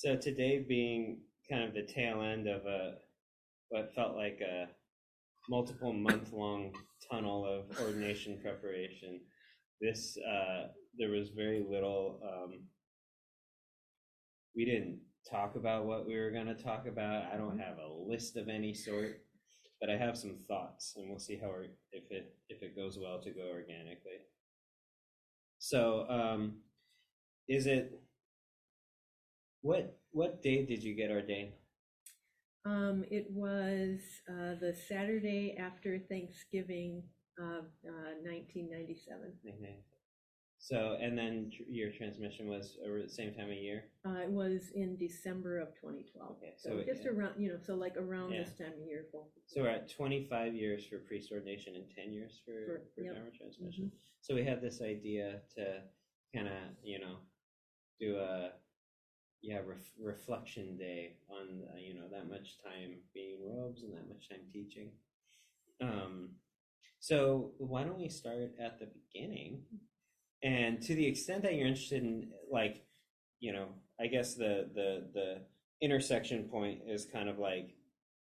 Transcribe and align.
So 0.00 0.14
today 0.14 0.60
being 0.60 1.22
kind 1.50 1.64
of 1.64 1.74
the 1.74 1.82
tail 1.82 2.22
end 2.22 2.46
of 2.46 2.64
a 2.66 2.98
what 3.70 3.92
felt 3.96 4.14
like 4.14 4.40
a 4.40 4.68
multiple 5.50 5.92
month 5.92 6.32
long 6.32 6.72
tunnel 7.10 7.44
of 7.44 7.80
ordination 7.80 8.38
preparation, 8.40 9.18
this 9.80 10.16
uh, 10.18 10.68
there 10.96 11.10
was 11.10 11.30
very 11.30 11.66
little. 11.68 12.20
Um, 12.22 12.60
we 14.54 14.64
didn't 14.64 15.00
talk 15.28 15.56
about 15.56 15.86
what 15.86 16.06
we 16.06 16.14
were 16.14 16.30
going 16.30 16.46
to 16.46 16.54
talk 16.54 16.86
about. 16.86 17.32
I 17.34 17.36
don't 17.36 17.58
have 17.58 17.78
a 17.78 17.92
list 17.92 18.36
of 18.36 18.48
any 18.48 18.74
sort, 18.74 19.22
but 19.80 19.90
I 19.90 19.96
have 19.96 20.16
some 20.16 20.36
thoughts, 20.46 20.94
and 20.96 21.10
we'll 21.10 21.18
see 21.18 21.40
how 21.42 21.50
if 21.90 22.04
it 22.12 22.36
if 22.48 22.62
it 22.62 22.76
goes 22.76 23.00
well 23.02 23.20
to 23.20 23.30
go 23.30 23.48
organically. 23.52 24.20
So, 25.58 26.08
um, 26.08 26.58
is 27.48 27.66
it 27.66 28.00
what 29.62 29.98
what 30.12 30.42
date 30.42 30.68
did 30.68 30.82
you 30.82 30.94
get 30.94 31.10
ordained? 31.10 31.52
Um, 32.64 33.04
it 33.10 33.26
was, 33.30 34.00
uh, 34.28 34.54
the 34.60 34.74
Saturday 34.88 35.56
after 35.58 35.98
Thanksgiving 35.98 37.02
of, 37.38 37.64
uh, 37.86 38.10
nineteen 38.22 38.70
ninety-seven. 38.70 39.32
Okay. 39.48 39.76
So, 40.60 40.98
and 41.00 41.16
then 41.16 41.52
tr- 41.56 41.62
your 41.70 41.92
transmission 41.92 42.48
was 42.48 42.76
over 42.84 43.00
the 43.00 43.08
same 43.08 43.32
time 43.32 43.48
of 43.48 43.56
year? 43.56 43.84
Uh, 44.04 44.22
it 44.24 44.30
was 44.30 44.70
in 44.74 44.96
December 44.96 45.60
of 45.60 45.68
twenty 45.80 46.04
twelve. 46.12 46.36
Okay, 46.38 46.54
So 46.58 46.70
so, 46.80 46.84
just 46.84 47.04
yeah. 47.04 47.10
around, 47.10 47.34
you 47.38 47.48
know, 47.50 47.58
so 47.64 47.74
like 47.76 47.96
around 47.96 48.32
Yeah. 48.32 48.42
this 48.42 48.54
time 48.58 48.72
of 48.72 48.86
year. 48.86 49.06
So 49.46 49.62
we're 49.62 49.68
at 49.68 49.88
twenty-five 49.88 50.54
years 50.54 50.84
for 50.84 50.98
priest 50.98 51.30
ordination 51.32 51.76
and 51.76 51.84
ten 51.96 52.12
years 52.12 52.40
for, 52.44 52.66
For- 52.66 52.82
for 52.96 53.02
yep. 53.02 53.32
transmission. 53.38 53.92
So 54.20 54.34
we 54.34 54.42
had 54.44 54.60
this 54.60 54.82
idea 54.82 55.40
to 55.56 55.82
kind 56.34 56.48
of, 56.48 56.54
you 56.82 56.98
know, 56.98 57.18
do 58.00 58.16
a, 58.18 58.50
yeah, 59.42 59.58
ref- 59.64 59.94
reflection 60.00 60.76
day 60.76 61.16
on, 61.30 61.62
uh, 61.72 61.76
you 61.78 61.94
know, 61.94 62.08
that 62.10 62.28
much 62.28 62.58
time 62.62 62.96
being 63.14 63.38
robes 63.44 63.82
and 63.82 63.92
that 63.94 64.08
much 64.08 64.28
time 64.28 64.40
teaching. 64.52 64.90
Um, 65.80 66.30
so 67.00 67.52
why 67.58 67.84
don't 67.84 67.98
we 68.00 68.08
start 68.08 68.52
at 68.60 68.78
the 68.80 68.86
beginning? 68.86 69.62
And 70.42 70.82
to 70.82 70.94
the 70.94 71.06
extent 71.06 71.42
that 71.44 71.54
you're 71.54 71.66
interested 71.68 72.02
in, 72.02 72.30
like, 72.50 72.84
you 73.40 73.52
know, 73.52 73.68
I 74.00 74.06
guess 74.08 74.34
the 74.34 74.68
the 74.74 75.08
the 75.14 75.40
intersection 75.80 76.44
point 76.48 76.80
is 76.86 77.04
kind 77.04 77.28
of 77.28 77.38
like 77.38 77.76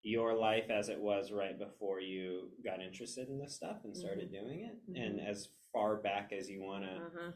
your 0.02 0.34
life 0.34 0.70
as 0.70 0.88
it 0.88 1.00
was 1.00 1.30
right 1.32 1.58
before 1.58 2.00
you 2.00 2.50
got 2.64 2.80
interested 2.80 3.28
in 3.28 3.38
this 3.38 3.54
stuff 3.54 3.78
and 3.84 3.96
started 3.96 4.30
doing 4.32 4.60
it, 4.60 4.76
and 5.00 5.20
as 5.20 5.48
far 5.72 5.96
back 5.96 6.32
as 6.32 6.48
you 6.48 6.62
want 6.62 6.84
to 6.84 6.90
Uh-huh, 6.90 7.32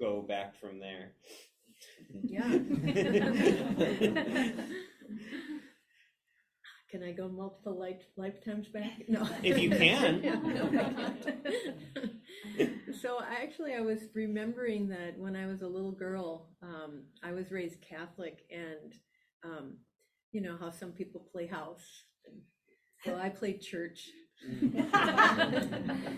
go 0.00 0.22
back 0.22 0.54
from 0.60 0.78
there. 0.80 1.12
Yeah. 2.24 2.48
Can 6.90 7.02
I 7.02 7.12
go 7.12 7.28
multiple 7.28 7.78
life, 7.78 8.00
lifetimes 8.16 8.66
back? 8.68 9.02
No. 9.08 9.28
If 9.42 9.58
you 9.58 9.70
can. 9.70 10.22
No, 10.24 10.32
I 10.32 11.10
can't. 11.20 12.72
So 13.02 13.18
I 13.20 13.42
actually, 13.42 13.74
I 13.74 13.80
was 13.80 14.00
remembering 14.14 14.88
that 14.88 15.18
when 15.18 15.36
I 15.36 15.46
was 15.46 15.60
a 15.62 15.68
little 15.68 15.92
girl, 15.92 16.48
um, 16.62 17.02
I 17.22 17.32
was 17.32 17.52
raised 17.52 17.80
Catholic 17.82 18.38
and, 18.50 18.94
um, 19.44 19.76
you 20.32 20.40
know, 20.40 20.56
how 20.58 20.70
some 20.70 20.92
people 20.92 21.28
play 21.30 21.46
house. 21.46 21.84
Well, 23.06 23.20
I 23.20 23.28
played 23.28 23.60
church 23.60 24.08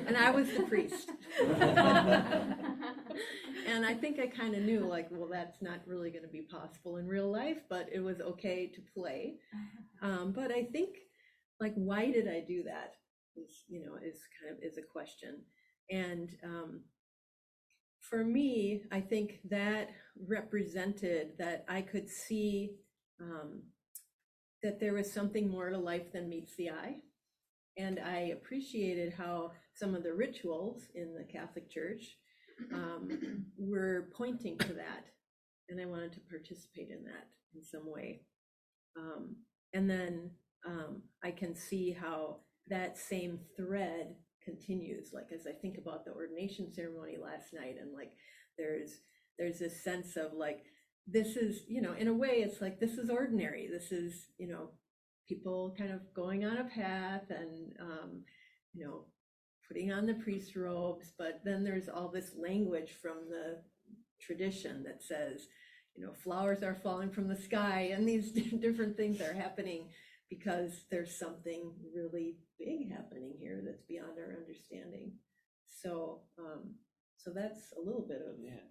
and 0.07 0.17
I 0.17 0.31
was 0.31 0.49
the 0.49 0.63
priest. 0.65 1.11
And 3.71 3.87
I 3.87 3.95
think 3.95 4.19
I 4.19 4.27
kind 4.27 4.55
of 4.55 4.63
knew 4.63 4.81
like, 4.81 5.09
well, 5.11 5.29
that's 5.31 5.63
not 5.63 5.81
really 5.87 6.11
going 6.11 6.25
to 6.25 6.29
be 6.29 6.43
possible 6.43 6.97
in 6.97 7.07
real 7.07 7.31
life, 7.31 7.59
but 7.69 7.89
it 7.93 8.01
was 8.01 8.21
okay 8.21 8.67
to 8.67 8.81
play. 8.95 9.37
Um, 10.03 10.33
but 10.33 10.51
I 10.51 10.65
think 10.65 10.97
like, 11.61 11.75
why 11.75 12.11
did 12.11 12.27
I 12.27 12.41
do 12.41 12.63
that? 12.63 12.95
Is, 13.37 13.65
you 13.69 13.85
know, 13.85 13.97
is 13.97 14.19
kind 14.41 14.57
of 14.57 14.63
is 14.63 14.79
a 14.79 14.83
question. 14.83 15.43
And 15.91 16.31
um, 16.43 16.81
for 18.01 18.25
me, 18.25 18.85
I 18.91 19.03
think 19.03 19.41
that 19.51 19.91
represented 20.27 21.33
that 21.39 21.67
I 21.69 21.83
could 21.83 22.09
see 22.09 22.71
um, 23.21 23.61
that 24.63 24.81
there 24.81 24.95
was 24.95 25.13
something 25.13 25.51
more 25.51 25.69
to 25.69 25.77
life 25.77 26.11
than 26.15 26.31
meets 26.31 26.57
the 26.57 26.71
eye. 26.71 26.97
And 27.77 28.01
I 28.01 28.33
appreciated 28.33 29.13
how 29.13 29.53
some 29.75 29.95
of 29.95 30.03
the 30.03 30.13
rituals 30.13 30.83
in 30.95 31.15
the 31.15 31.25
Catholic 31.25 31.71
Church 31.71 32.17
um, 32.75 33.47
were 33.59 34.09
pointing 34.17 34.59
to 34.59 34.73
that. 34.75 35.07
And 35.69 35.81
I 35.81 35.87
wanted 35.87 36.13
to 36.15 36.21
participate 36.29 36.91
in 36.91 37.05
that 37.05 37.29
in 37.55 37.65
some 37.65 37.91
way. 37.91 38.23
Um, 38.99 39.37
and 39.73 39.89
then 39.89 40.31
um, 40.67 41.03
I 41.25 41.31
can 41.31 41.55
see 41.55 41.93
how 41.93 42.39
that 42.69 42.99
same 42.99 43.39
thread 43.57 44.15
continues. 44.45 45.13
Like 45.13 45.29
as 45.33 45.47
I 45.47 45.53
think 45.53 45.79
about 45.79 46.05
the 46.05 46.13
ordination 46.13 46.73
ceremony 46.73 47.17
last 47.23 47.53
night, 47.53 47.77
and 47.81 47.93
like 47.95 48.13
there's 48.59 49.01
there's 49.39 49.59
this 49.59 49.83
sense 49.83 50.17
of 50.17 50.33
like 50.35 50.65
this 51.07 51.37
is 51.37 51.63
you 51.69 51.81
know 51.81 51.95
in 51.95 52.09
a 52.09 52.15
way 52.15 52.43
it's 52.43 52.61
like 52.61 52.81
this 52.81 52.99
is 52.99 53.11
ordinary. 53.11 53.69
This 53.71 53.93
is 53.93 54.27
you 54.39 54.49
know 54.49 54.71
people 55.31 55.73
kind 55.79 55.93
of 55.93 56.01
going 56.13 56.45
on 56.45 56.59
a 56.59 56.65
path 56.65 57.23
and 57.31 57.73
um, 57.81 58.23
you 58.75 58.85
know 58.85 59.05
putting 59.69 59.93
on 59.93 60.05
the 60.05 60.15
priest 60.15 60.57
robes, 60.57 61.13
but 61.17 61.41
then 61.45 61.63
there's 61.63 61.89
all 61.89 62.09
this 62.09 62.33
language 62.37 62.97
from 63.01 63.19
the 63.31 63.63
tradition 64.21 64.83
that 64.83 65.01
says 65.03 65.47
you 65.97 66.05
know 66.05 66.13
flowers 66.13 66.63
are 66.65 66.75
falling 66.83 67.11
from 67.11 67.29
the 67.29 67.37
sky 67.37 67.91
and 67.95 68.09
these 68.09 68.33
different 68.61 68.97
things 68.97 69.21
are 69.21 69.33
happening 69.33 69.89
because 70.29 70.73
there's 70.91 71.19
something 71.19 71.73
really 71.95 72.37
big 72.59 72.91
happening 72.91 73.35
here 73.39 73.63
that's 73.65 73.83
beyond 73.89 74.19
our 74.19 74.37
understanding. 74.41 75.13
So, 75.83 76.21
um, 76.39 76.75
so 77.17 77.33
that's 77.35 77.73
a 77.77 77.81
little 77.81 78.07
bit 78.07 78.23
of 78.27 78.35
Yeah. 78.43 78.70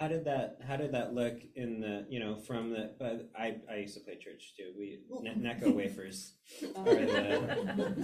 How 0.00 0.08
did 0.08 0.24
that 0.24 0.58
How 0.66 0.76
did 0.76 0.92
that 0.92 1.12
look 1.14 1.36
in 1.54 1.80
the 1.80 2.06
you 2.08 2.20
know 2.20 2.34
from 2.36 2.70
the? 2.70 2.92
But 2.98 3.28
I 3.38 3.56
I 3.70 3.76
used 3.76 3.92
to 3.94 4.00
play 4.00 4.16
church 4.16 4.54
too. 4.56 4.72
We 4.78 5.00
ne- 5.20 5.34
Necco 5.34 5.74
wafers 5.76 6.32
are 6.74 6.84
the, 6.84 7.94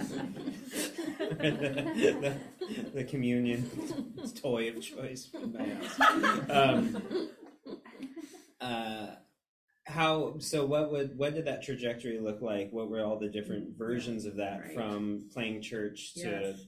the, 1.29 2.11
the 2.21 2.37
the 2.93 3.03
communion 3.03 3.67
toy 4.39 4.69
of 4.69 4.79
choice 4.79 5.29
in 5.33 5.53
my 5.53 5.67
house. 5.69 6.51
Um, 6.51 7.29
uh, 8.61 9.07
how 9.87 10.35
so? 10.37 10.67
What 10.67 10.91
would 10.91 11.17
what 11.17 11.33
did 11.33 11.45
that 11.45 11.63
trajectory 11.63 12.19
look 12.19 12.43
like? 12.43 12.69
What 12.71 12.91
were 12.91 13.03
all 13.03 13.17
the 13.17 13.29
different 13.29 13.75
versions 13.75 14.25
of 14.25 14.35
that 14.35 14.59
Right. 14.61 14.73
from 14.75 15.29
playing 15.33 15.63
church 15.63 16.13
to 16.15 16.19
Yes. 16.29 16.59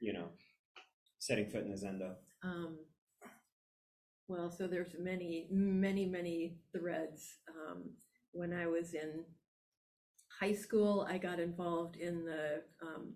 you 0.00 0.12
know 0.12 0.28
setting 1.18 1.48
foot 1.48 1.62
in 1.64 1.70
the 1.70 1.76
zendo? 1.78 2.16
Um, 2.42 2.76
well, 4.28 4.50
so 4.50 4.66
there's 4.66 4.94
many, 4.98 5.48
many, 5.50 6.06
many 6.06 6.58
threads. 6.76 7.36
Um, 7.48 7.84
when 8.32 8.52
I 8.52 8.66
was 8.66 8.94
in 8.94 9.24
high 10.40 10.54
school, 10.54 11.06
I 11.08 11.18
got 11.18 11.40
involved 11.40 11.96
in 11.96 12.24
the 12.24 12.62
um, 12.82 13.14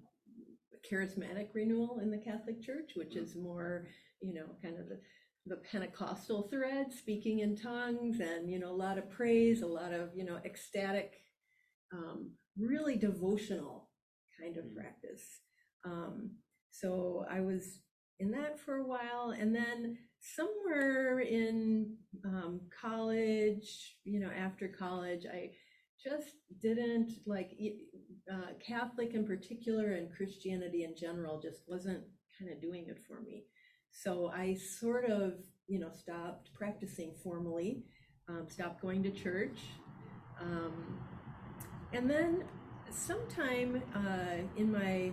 charismatic 0.90 1.48
renewal 1.54 2.00
in 2.00 2.10
the 2.10 2.18
Catholic 2.18 2.62
Church, 2.62 2.92
which 2.96 3.16
is 3.16 3.36
more, 3.36 3.86
you 4.22 4.32
know, 4.34 4.46
kind 4.62 4.78
of 4.78 4.88
the, 4.88 5.00
the 5.46 5.56
Pentecostal 5.70 6.48
thread, 6.50 6.92
speaking 6.92 7.40
in 7.40 7.56
tongues, 7.56 8.20
and 8.20 8.50
you 8.50 8.58
know, 8.58 8.70
a 8.70 8.72
lot 8.72 8.98
of 8.98 9.10
praise, 9.10 9.62
a 9.62 9.66
lot 9.66 9.92
of 9.92 10.10
you 10.14 10.24
know, 10.24 10.38
ecstatic, 10.44 11.22
um, 11.92 12.30
really 12.58 12.96
devotional 12.96 13.90
kind 14.40 14.56
of 14.56 14.64
Mm. 14.64 14.74
practice. 14.76 15.40
Um, 15.84 16.30
so 16.70 17.26
I 17.28 17.40
was 17.40 17.80
in 18.20 18.30
that 18.32 18.60
for 18.60 18.76
a 18.76 18.86
while 18.86 19.30
and 19.30 19.54
then 19.54 19.98
somewhere 20.20 21.20
in 21.20 21.96
um, 22.24 22.60
college 22.80 23.96
you 24.04 24.20
know 24.20 24.30
after 24.36 24.68
college 24.68 25.24
i 25.32 25.50
just 26.02 26.36
didn't 26.62 27.12
like 27.26 27.52
uh, 28.32 28.52
catholic 28.66 29.14
in 29.14 29.26
particular 29.26 29.92
and 29.92 30.14
christianity 30.14 30.84
in 30.84 30.94
general 30.96 31.40
just 31.40 31.62
wasn't 31.66 32.02
kind 32.40 32.50
of 32.50 32.60
doing 32.60 32.86
it 32.88 32.98
for 33.06 33.20
me. 33.20 33.44
So 33.92 34.30
i 34.34 34.54
sort 34.54 35.10
of 35.10 35.34
you 35.66 35.78
know 35.78 35.90
stopped 35.92 36.52
practicing 36.54 37.12
formally 37.22 37.82
um, 38.28 38.46
stopped 38.48 38.80
going 38.80 39.02
to 39.02 39.10
church 39.10 39.58
um, 40.40 40.98
and 41.92 42.08
then 42.08 42.44
sometime 42.90 43.82
uh, 43.94 44.42
in 44.56 44.72
my 44.72 45.12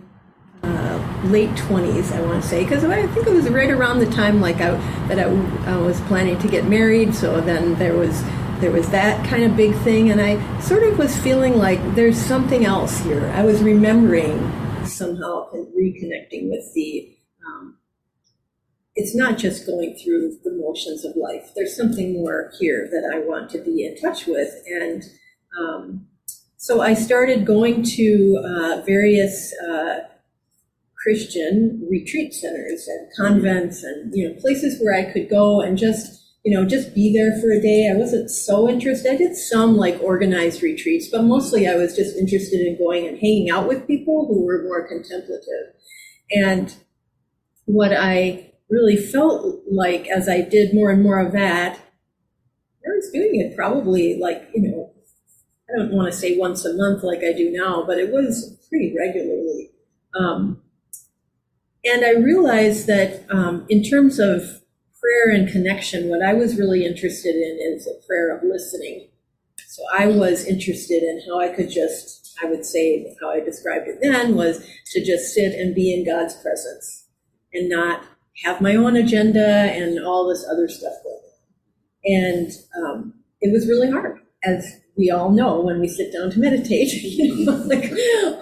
uh, 0.62 0.87
late 1.24 1.50
20s 1.50 2.12
i 2.12 2.20
want 2.20 2.42
to 2.42 2.48
say 2.48 2.62
because 2.62 2.84
i 2.84 3.06
think 3.08 3.26
it 3.26 3.32
was 3.32 3.48
right 3.50 3.70
around 3.70 3.98
the 3.98 4.10
time 4.10 4.40
like 4.40 4.56
I, 4.56 4.70
that 5.08 5.18
I, 5.18 5.24
I 5.70 5.76
was 5.78 6.00
planning 6.02 6.38
to 6.38 6.48
get 6.48 6.64
married 6.66 7.14
so 7.14 7.40
then 7.40 7.74
there 7.76 7.96
was 7.96 8.22
there 8.60 8.70
was 8.70 8.88
that 8.90 9.24
kind 9.26 9.44
of 9.44 9.56
big 9.56 9.74
thing 9.78 10.10
and 10.10 10.20
i 10.20 10.60
sort 10.60 10.82
of 10.82 10.98
was 10.98 11.16
feeling 11.16 11.56
like 11.56 11.80
there's 11.94 12.16
something 12.16 12.64
else 12.64 12.98
here 13.00 13.26
i 13.34 13.44
was 13.44 13.62
remembering 13.62 14.38
somehow 14.84 15.50
and 15.52 15.66
reconnecting 15.74 16.50
with 16.50 16.72
the 16.74 17.14
um, 17.46 17.78
it's 18.98 19.14
not 19.14 19.38
just 19.38 19.64
going 19.64 19.94
through 19.94 20.38
the 20.42 20.50
motions 20.50 21.04
of 21.04 21.14
life. 21.14 21.52
There's 21.54 21.76
something 21.76 22.14
more 22.14 22.50
here 22.58 22.88
that 22.90 23.08
I 23.14 23.20
want 23.20 23.48
to 23.50 23.58
be 23.58 23.86
in 23.86 23.96
touch 23.96 24.26
with. 24.26 24.52
And 24.66 25.04
um, 25.56 26.08
so 26.56 26.80
I 26.80 26.94
started 26.94 27.46
going 27.46 27.84
to 27.84 28.42
uh, 28.44 28.82
various 28.84 29.54
uh, 29.60 30.00
Christian 31.08 31.86
retreat 31.90 32.34
centers 32.34 32.86
and 32.86 33.08
convents 33.16 33.82
and, 33.82 34.12
you 34.14 34.28
know, 34.28 34.38
places 34.42 34.78
where 34.78 34.92
I 34.92 35.10
could 35.10 35.30
go 35.30 35.62
and 35.62 35.78
just, 35.78 36.22
you 36.44 36.54
know, 36.54 36.66
just 36.66 36.94
be 36.94 37.14
there 37.14 37.40
for 37.40 37.50
a 37.50 37.62
day. 37.62 37.90
I 37.90 37.96
wasn't 37.96 38.30
so 38.30 38.68
interested. 38.68 39.10
I 39.10 39.16
did 39.16 39.34
some 39.34 39.78
like 39.78 39.98
organized 40.02 40.62
retreats, 40.62 41.08
but 41.10 41.24
mostly 41.24 41.66
I 41.66 41.76
was 41.76 41.96
just 41.96 42.18
interested 42.18 42.60
in 42.60 42.76
going 42.76 43.08
and 43.08 43.16
hanging 43.16 43.48
out 43.48 43.66
with 43.66 43.86
people 43.86 44.26
who 44.26 44.44
were 44.44 44.64
more 44.64 44.86
contemplative. 44.86 45.72
And 46.30 46.76
what 47.64 47.94
I 47.94 48.52
really 48.68 48.98
felt 48.98 49.62
like 49.66 50.08
as 50.08 50.28
I 50.28 50.42
did 50.42 50.74
more 50.74 50.90
and 50.90 51.02
more 51.02 51.20
of 51.20 51.32
that, 51.32 51.76
I 51.78 52.90
was 52.96 53.10
doing 53.14 53.40
it 53.40 53.56
probably 53.56 54.18
like, 54.20 54.46
you 54.54 54.60
know, 54.60 54.92
I 55.70 55.78
don't 55.78 55.94
want 55.94 56.12
to 56.12 56.18
say 56.18 56.36
once 56.36 56.66
a 56.66 56.74
month 56.74 57.02
like 57.02 57.20
I 57.20 57.32
do 57.32 57.50
now, 57.50 57.82
but 57.86 57.96
it 57.96 58.12
was 58.12 58.58
pretty 58.68 58.94
regularly. 58.94 59.70
Um, 60.14 60.60
and 61.84 62.04
I 62.04 62.12
realized 62.12 62.86
that 62.86 63.26
um, 63.30 63.66
in 63.68 63.82
terms 63.82 64.18
of 64.18 64.42
prayer 65.00 65.30
and 65.34 65.48
connection, 65.48 66.08
what 66.08 66.22
I 66.22 66.34
was 66.34 66.58
really 66.58 66.84
interested 66.84 67.34
in 67.34 67.58
is 67.62 67.86
a 67.86 68.06
prayer 68.06 68.36
of 68.36 68.42
listening. 68.42 69.08
So 69.66 69.82
I 69.96 70.06
was 70.06 70.44
interested 70.44 71.02
in 71.02 71.22
how 71.26 71.40
I 71.40 71.48
could 71.48 71.70
just, 71.70 72.36
I 72.42 72.46
would 72.46 72.64
say, 72.64 73.14
how 73.20 73.30
I 73.30 73.40
described 73.40 73.86
it 73.86 73.98
then 74.00 74.34
was 74.34 74.66
to 74.92 75.04
just 75.04 75.32
sit 75.34 75.54
and 75.54 75.74
be 75.74 75.94
in 75.94 76.04
God's 76.04 76.34
presence 76.42 77.06
and 77.52 77.68
not 77.68 78.02
have 78.44 78.60
my 78.60 78.74
own 78.74 78.96
agenda 78.96 79.46
and 79.46 80.04
all 80.04 80.28
this 80.28 80.46
other 80.50 80.68
stuff 80.68 80.94
going 81.04 81.16
on. 81.16 81.28
And 82.04 82.50
um, 82.76 83.14
it 83.40 83.52
was 83.52 83.68
really 83.68 83.90
hard, 83.90 84.20
as 84.44 84.80
we 84.98 85.12
all 85.12 85.30
know 85.30 85.60
when 85.60 85.80
we 85.80 85.86
sit 85.86 86.12
down 86.12 86.30
to 86.32 86.40
meditate, 86.40 86.92
you 87.02 87.46
know, 87.46 87.52
like 87.66 87.90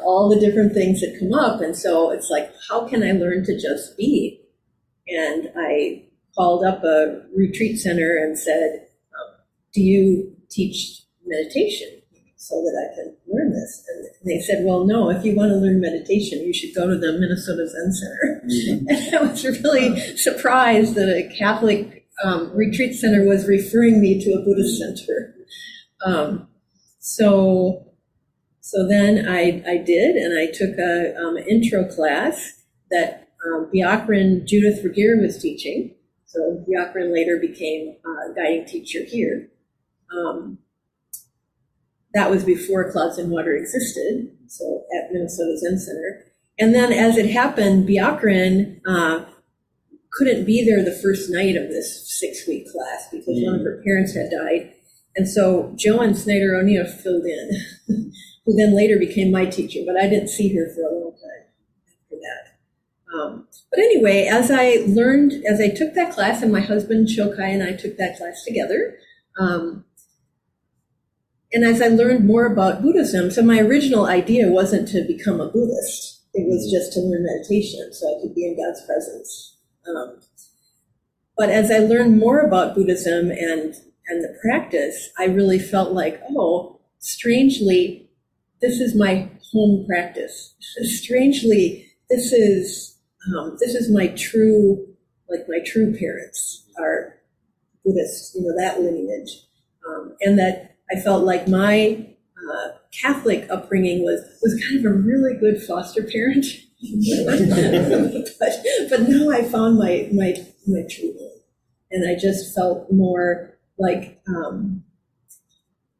all 0.02 0.28
the 0.28 0.40
different 0.40 0.72
things 0.72 1.00
that 1.00 1.18
come 1.20 1.34
up. 1.34 1.60
And 1.60 1.76
so 1.76 2.10
it's 2.10 2.30
like, 2.30 2.50
how 2.68 2.88
can 2.88 3.02
I 3.02 3.12
learn 3.12 3.44
to 3.44 3.60
just 3.60 3.96
be? 3.96 4.40
And 5.06 5.50
I 5.56 6.04
called 6.34 6.64
up 6.64 6.82
a 6.82 7.22
retreat 7.36 7.78
center 7.78 8.16
and 8.16 8.38
said, 8.38 8.86
um, 9.14 9.36
Do 9.74 9.82
you 9.82 10.34
teach 10.50 11.02
meditation 11.24 11.88
so 12.36 12.56
that 12.56 12.90
I 12.90 12.94
can 12.94 13.16
learn 13.28 13.52
this? 13.52 13.84
And 13.88 14.30
they 14.30 14.40
said, 14.40 14.64
Well, 14.64 14.84
no, 14.84 15.10
if 15.10 15.24
you 15.24 15.36
want 15.36 15.50
to 15.50 15.56
learn 15.56 15.80
meditation, 15.80 16.40
you 16.40 16.54
should 16.54 16.74
go 16.74 16.88
to 16.88 16.96
the 16.96 17.12
Minnesota 17.12 17.68
Zen 17.68 17.92
Center. 17.92 18.42
Mm-hmm. 18.46 18.88
And 18.88 19.14
I 19.14 19.30
was 19.30 19.44
really 19.44 20.16
surprised 20.16 20.94
that 20.94 21.08
a 21.08 21.32
Catholic 21.36 22.08
um, 22.24 22.50
retreat 22.56 22.94
center 22.94 23.24
was 23.24 23.46
referring 23.46 24.00
me 24.00 24.20
to 24.24 24.32
a 24.32 24.42
Buddhist 24.42 24.78
center. 24.78 25.35
Um, 26.04 26.48
so, 26.98 27.92
so 28.60 28.86
then 28.86 29.28
I, 29.28 29.62
I 29.66 29.78
did, 29.78 30.16
and 30.16 30.38
I 30.38 30.46
took 30.52 30.78
a 30.78 31.16
um, 31.16 31.36
intro 31.36 31.84
class 31.84 32.64
that 32.90 33.28
um, 33.46 33.70
Byakurin 33.74 34.44
Judith 34.44 34.84
Regier 34.84 35.20
was 35.20 35.40
teaching. 35.40 35.94
So 36.26 36.64
Byakurin 36.68 37.12
later 37.12 37.38
became 37.40 37.96
a 38.04 38.34
guiding 38.34 38.66
teacher 38.66 39.00
here. 39.06 39.48
Um, 40.14 40.58
that 42.14 42.30
was 42.30 42.44
before 42.44 42.90
Clouds 42.90 43.18
and 43.18 43.30
Water 43.30 43.54
existed, 43.54 44.30
so 44.46 44.84
at 44.96 45.12
Minnesota 45.12 45.58
Zen 45.58 45.78
Center. 45.78 46.24
And 46.58 46.74
then 46.74 46.92
as 46.92 47.18
it 47.18 47.30
happened, 47.30 47.86
Byakurin 47.86 48.80
uh, 48.86 49.26
couldn't 50.12 50.46
be 50.46 50.64
there 50.64 50.82
the 50.82 50.98
first 51.02 51.30
night 51.30 51.56
of 51.56 51.68
this 51.68 52.18
six 52.18 52.46
week 52.48 52.66
class 52.72 53.08
because 53.12 53.38
mm. 53.38 53.44
one 53.44 53.54
of 53.56 53.60
her 53.60 53.82
parents 53.84 54.14
had 54.14 54.30
died. 54.30 54.72
And 55.16 55.28
so 55.28 55.72
Joen 55.76 56.14
Snyder 56.14 56.54
O'Neal 56.54 56.86
filled 56.86 57.24
in, 57.24 57.50
who 58.44 58.56
then 58.56 58.76
later 58.76 58.98
became 58.98 59.32
my 59.32 59.46
teacher, 59.46 59.80
but 59.86 59.96
I 59.96 60.08
didn't 60.08 60.28
see 60.28 60.54
her 60.54 60.68
for 60.74 60.82
a 60.82 60.94
long 60.94 61.12
time 61.12 61.46
after 62.04 62.16
that. 62.20 63.16
Um, 63.16 63.48
but 63.70 63.80
anyway, 63.80 64.26
as 64.30 64.50
I 64.50 64.84
learned, 64.86 65.32
as 65.48 65.58
I 65.60 65.70
took 65.70 65.94
that 65.94 66.12
class, 66.12 66.42
and 66.42 66.52
my 66.52 66.60
husband 66.60 67.08
Shokai 67.08 67.48
and 67.48 67.62
I 67.62 67.72
took 67.72 67.96
that 67.96 68.18
class 68.18 68.44
together, 68.44 68.98
um, 69.40 69.84
and 71.52 71.64
as 71.64 71.80
I 71.80 71.88
learned 71.88 72.26
more 72.26 72.44
about 72.44 72.82
Buddhism, 72.82 73.30
so 73.30 73.42
my 73.42 73.60
original 73.60 74.06
idea 74.06 74.48
wasn't 74.48 74.88
to 74.88 75.06
become 75.06 75.40
a 75.40 75.48
Buddhist. 75.48 76.20
It 76.34 76.46
was 76.46 76.70
just 76.70 76.92
to 76.92 77.00
learn 77.00 77.24
meditation 77.24 77.94
so 77.94 78.06
I 78.06 78.20
could 78.20 78.34
be 78.34 78.44
in 78.44 78.56
God's 78.56 78.84
presence. 78.84 79.56
Um, 79.88 80.20
but 81.36 81.48
as 81.48 81.70
I 81.70 81.78
learned 81.78 82.18
more 82.18 82.40
about 82.40 82.74
Buddhism 82.74 83.30
and 83.30 83.74
and 84.08 84.22
the 84.22 84.38
practice, 84.40 85.10
I 85.18 85.24
really 85.24 85.58
felt 85.58 85.92
like, 85.92 86.20
oh, 86.30 86.80
strangely, 86.98 88.08
this 88.60 88.80
is 88.80 88.94
my 88.94 89.30
home 89.52 89.84
practice. 89.86 90.54
Strangely, 90.60 91.86
this 92.08 92.32
is 92.32 92.98
um, 93.26 93.56
this 93.60 93.74
is 93.74 93.90
my 93.90 94.08
true, 94.08 94.86
like 95.28 95.46
my 95.48 95.58
true 95.64 95.96
parents 95.98 96.64
are 96.78 97.16
Buddhist, 97.84 98.34
you 98.34 98.42
know, 98.42 98.54
that 98.56 98.80
lineage, 98.80 99.42
um, 99.88 100.16
and 100.20 100.38
that 100.38 100.76
I 100.90 101.00
felt 101.00 101.24
like 101.24 101.48
my 101.48 102.06
uh, 102.36 102.68
Catholic 103.00 103.46
upbringing 103.50 104.04
was 104.04 104.20
was 104.42 104.62
kind 104.68 104.84
of 104.84 104.92
a 104.92 104.94
really 104.94 105.34
good 105.38 105.62
foster 105.62 106.02
parent. 106.02 106.46
but, 108.38 108.52
but 108.90 109.08
now 109.08 109.30
I 109.30 109.42
found 109.42 109.78
my 109.78 110.08
my 110.12 110.34
my 110.66 110.82
true 110.88 111.14
home, 111.18 111.40
and 111.90 112.08
I 112.08 112.18
just 112.18 112.54
felt 112.54 112.92
more 112.92 113.55
like 113.78 114.20
um, 114.28 114.84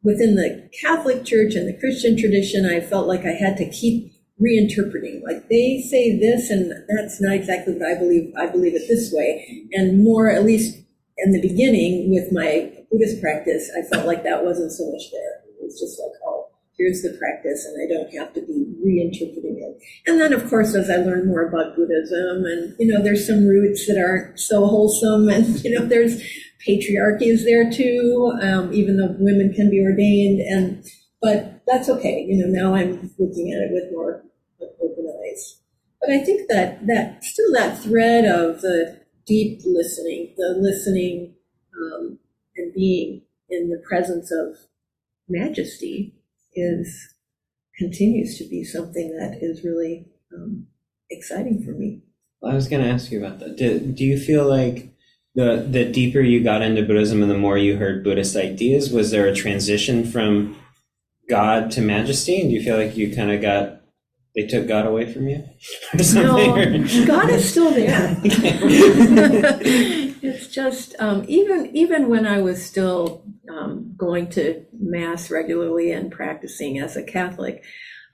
within 0.03 0.37
the 0.37 0.71
Catholic 0.81 1.25
Church 1.25 1.55
and 1.55 1.69
the 1.69 1.79
Christian 1.79 2.17
tradition, 2.17 2.67
I 2.67 2.81
felt 2.81 3.07
like 3.07 3.25
I 3.25 3.33
had 3.33 3.57
to 3.59 3.71
keep 3.71 4.13
reinterpreting. 4.41 5.23
Like 5.23 5.49
they 5.49 5.85
say 5.91 6.19
this, 6.19 6.51
and 6.51 6.73
that's 6.89 7.21
not 7.21 7.35
exactly 7.35 7.75
what 7.75 7.89
I 7.89 7.99
believe. 7.99 8.33
I 8.37 8.47
believe 8.47 8.75
it 8.75 8.89
this 8.89 9.13
way, 9.13 9.67
and 9.73 10.03
more 10.03 10.31
at 10.31 10.45
least 10.45 10.79
in 11.19 11.33
the 11.33 11.41
beginning 11.41 12.11
with 12.11 12.33
my 12.33 12.73
Buddhist 12.91 13.21
practice, 13.21 13.71
I 13.77 13.83
felt 13.83 14.07
like 14.07 14.23
that 14.25 14.45
wasn't 14.45 14.73
so 14.73 14.91
much 14.91 15.11
there. 15.11 15.41
It 15.49 15.65
was 15.65 15.81
just 15.81 15.99
like, 15.99 16.13
oh, 16.27 16.49
here's 16.79 17.03
the 17.03 17.17
practice, 17.19 17.65
and 17.65 17.83
I 17.83 17.93
don't 17.93 18.15
have 18.15 18.35
to 18.35 18.41
be 18.43 18.67
reinterpreting 18.85 19.59
it. 19.59 19.83
And 20.07 20.21
then, 20.21 20.33
of 20.33 20.49
course, 20.49 20.75
as 20.75 20.91
I 20.91 20.97
learned 20.97 21.27
more 21.27 21.49
about 21.49 21.75
Buddhism, 21.75 22.45
and 22.45 22.77
you 22.79 22.87
know, 22.87 23.03
there's 23.03 23.27
some 23.27 23.47
roots 23.47 23.87
that 23.87 23.99
aren't 23.99 24.39
so 24.39 24.67
wholesome, 24.67 25.29
and 25.29 25.47
you 25.65 25.79
know, 25.79 25.87
there's 25.87 26.23
patriarchy 26.67 27.23
is 27.23 27.45
there 27.45 27.71
too, 27.71 28.33
um, 28.41 28.73
even 28.73 28.97
though 28.97 29.15
women 29.19 29.53
can 29.53 29.71
be 29.71 29.83
ordained. 29.83 30.41
And 30.41 30.85
but 31.21 31.63
that's 31.67 31.89
okay. 31.89 32.25
You 32.29 32.39
know, 32.39 32.47
now 32.47 32.75
I'm 32.75 33.11
looking 33.19 33.53
at 33.53 33.63
it 33.63 33.73
with 33.73 33.93
more 33.93 34.23
open 34.61 35.13
eyes. 35.25 35.61
But 36.01 36.11
I 36.11 36.25
think 36.25 36.49
that 36.49 36.87
that 36.87 37.25
still 37.25 37.53
that 37.53 37.79
thread 37.79 38.25
of 38.25 38.61
the 38.61 39.01
deep 39.27 39.61
listening, 39.65 40.35
the 40.37 40.55
listening 40.59 41.35
um, 41.77 42.19
and 42.57 42.73
being 42.75 43.23
in 43.49 43.71
the 43.71 43.83
presence 43.87 44.31
of 44.31 44.57
majesty 45.29 46.15
is 46.55 47.15
continues 47.77 48.39
to 48.39 48.49
be 48.49 48.65
something 48.65 49.17
that 49.19 49.39
is 49.43 49.63
really 49.65 50.07
um, 50.33 50.67
exciting 51.11 51.63
for 51.63 51.73
me. 51.73 52.03
I 52.45 52.55
was 52.55 52.69
going 52.69 52.83
to 52.83 52.89
ask 52.89 53.11
you 53.11 53.25
about 53.25 53.41
that. 53.41 53.57
Do, 53.57 53.81
do 53.81 54.05
you 54.05 54.19
feel 54.19 54.49
like 54.49 54.96
the 55.37 55.65
the 55.69 55.85
deeper 55.85 56.21
you 56.21 56.43
got 56.43 56.63
into 56.63 56.83
Buddhism 56.83 57.23
and 57.23 57.31
the 57.31 57.39
more 57.39 57.59
you 57.59 57.77
heard 57.77 58.03
Buddhist 58.03 58.35
ideas, 58.35 58.91
was 58.91 59.11
there 59.11 59.27
a 59.27 59.35
transition 59.35 60.05
from 60.05 60.57
God 61.29 61.71
to 61.73 61.83
majesty? 61.83 62.41
And 62.41 62.49
do 62.49 62.57
you 62.57 62.63
feel 62.63 62.79
like 62.79 62.97
you 62.97 63.15
kind 63.15 63.31
of 63.31 63.43
got 63.43 63.83
they 64.35 64.47
took 64.47 64.67
God 64.67 64.87
away 64.87 65.13
from 65.13 65.29
you? 65.29 65.45
no, 66.15 67.07
God 67.07 67.31
is 67.31 67.49
still 67.49 67.71
there. 67.71 68.17
it's 70.23 70.49
just 70.49 70.97
um, 70.99 71.25
even 71.29 71.71
even 71.77 72.09
when 72.09 72.27
I 72.27 72.41
was 72.41 72.65
still 72.65 73.23
um, 73.51 73.95
going 73.97 74.31
to 74.31 74.65
mass 74.73 75.31
regularly 75.31 75.93
and 75.93 76.11
practicing 76.11 76.79
as 76.79 76.97
a 76.97 77.03
Catholic, 77.03 77.63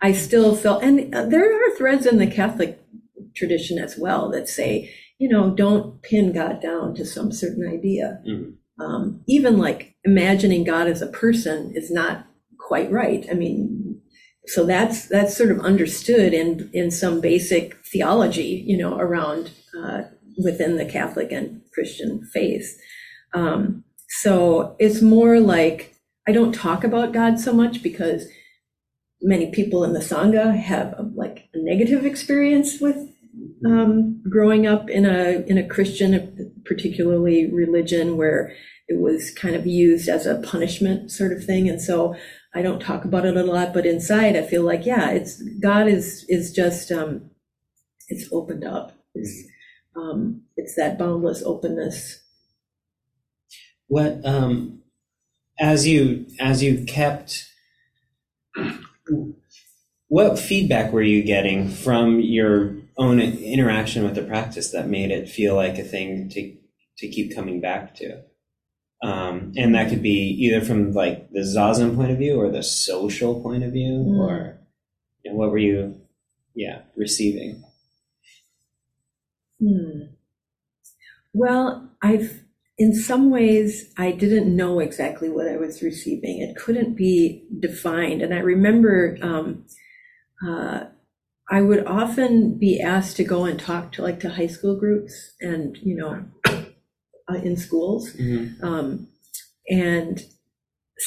I 0.00 0.10
still 0.12 0.56
felt, 0.56 0.82
and 0.82 1.14
uh, 1.14 1.26
there 1.26 1.44
are 1.44 1.76
threads 1.76 2.04
in 2.04 2.18
the 2.18 2.26
Catholic 2.26 2.80
tradition 3.36 3.78
as 3.78 3.96
well 3.96 4.28
that 4.30 4.48
say 4.48 4.92
you 5.22 5.28
know, 5.28 5.50
don't 5.50 6.02
pin 6.02 6.32
God 6.32 6.60
down 6.60 6.96
to 6.96 7.06
some 7.06 7.30
certain 7.30 7.64
idea. 7.72 8.20
Mm-hmm. 8.28 8.82
Um, 8.82 9.22
even 9.28 9.56
like 9.56 9.94
imagining 10.02 10.64
God 10.64 10.88
as 10.88 11.00
a 11.00 11.06
person 11.06 11.70
is 11.76 11.92
not 11.92 12.26
quite 12.58 12.90
right. 12.90 13.24
I 13.30 13.34
mean, 13.34 14.00
so 14.48 14.66
that's 14.66 15.06
that's 15.06 15.36
sort 15.36 15.52
of 15.52 15.60
understood 15.60 16.34
in 16.34 16.68
in 16.72 16.90
some 16.90 17.20
basic 17.20 17.76
theology, 17.92 18.64
you 18.66 18.76
know, 18.76 18.98
around 18.98 19.52
uh, 19.80 20.02
within 20.42 20.76
the 20.76 20.84
Catholic 20.84 21.30
and 21.30 21.60
Christian 21.72 22.28
faith. 22.34 22.76
Um, 23.32 23.84
so 24.22 24.74
it's 24.80 25.02
more 25.02 25.38
like 25.38 25.94
I 26.26 26.32
don't 26.32 26.52
talk 26.52 26.82
about 26.82 27.12
God 27.12 27.38
so 27.38 27.52
much 27.52 27.80
because 27.80 28.26
many 29.20 29.52
people 29.52 29.84
in 29.84 29.92
the 29.92 30.00
sangha 30.00 30.56
have 30.56 30.96
like 31.14 31.48
a 31.54 31.58
negative 31.58 32.04
experience 32.04 32.80
with 32.80 33.08
um, 33.64 34.22
growing 34.28 34.66
up 34.66 34.90
in 34.90 35.04
a 35.04 35.44
in 35.46 35.58
a 35.58 35.66
Christian, 35.66 36.52
particularly 36.64 37.50
religion, 37.52 38.16
where 38.16 38.54
it 38.88 39.00
was 39.00 39.30
kind 39.30 39.54
of 39.54 39.66
used 39.66 40.08
as 40.08 40.26
a 40.26 40.40
punishment 40.40 41.10
sort 41.10 41.32
of 41.32 41.44
thing, 41.44 41.68
and 41.68 41.80
so 41.80 42.14
I 42.54 42.62
don't 42.62 42.80
talk 42.80 43.04
about 43.04 43.24
it 43.24 43.36
a 43.36 43.44
lot. 43.44 43.72
But 43.72 43.86
inside, 43.86 44.36
I 44.36 44.42
feel 44.42 44.62
like 44.62 44.84
yeah, 44.84 45.10
it's 45.10 45.42
God 45.60 45.88
is 45.88 46.24
is 46.28 46.52
just 46.52 46.90
um, 46.90 47.30
it's 48.08 48.28
opened 48.32 48.64
up. 48.64 48.92
It's 49.14 49.44
um, 49.96 50.42
it's 50.56 50.74
that 50.76 50.98
boundless 50.98 51.42
openness. 51.44 52.22
What 53.88 54.24
um, 54.24 54.82
as 55.58 55.86
you 55.86 56.26
as 56.40 56.62
you 56.62 56.84
kept 56.84 57.48
what 60.08 60.38
feedback 60.38 60.92
were 60.92 61.02
you 61.02 61.22
getting 61.22 61.68
from 61.68 62.20
your 62.20 62.76
own 63.02 63.20
interaction 63.20 64.04
with 64.04 64.14
the 64.14 64.22
practice 64.32 64.68
that 64.72 64.88
made 64.96 65.10
it 65.10 65.28
feel 65.38 65.54
like 65.62 65.76
a 65.78 65.84
thing 65.94 66.28
to 66.34 66.40
to 66.98 67.08
keep 67.14 67.34
coming 67.34 67.60
back 67.60 67.94
to 68.00 68.08
um, 69.10 69.52
and 69.56 69.74
that 69.74 69.88
could 69.90 70.02
be 70.02 70.18
either 70.44 70.60
from 70.68 70.80
like 70.92 71.18
the 71.36 71.40
zazen 71.54 71.94
point 71.96 72.12
of 72.12 72.18
view 72.18 72.34
or 72.40 72.48
the 72.50 72.62
social 72.62 73.32
point 73.46 73.64
of 73.64 73.72
view 73.72 73.94
Mm. 74.08 74.18
or 74.24 74.34
you 75.22 75.30
know, 75.30 75.36
what 75.38 75.50
were 75.52 75.58
you 75.70 75.78
yeah 76.54 76.78
receiving 76.96 77.50
Hmm. 79.60 80.00
Well, 81.32 81.88
I've, 82.02 82.42
in 82.78 82.94
some 82.94 83.30
ways, 83.30 83.92
I 83.96 84.10
didn't 84.12 84.54
know 84.54 84.80
exactly 84.80 85.28
what 85.28 85.48
I 85.48 85.56
was 85.56 85.82
receiving. 85.82 86.40
It 86.42 86.56
couldn't 86.56 86.94
be 86.94 87.44
defined. 87.58 88.22
And 88.22 88.34
I 88.34 88.38
remember 88.38 89.16
um, 89.22 89.64
uh, 90.46 90.84
I 91.52 91.60
would 91.60 91.86
often 91.86 92.58
be 92.58 92.80
asked 92.80 93.16
to 93.18 93.24
go 93.24 93.44
and 93.44 93.60
talk 93.60 93.92
to 93.92 94.02
like 94.02 94.20
to 94.20 94.30
high 94.30 94.46
school 94.46 94.74
groups 94.74 95.12
and, 95.42 95.76
you 95.82 95.94
know, 95.94 96.24
uh, 97.28 97.34
in 97.34 97.56
schools. 97.58 98.10
Um, 98.62 99.08
and 99.68 100.24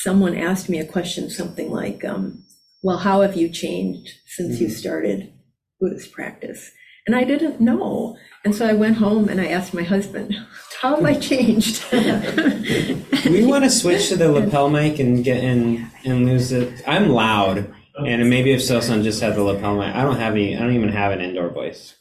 someone 0.04 0.38
asked 0.38 0.70
me 0.70 0.78
a 0.80 0.86
question, 0.86 1.32
something 1.32 1.72
like, 1.72 2.06
um, 2.06 2.44
well, 2.84 3.00
how 3.00 3.22
have 3.22 3.36
you 3.36 3.50
changed 3.50 4.12
since 4.28 4.62
you 4.62 4.68
Mhm. 4.68 4.72
started 4.72 5.34
Buddhist 5.82 6.12
practice? 6.12 6.72
And 7.08 7.16
I 7.16 7.24
didn't 7.24 7.60
know. 7.60 8.16
And 8.44 8.54
so 8.56 8.68
I 8.68 8.74
went 8.74 8.98
home 8.98 9.30
and 9.30 9.42
I 9.42 9.48
asked 9.48 9.74
my 9.74 9.84
husband, 9.84 10.36
how 10.82 10.96
have 10.98 11.06
I 11.06 11.16
changed? 11.16 11.84
we 11.92 13.44
want 13.46 13.64
to 13.64 13.70
switch 13.82 14.10
to 14.10 14.16
the 14.16 14.32
lapel 14.32 14.70
mic 14.70 15.00
and 15.00 15.24
get 15.24 15.44
in 15.44 15.88
and 16.04 16.26
lose 16.28 16.52
it 16.52 16.84
i'm 16.88 17.10
loud 17.10 17.74
and 17.98 18.30
maybe 18.30 18.52
if 18.52 18.62
Sosan 18.62 19.04
just 19.04 19.22
had 19.22 19.36
the 19.36 19.44
lapel 19.44 19.76
mic 19.78 19.96
i 19.96 20.02
don't 20.04 20.18
have 20.18 20.34
any 20.34 20.56
i 20.56 20.60
don't 20.60 20.74
even 20.76 20.90
have 20.90 21.12
an 21.12 21.22
indoor 21.22 21.50
voice 21.50 21.96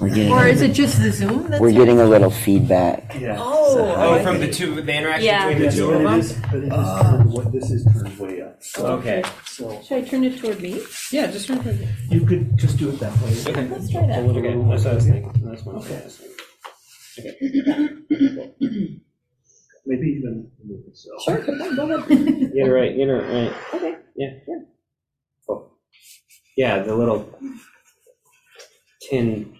We're 0.00 0.08
getting, 0.10 0.30
Or 0.30 0.46
is 0.46 0.62
it 0.62 0.72
just 0.72 1.00
the 1.00 1.10
Zoom? 1.10 1.48
that's 1.48 1.60
we're 1.60 1.72
getting 1.72 1.98
a 2.00 2.04
little 2.04 2.30
feedback. 2.30 3.16
Yeah. 3.18 3.36
Oh, 3.40 3.94
oh 3.96 4.22
from 4.22 4.38
the 4.38 4.46
two 4.48 4.80
the 4.80 4.94
interaction 4.94 5.24
Yeah. 5.26 5.48
between 5.48 5.68
the 5.68 5.72
two 5.76 5.90
of 5.90 6.06
us? 6.06 6.32
them 6.32 6.44
is, 6.44 6.50
but 6.50 6.58
it 6.62 6.72
is 6.72 7.02
turned, 7.02 7.32
way- 7.32 7.50
this 7.52 7.70
is 7.72 7.84
turned 7.92 8.18
way 8.18 8.42
up. 8.42 8.60
okay 8.78 9.22
So 9.46 9.82
Should 9.82 9.96
I 9.98 10.02
turn 10.02 10.22
it 10.24 10.38
toward 10.38 10.60
me? 10.62 10.80
yeah 11.10 11.26
just 11.26 11.46
try 11.48 11.58
to 11.58 11.72
you 12.10 12.20
could 12.24 12.56
just 12.56 12.76
do 12.76 12.88
it 12.90 13.00
that 13.00 13.14
way. 13.20 13.32
okay 13.48 13.66
Let's 13.68 13.90
try 13.90 14.06
that. 14.06 14.20
okay 14.24 14.54
that's 14.68 14.84
what 14.84 14.92
i 14.92 14.94
was 14.94 15.04
thinking 15.06 15.32
that's 15.42 15.64
what 15.64 15.74
I 15.74 15.78
was 15.78 16.20
Okay. 17.18 17.32
thinking. 17.40 19.00
Maybe 19.86 20.08
even 20.18 20.50
move 20.64 20.80
it 20.88 20.96
so. 20.96 21.10
Sure, 21.24 21.40
go 21.42 21.52
ahead. 21.52 22.08
Get 22.08 22.66
it 22.66 22.72
right, 22.72 22.96
get 22.96 23.08
it 23.08 23.12
right. 23.12 23.52
Okay. 23.74 23.96
Yeah. 24.16 24.30
Yeah. 24.48 24.58
Cool. 25.46 25.70
Yeah, 26.56 26.82
the 26.82 26.94
little 26.94 27.38
tin, 29.08 29.56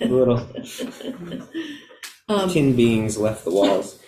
little 0.00 0.46
Um, 2.28 2.50
tin 2.50 2.76
beings 2.76 3.16
left 3.16 3.44
the 3.44 3.50
walls. 3.50 3.98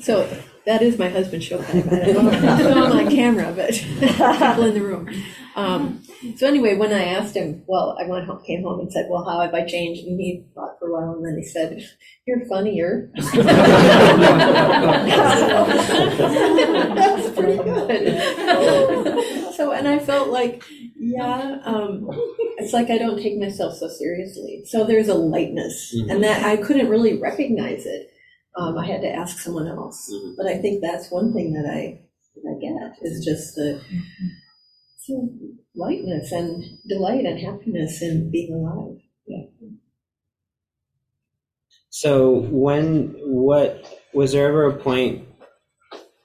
So 0.00 0.28
that 0.64 0.82
is 0.82 0.98
my 0.98 1.08
husband 1.08 1.42
Shokai. 1.42 1.92
I 1.92 2.12
don't 2.12 2.24
know 2.24 2.32
if 2.32 2.44
I 2.44 2.58
saw 2.58 2.86
him 2.86 3.06
on 3.06 3.10
camera, 3.10 3.52
but 3.54 3.70
people 3.98 4.64
in 4.64 4.74
the 4.74 4.82
room. 4.82 5.08
Um, 5.54 6.02
so 6.36 6.46
anyway, 6.46 6.76
when 6.76 6.92
I 6.92 7.04
asked 7.04 7.34
him, 7.34 7.62
well, 7.66 7.96
I 7.98 8.06
went 8.06 8.26
home, 8.26 8.42
came 8.44 8.62
home 8.62 8.80
and 8.80 8.92
said, 8.92 9.06
well, 9.08 9.24
how 9.24 9.40
have 9.40 9.54
I 9.54 9.64
changed? 9.64 10.04
And 10.04 10.20
he 10.20 10.44
thought 10.54 10.78
for 10.78 10.88
a 10.88 10.92
while, 10.92 11.14
and 11.14 11.24
then 11.24 11.36
he 11.38 11.44
said, 11.44 11.82
"You're 12.26 12.44
funnier." 12.46 13.10
That's 16.96 17.30
pretty 17.30 17.56
good. 17.56 18.18
so, 19.54 19.72
and 19.72 19.88
I 19.88 19.98
felt 19.98 20.28
like, 20.28 20.62
yeah, 20.96 21.60
um, 21.64 22.08
it's 22.58 22.72
like 22.72 22.90
I 22.90 22.98
don't 22.98 23.20
take 23.22 23.38
myself 23.38 23.76
so 23.76 23.88
seriously. 23.88 24.62
So 24.66 24.84
there's 24.84 25.08
a 25.08 25.14
lightness, 25.14 25.94
and 26.08 26.22
that 26.24 26.44
I 26.44 26.56
couldn't 26.56 26.88
really 26.88 27.18
recognize 27.18 27.86
it. 27.86 28.12
Um, 28.56 28.78
I 28.78 28.86
had 28.86 29.02
to 29.02 29.08
ask 29.12 29.38
someone 29.38 29.68
else. 29.68 30.10
Mhm. 30.12 30.34
But 30.36 30.46
I 30.46 30.58
think 30.58 30.80
that's 30.82 31.10
one 31.10 31.32
thing 31.32 31.52
that 31.52 31.66
I, 31.66 32.00
that 32.34 32.56
I 32.56 32.58
get 32.60 32.96
is 33.02 33.24
just 33.24 33.54
the 33.54 33.80
so 34.98 35.28
lightness 35.74 36.32
and 36.32 36.64
delight 36.88 37.24
and 37.26 37.38
happiness 37.38 38.02
in 38.02 38.30
being 38.30 38.54
alive. 38.54 38.98
Yeah. 39.26 39.44
So 41.90 42.40
when 42.50 43.14
what 43.24 43.86
was 44.12 44.32
there 44.32 44.48
ever 44.48 44.66
a 44.66 44.76
point? 44.76 45.26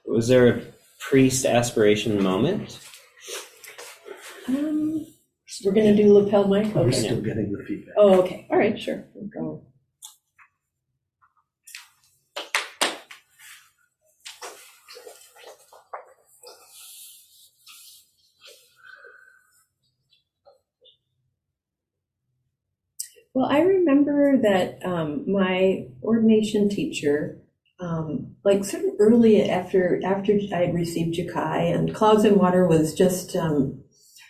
Was 0.06 0.28
there 0.28 0.48
a 0.48 0.62
priest 1.00 1.44
aspiration 1.46 2.22
moment? 2.22 2.78
Um, 4.48 5.06
we're 5.64 5.72
gonna 5.72 5.94
do 5.96 6.12
lapel 6.12 6.48
mic. 6.48 6.74
We're 6.74 6.82
Okay. 6.88 6.92
still 6.92 7.20
getting 7.20 7.52
the 7.52 7.64
feedback. 7.66 7.94
Oh, 7.96 8.20
okay. 8.22 8.46
All 8.50 8.58
right, 8.58 8.78
sure. 8.78 9.04
We'll 9.14 9.28
go. 9.28 9.62
Well, 23.42 23.50
I 23.50 23.62
remember 23.62 24.40
that 24.40 24.78
um, 24.84 25.24
my 25.26 25.88
ordination 26.00 26.68
teacher, 26.68 27.40
um, 27.80 28.36
like 28.44 28.64
sort 28.64 28.84
of 28.84 28.90
early 29.00 29.50
after 29.50 30.00
after 30.04 30.38
I 30.54 30.58
had 30.58 30.74
received 30.74 31.18
Jukai 31.18 31.74
and 31.74 31.92
Clouds 31.92 32.24
and 32.24 32.36
Water 32.36 32.68
was 32.68 32.94
just 32.94 33.34
um, 33.34 33.82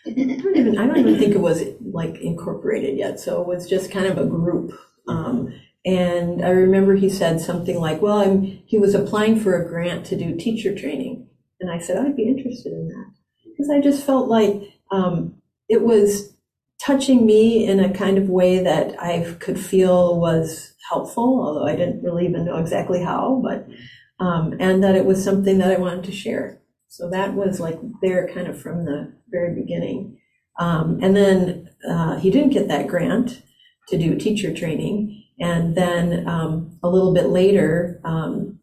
I 0.06 0.12
don't 0.12 0.56
even 0.56 0.78
I 0.78 0.86
don't 0.86 0.96
even 0.96 1.18
think 1.18 1.34
it 1.34 1.42
was 1.42 1.62
like 1.82 2.22
incorporated 2.22 2.96
yet. 2.96 3.20
So 3.20 3.42
it 3.42 3.46
was 3.46 3.68
just 3.68 3.90
kind 3.90 4.06
of 4.06 4.16
a 4.16 4.24
group. 4.24 4.72
Um, 5.06 5.60
and 5.84 6.42
I 6.42 6.48
remember 6.48 6.94
he 6.94 7.10
said 7.10 7.38
something 7.38 7.78
like, 7.78 8.00
"Well, 8.00 8.18
I'm." 8.18 8.62
He 8.64 8.78
was 8.78 8.94
applying 8.94 9.38
for 9.38 9.60
a 9.60 9.68
grant 9.68 10.06
to 10.06 10.16
do 10.16 10.38
teacher 10.38 10.74
training, 10.74 11.26
and 11.60 11.70
I 11.70 11.80
said 11.80 11.98
I'd 11.98 12.16
be 12.16 12.28
interested 12.28 12.72
in 12.72 12.88
that 12.88 13.12
because 13.44 13.68
I 13.68 13.82
just 13.82 14.06
felt 14.06 14.28
like 14.28 14.54
um, 14.90 15.34
it 15.68 15.82
was 15.82 16.32
touching 16.84 17.24
me 17.24 17.66
in 17.66 17.80
a 17.80 17.92
kind 17.92 18.18
of 18.18 18.28
way 18.28 18.62
that 18.62 19.00
I 19.00 19.36
could 19.38 19.58
feel 19.58 20.18
was 20.18 20.74
helpful, 20.90 21.40
although 21.42 21.66
I 21.66 21.76
didn't 21.76 22.02
really 22.02 22.26
even 22.26 22.44
know 22.44 22.56
exactly 22.56 23.02
how, 23.02 23.40
but 23.42 23.66
um, 24.18 24.54
and 24.60 24.82
that 24.84 24.96
it 24.96 25.04
was 25.04 25.22
something 25.22 25.58
that 25.58 25.70
I 25.70 25.80
wanted 25.80 26.04
to 26.04 26.12
share. 26.12 26.60
So 26.88 27.08
that 27.10 27.34
was 27.34 27.60
like 27.60 27.78
there 28.02 28.28
kind 28.32 28.46
of 28.46 28.60
from 28.60 28.84
the 28.84 29.12
very 29.30 29.54
beginning. 29.54 30.18
Um, 30.58 30.98
and 31.02 31.16
then 31.16 31.70
uh, 31.88 32.18
he 32.18 32.30
didn't 32.30 32.50
get 32.50 32.68
that 32.68 32.86
grant 32.86 33.42
to 33.88 33.98
do 33.98 34.18
teacher 34.18 34.52
training. 34.54 35.24
And 35.40 35.74
then 35.74 36.28
um, 36.28 36.78
a 36.82 36.88
little 36.88 37.14
bit 37.14 37.28
later, 37.28 38.00
um, 38.04 38.60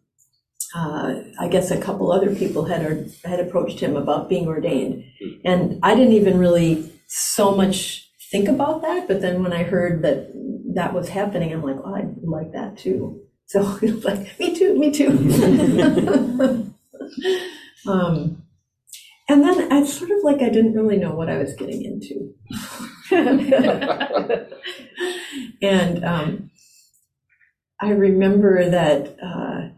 uh, 0.76 1.16
I 1.40 1.48
guess 1.48 1.72
a 1.72 1.82
couple 1.82 2.12
other 2.12 2.36
people 2.36 2.66
had 2.66 3.12
had 3.26 3.40
approached 3.40 3.80
him 3.80 3.96
about 3.96 4.30
being 4.30 4.48
ordained, 4.48 5.04
and 5.44 5.80
I 5.82 5.96
didn't 5.96 6.14
even 6.14 6.38
really 6.38 6.92
so 7.08 7.56
much 7.56 8.09
think 8.30 8.48
about 8.48 8.82
that. 8.82 9.08
But 9.08 9.22
then 9.22 9.44
when 9.44 9.54
I 9.54 9.62
heard 9.64 10.02
that 10.04 10.32
that 10.76 10.94
was 10.94 11.10
happening, 11.10 11.52
I'm 11.54 11.64
like, 11.64 11.78
oh, 11.84 11.96
I'd 11.96 12.16
like 12.22 12.52
that 12.54 12.78
too. 12.78 13.22
So 13.46 13.62
like, 13.82 14.40
me 14.40 14.56
too, 14.56 14.78
me 14.78 14.92
too. 14.92 15.08
um, 17.88 18.44
and 19.28 19.44
then 19.44 19.72
I 19.72 19.86
sort 19.86 20.12
of 20.12 20.18
like 20.24 20.42
I 20.42 20.50
didn't 20.50 20.74
really 20.74 20.98
know 20.98 21.14
what 21.14 21.30
I 21.30 21.38
was 21.38 21.54
getting 21.54 21.84
into. 21.84 22.34
and 25.62 26.04
um, 26.04 26.50
I 27.80 27.92
remember 27.92 28.68
that 28.70 29.16
uh, 29.24 29.70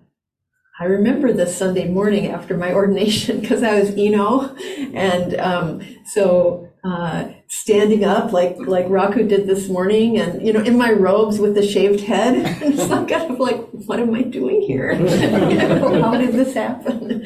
I 0.79 0.86
remember 0.86 1.34
this 1.34 1.55
Sunday 1.55 1.88
morning 1.89 2.27
after 2.27 2.58
my 2.58 2.74
ordination 2.74 3.41
because 3.41 3.62
I 3.62 3.79
was 3.79 3.96
ino, 3.98 4.55
and 4.93 5.39
um, 5.39 5.81
so 6.05 6.70
uh, 6.84 7.29
standing 7.51 8.05
up 8.05 8.31
like 8.31 8.55
like 8.60 8.88
Raku 8.88 9.27
did 9.27 9.46
this 9.46 9.67
morning, 9.67 10.17
and 10.17 10.46
you 10.46 10.53
know 10.53 10.62
in 10.62 10.77
my 10.77 10.91
robes 10.91 11.38
with 11.38 11.53
the 11.53 11.67
shaved 11.67 12.00
head, 12.00 12.36
it's 12.62 12.89
like 12.89 13.10
kind 13.10 13.29
of 13.29 13.39
like 13.39 13.70
what 13.86 14.00
am 14.00 14.13
I 14.15 14.24
doing 14.24 14.62
here? 14.62 14.96
How 16.01 16.17
did 16.17 16.34
this 16.34 16.53
happen? 16.53 17.25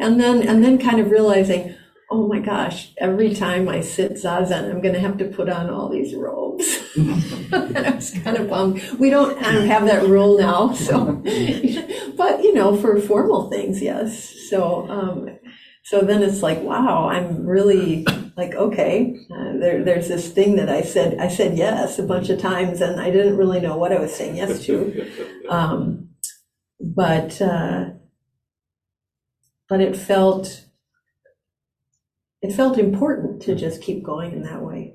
And 0.00 0.20
then 0.20 0.46
and 0.46 0.62
then 0.62 0.78
kind 0.78 1.00
of 1.00 1.10
realizing, 1.10 1.74
oh 2.08 2.28
my 2.28 2.38
gosh, 2.38 2.92
every 2.98 3.34
time 3.34 3.68
I 3.68 3.80
sit 3.80 4.12
zazen, 4.12 4.70
I'm 4.70 4.80
going 4.80 4.94
to 4.94 5.00
have 5.00 5.18
to 5.18 5.24
put 5.24 5.48
on 5.48 5.68
all 5.68 5.88
these 5.88 6.14
robes. 6.14 6.80
and 6.94 7.76
I 7.76 7.90
was 7.96 8.12
kind 8.22 8.36
of 8.36 8.48
bummed. 8.48 8.80
We 9.00 9.10
don't 9.10 9.36
don't 9.42 9.66
have 9.66 9.86
that 9.86 10.06
rule 10.06 10.38
now, 10.38 10.72
so, 10.72 11.14
but 12.16 12.44
you 12.44 12.54
know, 12.54 12.76
for 12.76 13.00
formal 13.00 13.50
things, 13.50 13.82
yes. 13.82 14.32
So, 14.48 14.88
um, 14.88 15.36
so 15.82 16.02
then 16.02 16.22
it's 16.22 16.42
like, 16.42 16.62
wow, 16.62 17.08
I'm 17.08 17.44
really 17.44 18.06
like, 18.36 18.54
okay, 18.54 19.16
uh, 19.30 19.58
there, 19.58 19.84
there's 19.84 20.08
this 20.08 20.30
thing 20.30 20.56
that 20.56 20.68
I 20.68 20.82
said, 20.82 21.18
I 21.18 21.28
said 21.28 21.56
yes 21.56 21.98
a 21.98 22.02
bunch 22.02 22.30
of 22.30 22.40
times, 22.40 22.80
and 22.80 23.00
I 23.00 23.10
didn't 23.10 23.36
really 23.36 23.60
know 23.60 23.76
what 23.76 23.92
I 23.92 23.98
was 23.98 24.14
saying 24.14 24.36
yes 24.36 24.64
to. 24.66 25.10
Um, 25.46 26.08
but 26.80 27.40
uh, 27.42 27.90
but 29.68 29.80
it 29.80 29.94
felt 29.94 30.64
it 32.40 32.52
felt 32.54 32.78
important 32.78 33.42
to 33.42 33.54
just 33.54 33.82
keep 33.82 34.02
going 34.02 34.32
in 34.32 34.42
that 34.42 34.62
way. 34.62 34.94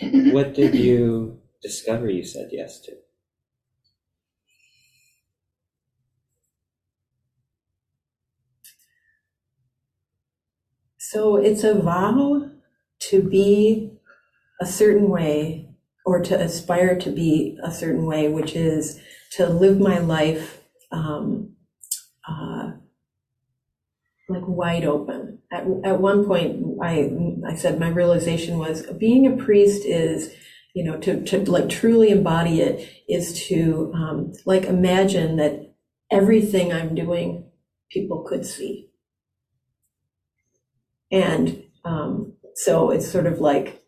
What 0.00 0.54
did 0.54 0.74
you 0.74 1.40
discover 1.62 2.08
you 2.08 2.24
said 2.24 2.48
yes 2.52 2.80
to? 2.82 2.92
So 11.12 11.34
it's 11.34 11.64
a 11.64 11.74
vow 11.74 12.48
to 13.08 13.20
be 13.20 13.90
a 14.60 14.66
certain 14.66 15.08
way 15.08 15.68
or 16.06 16.20
to 16.20 16.40
aspire 16.40 16.96
to 17.00 17.10
be 17.10 17.58
a 17.64 17.72
certain 17.72 18.06
way, 18.06 18.28
which 18.28 18.54
is 18.54 19.00
to 19.32 19.48
live 19.48 19.80
my 19.80 19.98
life 19.98 20.62
um, 20.92 21.56
uh, 22.28 22.74
like 24.28 24.44
wide 24.46 24.84
open. 24.84 25.40
At, 25.50 25.66
at 25.82 26.00
one 26.00 26.26
point, 26.26 26.64
I, 26.80 27.10
I 27.44 27.56
said 27.56 27.80
my 27.80 27.88
realization 27.88 28.58
was 28.58 28.86
being 28.96 29.26
a 29.26 29.44
priest 29.44 29.84
is, 29.84 30.32
you 30.76 30.84
know, 30.84 30.96
to, 30.98 31.24
to 31.24 31.50
like 31.50 31.68
truly 31.68 32.10
embody 32.10 32.60
it 32.60 32.88
is 33.08 33.48
to 33.48 33.90
um, 33.96 34.32
like 34.46 34.62
imagine 34.62 35.38
that 35.38 35.74
everything 36.08 36.72
I'm 36.72 36.94
doing, 36.94 37.50
people 37.90 38.22
could 38.22 38.46
see. 38.46 38.89
And 41.10 41.64
um, 41.84 42.34
so 42.54 42.90
it's 42.90 43.10
sort 43.10 43.26
of 43.26 43.40
like 43.40 43.82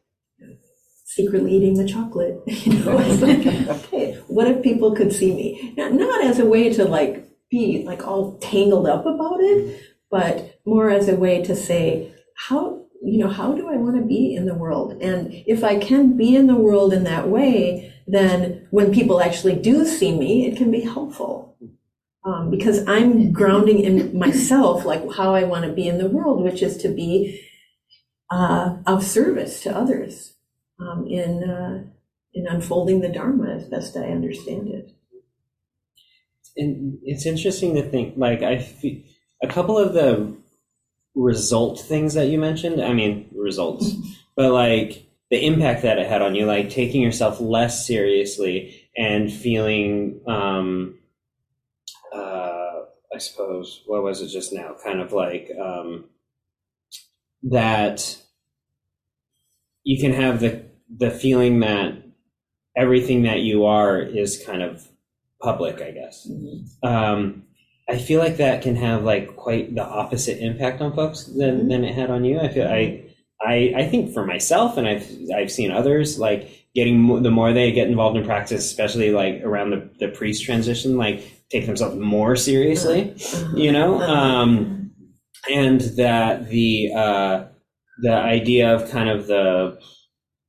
secretly 1.05 1.53
eating 1.57 1.75
the 1.75 1.89
chocolate. 1.89 2.41
You 2.47 2.73
know, 2.85 2.99
it's 2.99 3.23
like, 3.23 3.69
okay, 3.85 4.15
what 4.29 4.49
if 4.49 4.63
people 4.63 4.95
could 4.95 5.13
see 5.13 5.35
me? 5.35 5.75
Not, 5.77 5.93
not 5.93 6.25
as 6.25 6.39
a 6.39 6.47
way 6.47 6.73
to 6.73 6.85
like 6.85 7.29
be 7.51 7.85
like 7.85 8.07
all 8.07 8.39
tangled 8.39 8.87
up 8.87 9.05
about 9.05 9.41
it, 9.41 9.81
but 10.11 10.61
more 10.65 10.91
as 10.91 11.09
a 11.09 11.17
way 11.17 11.43
to 11.43 11.55
say, 11.55 12.13
how, 12.37 12.85
you 13.03 13.19
know, 13.19 13.29
how 13.29 13.53
do 13.53 13.69
I 13.69 13.77
want 13.77 13.97
to 13.97 14.07
be 14.07 14.35
in 14.35 14.47
the 14.47 14.55
world? 14.55 15.03
And 15.03 15.33
if 15.47 15.63
I 15.65 15.79
can 15.79 16.17
be 16.17 16.35
in 16.35 16.47
the 16.47 16.57
world 16.57 16.93
in 16.93 17.05
that 17.05 17.29
way, 17.29 17.93
then 18.07 18.67
when 18.71 18.93
people 18.93 19.21
actually 19.21 19.57
do 19.57 19.85
see 19.85 20.17
me, 20.17 20.47
it 20.47 20.57
can 20.57 20.71
be 20.71 20.81
helpful. 20.81 21.57
Um, 22.25 22.51
because 22.51 22.87
I'm 22.87 23.33
grounding 23.33 23.81
in 23.81 24.17
myself, 24.17 24.85
like 24.85 25.03
how 25.13 25.35
I 25.35 25.43
want 25.43 25.65
to 25.65 25.73
be 25.73 25.89
in 25.89 25.99
the 25.99 26.09
world, 26.09 26.43
which 26.43 26.63
is 26.63 26.77
to 26.79 26.89
be 26.89 27.43
uh, 28.31 28.77
of 28.87 29.05
service 29.05 29.61
to 29.63 29.77
others 29.77 30.35
um, 30.79 31.07
in 31.09 31.43
uh, 31.43 31.83
in 32.35 32.47
unfolding 32.47 33.01
the 33.01 33.09
Dharma 33.09 33.55
as 33.55 33.65
best 33.65 33.97
I 33.97 34.05
understand 34.05 34.69
it. 34.69 34.93
And 36.57 36.99
it's 37.03 37.27
interesting 37.27 37.75
to 37.75 37.83
think, 37.83 38.15
like, 38.17 38.43
I 38.43 38.59
feel, 38.59 39.03
a 39.43 39.49
couple 39.49 39.79
of 39.79 39.95
the 39.95 40.37
result 41.15 41.81
things 41.81 42.15
that 42.15 42.29
you 42.29 42.39
mentioned, 42.39 42.83
I 42.83 42.93
mean, 42.93 43.29
results, 43.35 43.93
but 44.37 44.53
like 44.53 45.07
the 45.31 45.45
impact 45.45 45.83
that 45.83 45.99
it 45.99 46.07
had 46.07 46.23
on 46.23 46.35
you, 46.35 46.47
like 46.47 46.71
taking 46.71 47.01
yourself 47.01 47.41
less 47.41 47.87
seriously 47.87 48.89
and 48.97 49.33
feeling, 49.33 50.21
um, 50.27 50.99
I 53.15 53.19
suppose, 53.19 53.83
what 53.87 54.03
was 54.03 54.23
it 54.23 54.29
just 54.29 54.53
now? 54.53 54.75
Kind 54.83 55.01
of 55.01 55.13
like 55.13 55.51
um, 55.61 56.07
that 57.45 58.17
you 59.85 60.01
can 60.01 60.13
have 60.13 60.41
the 60.41 60.65
the 60.99 61.11
feeling 61.11 61.61
that 61.61 62.03
everything 62.77 63.23
that 63.23 63.41
you 63.41 63.67
are 63.67 64.01
is 64.01 64.43
kind 64.45 64.63
of 64.63 64.87
public, 65.41 65.81
I 65.81 65.91
guess. 65.91 66.29
Um, 66.83 67.45
I 67.89 67.99
feel 67.99 68.21
like 68.21 68.37
that 68.37 68.63
can 68.63 68.77
have 68.77 69.05
like 69.05 69.37
quite 69.37 69.75
the 69.75 69.85
opposite 69.85 70.39
impact 70.39 70.81
on 70.81 70.95
folks 70.95 71.25
than, 71.25 71.69
than 71.69 71.85
it 71.85 71.95
had 71.95 72.11
on 72.11 72.25
you. 72.25 72.39
I 72.41 72.49
feel 72.49 72.67
I, 72.67 73.05
I 73.41 73.75
I 73.77 73.89
think 73.89 74.15
for 74.15 74.25
myself, 74.25 74.77
and 74.77 74.87
I've 74.87 75.11
I've 75.35 75.51
seen 75.51 75.73
others 75.73 76.19
like 76.19 76.69
getting 76.75 77.23
the 77.23 77.31
more 77.31 77.53
they 77.53 77.73
get 77.73 77.89
involved 77.89 78.17
in 78.17 78.25
practice, 78.25 78.65
especially 78.65 79.11
like 79.11 79.43
around 79.43 79.71
the 79.71 79.91
the 79.99 80.09
priest 80.09 80.45
transition, 80.45 80.97
like 80.97 81.42
take 81.53 81.67
themselves 81.67 81.97
more 81.97 82.35
seriously, 82.35 83.15
you 83.55 83.71
know, 83.71 84.01
um, 84.03 84.91
and 85.51 85.81
that 85.97 86.49
the 86.49 86.91
uh, 86.97 87.45
the 88.03 88.13
idea 88.15 88.75
of 88.75 88.91
kind 88.91 89.09
of 89.11 89.27
the 89.27 89.79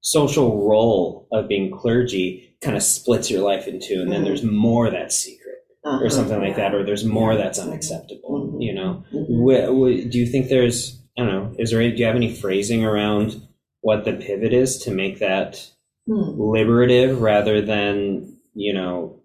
social 0.01 0.67
role 0.67 1.27
of 1.31 1.47
being 1.47 1.71
clergy 1.71 2.55
kind 2.61 2.75
of 2.77 2.83
splits 2.83 3.29
your 3.29 3.41
life 3.41 3.67
in 3.67 3.79
two, 3.79 4.01
and 4.01 4.11
then 4.11 4.21
Mhm. 4.21 4.25
there's 4.25 4.43
more 4.43 4.89
that's 4.89 5.15
secret 5.15 5.39
or 5.85 6.09
something 6.09 6.39
like 6.39 6.55
that, 6.55 6.73
or 6.73 6.83
there's 6.85 7.03
more 7.03 7.35
that's 7.35 7.59
unacceptable. 7.59 8.53
Mhm. 8.53 8.63
You 8.63 8.73
know, 8.73 9.03
Mhm. 9.13 9.43
Wh- 9.43 10.09
do 10.09 10.17
you 10.17 10.25
think 10.25 10.47
there's 10.47 10.99
I 11.17 11.21
don't 11.25 11.31
know? 11.31 11.51
Is 11.59 11.69
there? 11.69 11.79
any- 11.79 11.91
Do 11.91 11.99
you 11.99 12.05
have 12.07 12.15
any 12.15 12.31
phrasing 12.33 12.83
around 12.83 13.35
what 13.81 14.03
the 14.03 14.13
pivot 14.13 14.51
is 14.53 14.77
to 14.79 14.89
make 14.91 15.19
that 15.19 15.69
Hmm. 16.07 16.39
liberative 16.39 17.21
rather 17.21 17.61
than 17.61 18.37
you 18.55 18.73
know 18.73 19.19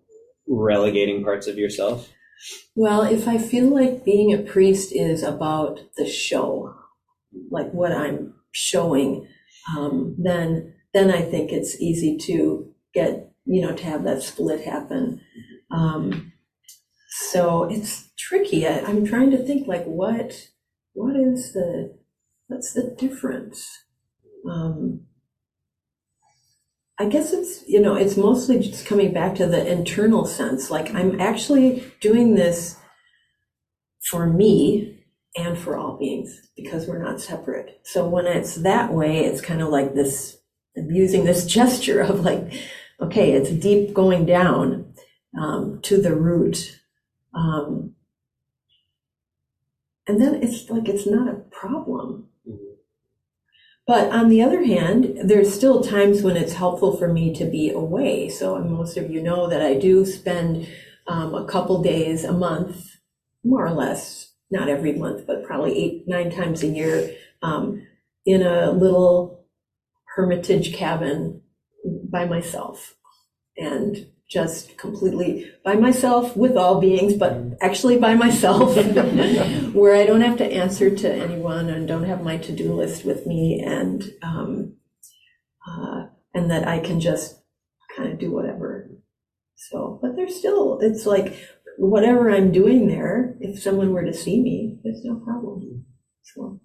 relegating 0.49 1.25
parts 1.25 1.47
of 1.47 1.59
yourself? 1.59 2.11
Well, 2.75 3.03
if 3.03 3.27
I 3.27 3.39
feel 3.39 3.67
like 3.67 4.05
being 4.05 4.33
a 4.33 4.39
priest 4.39 4.93
is 4.93 5.23
about 5.23 5.81
the 5.97 6.07
show, 6.07 6.75
like 7.51 7.73
what 7.73 7.93
I'm 7.93 8.35
showing, 8.53 9.27
um, 9.77 10.15
then 10.19 10.75
then 10.95 11.11
I 11.11 11.23
think 11.23 11.53
it's 11.53 11.81
easy 11.81 12.17
to 12.19 12.73
get 12.95 13.33
you 13.45 13.61
know 13.61 13.75
to 13.75 13.85
have 13.85 14.05
that 14.05 14.23
split 14.23 14.65
happen. 14.65 15.21
Um, 15.71 16.33
so 17.29 17.65
it's 17.65 18.11
tricky. 18.17 18.67
I, 18.67 18.81
I'm 18.81 19.05
trying 19.05 19.31
to 19.33 19.45
think 19.45 19.67
like 19.67 19.85
what 19.85 20.49
what 20.93 21.17
is 21.17 21.53
the 21.53 21.97
what's 22.47 22.73
the 22.73 22.95
difference? 22.97 23.69
Um, 24.49 25.08
I 27.01 27.07
guess 27.07 27.33
it's, 27.33 27.67
you 27.69 27.81
know, 27.81 27.95
it's 27.95 28.17
mostly 28.17 28.59
just 28.59 28.85
coming 28.85 29.13
back 29.13 29.37
to 29.37 29.47
the 29.47 29.65
internal 29.71 30.27
sense. 30.27 30.71
Like 30.71 30.93
I'm 30.95 31.21
actually 31.21 31.93
doing 32.01 32.35
this 32.35 32.77
for 34.11 34.27
me 34.27 35.05
and 35.37 35.57
for 35.57 35.77
all 35.77 35.97
beings 35.97 36.41
because 36.57 36.89
we're 36.89 37.03
not 37.03 37.21
separate. 37.21 37.81
So 37.85 38.09
when 38.09 38.27
it's 38.27 38.57
that 38.57 38.93
way, 38.93 39.25
it's 39.25 39.41
kind 39.41 39.63
of 39.63 39.69
like 39.69 39.95
this, 39.95 40.39
I'm 40.77 40.91
using 40.91 41.25
this 41.25 41.47
gesture 41.47 42.01
of 42.01 42.21
like, 42.25 42.53
okay, 43.01 43.33
it's 43.33 43.51
deep 43.51 43.95
going 43.95 44.27
down 44.27 44.93
um, 45.41 45.81
to 45.83 46.03
the 46.03 46.17
root. 46.17 46.81
Um, 47.33 47.95
and 50.09 50.21
then 50.21 50.43
it's 50.43 50.69
like 50.71 50.89
it's 50.89 51.07
not 51.07 51.29
a 51.29 51.37
problem. 51.51 52.28
But 53.89 54.13
on 54.13 54.29
the 54.29 54.43
other 54.43 54.63
hand, 54.63 55.19
there's 55.25 55.53
still 55.53 55.83
times 55.83 56.23
when 56.23 56.37
it's 56.37 56.53
helpful 56.53 56.95
for 56.99 57.11
me 57.11 57.35
to 57.35 57.47
be 57.47 57.71
away. 57.71 58.29
So 58.29 58.59
most 58.59 58.99
of 58.99 59.11
you 59.11 59.23
know 59.23 59.49
that 59.49 59.63
I 59.63 59.79
do 59.79 60.05
spend 60.05 60.69
um, 61.07 61.35
a 61.35 61.47
couple 61.47 61.83
days 61.83 62.23
a 62.23 62.35
month, 62.35 62.99
more 63.43 63.67
or 63.67 63.73
less, 63.73 64.35
not 64.51 64.69
every 64.69 64.93
month, 64.93 65.27
but 65.27 65.43
probably 65.43 65.79
eight, 65.79 66.05
nine 66.07 66.31
times 66.31 66.63
a 66.63 66.67
year, 66.67 67.17
um, 67.41 67.87
in 68.27 68.43
a 68.43 68.73
little 68.73 69.47
hermitage 70.15 70.75
cabin 70.75 71.41
by 71.83 72.27
myself. 72.27 72.95
And 73.57 74.07
just 74.31 74.77
completely 74.77 75.51
by 75.65 75.75
myself 75.75 76.37
with 76.37 76.57
all 76.57 76.81
beings, 76.81 77.15
but 77.15 77.57
actually 77.63 77.99
by 77.99 78.15
myself, 78.15 78.77
where 79.75 79.97
I 79.97 80.05
don't 80.05 80.21
have 80.21 80.37
to 80.39 80.45
answer 80.45 80.95
to 80.95 81.13
anyone 81.13 81.71
and 81.71 81.89
don't 81.89 82.05
have 82.05 82.23
my 82.23 82.37
to-do 82.37 82.75
list 82.75 83.05
with 83.05 83.27
me, 83.27 83.63
and 83.65 84.05
um, 84.23 84.77
uh, 85.67 86.07
and 86.35 86.51
that 86.51 86.69
I 86.69 86.79
can 86.81 87.01
just 87.01 87.41
kind 87.97 88.13
of 88.13 88.19
do 88.19 88.31
whatever. 88.31 88.91
So, 89.57 89.99
but 90.01 90.15
there's 90.15 90.37
still, 90.37 90.79
it's 90.81 91.05
like 91.05 91.35
whatever 91.79 92.31
I'm 92.31 92.53
doing 92.53 92.87
there. 92.87 93.35
If 93.41 93.61
someone 93.63 93.93
were 93.93 94.05
to 94.05 94.15
see 94.15 94.41
me, 94.41 94.79
there's 94.85 95.05
no 95.05 95.17
problem. 95.17 95.85
So, 96.23 96.61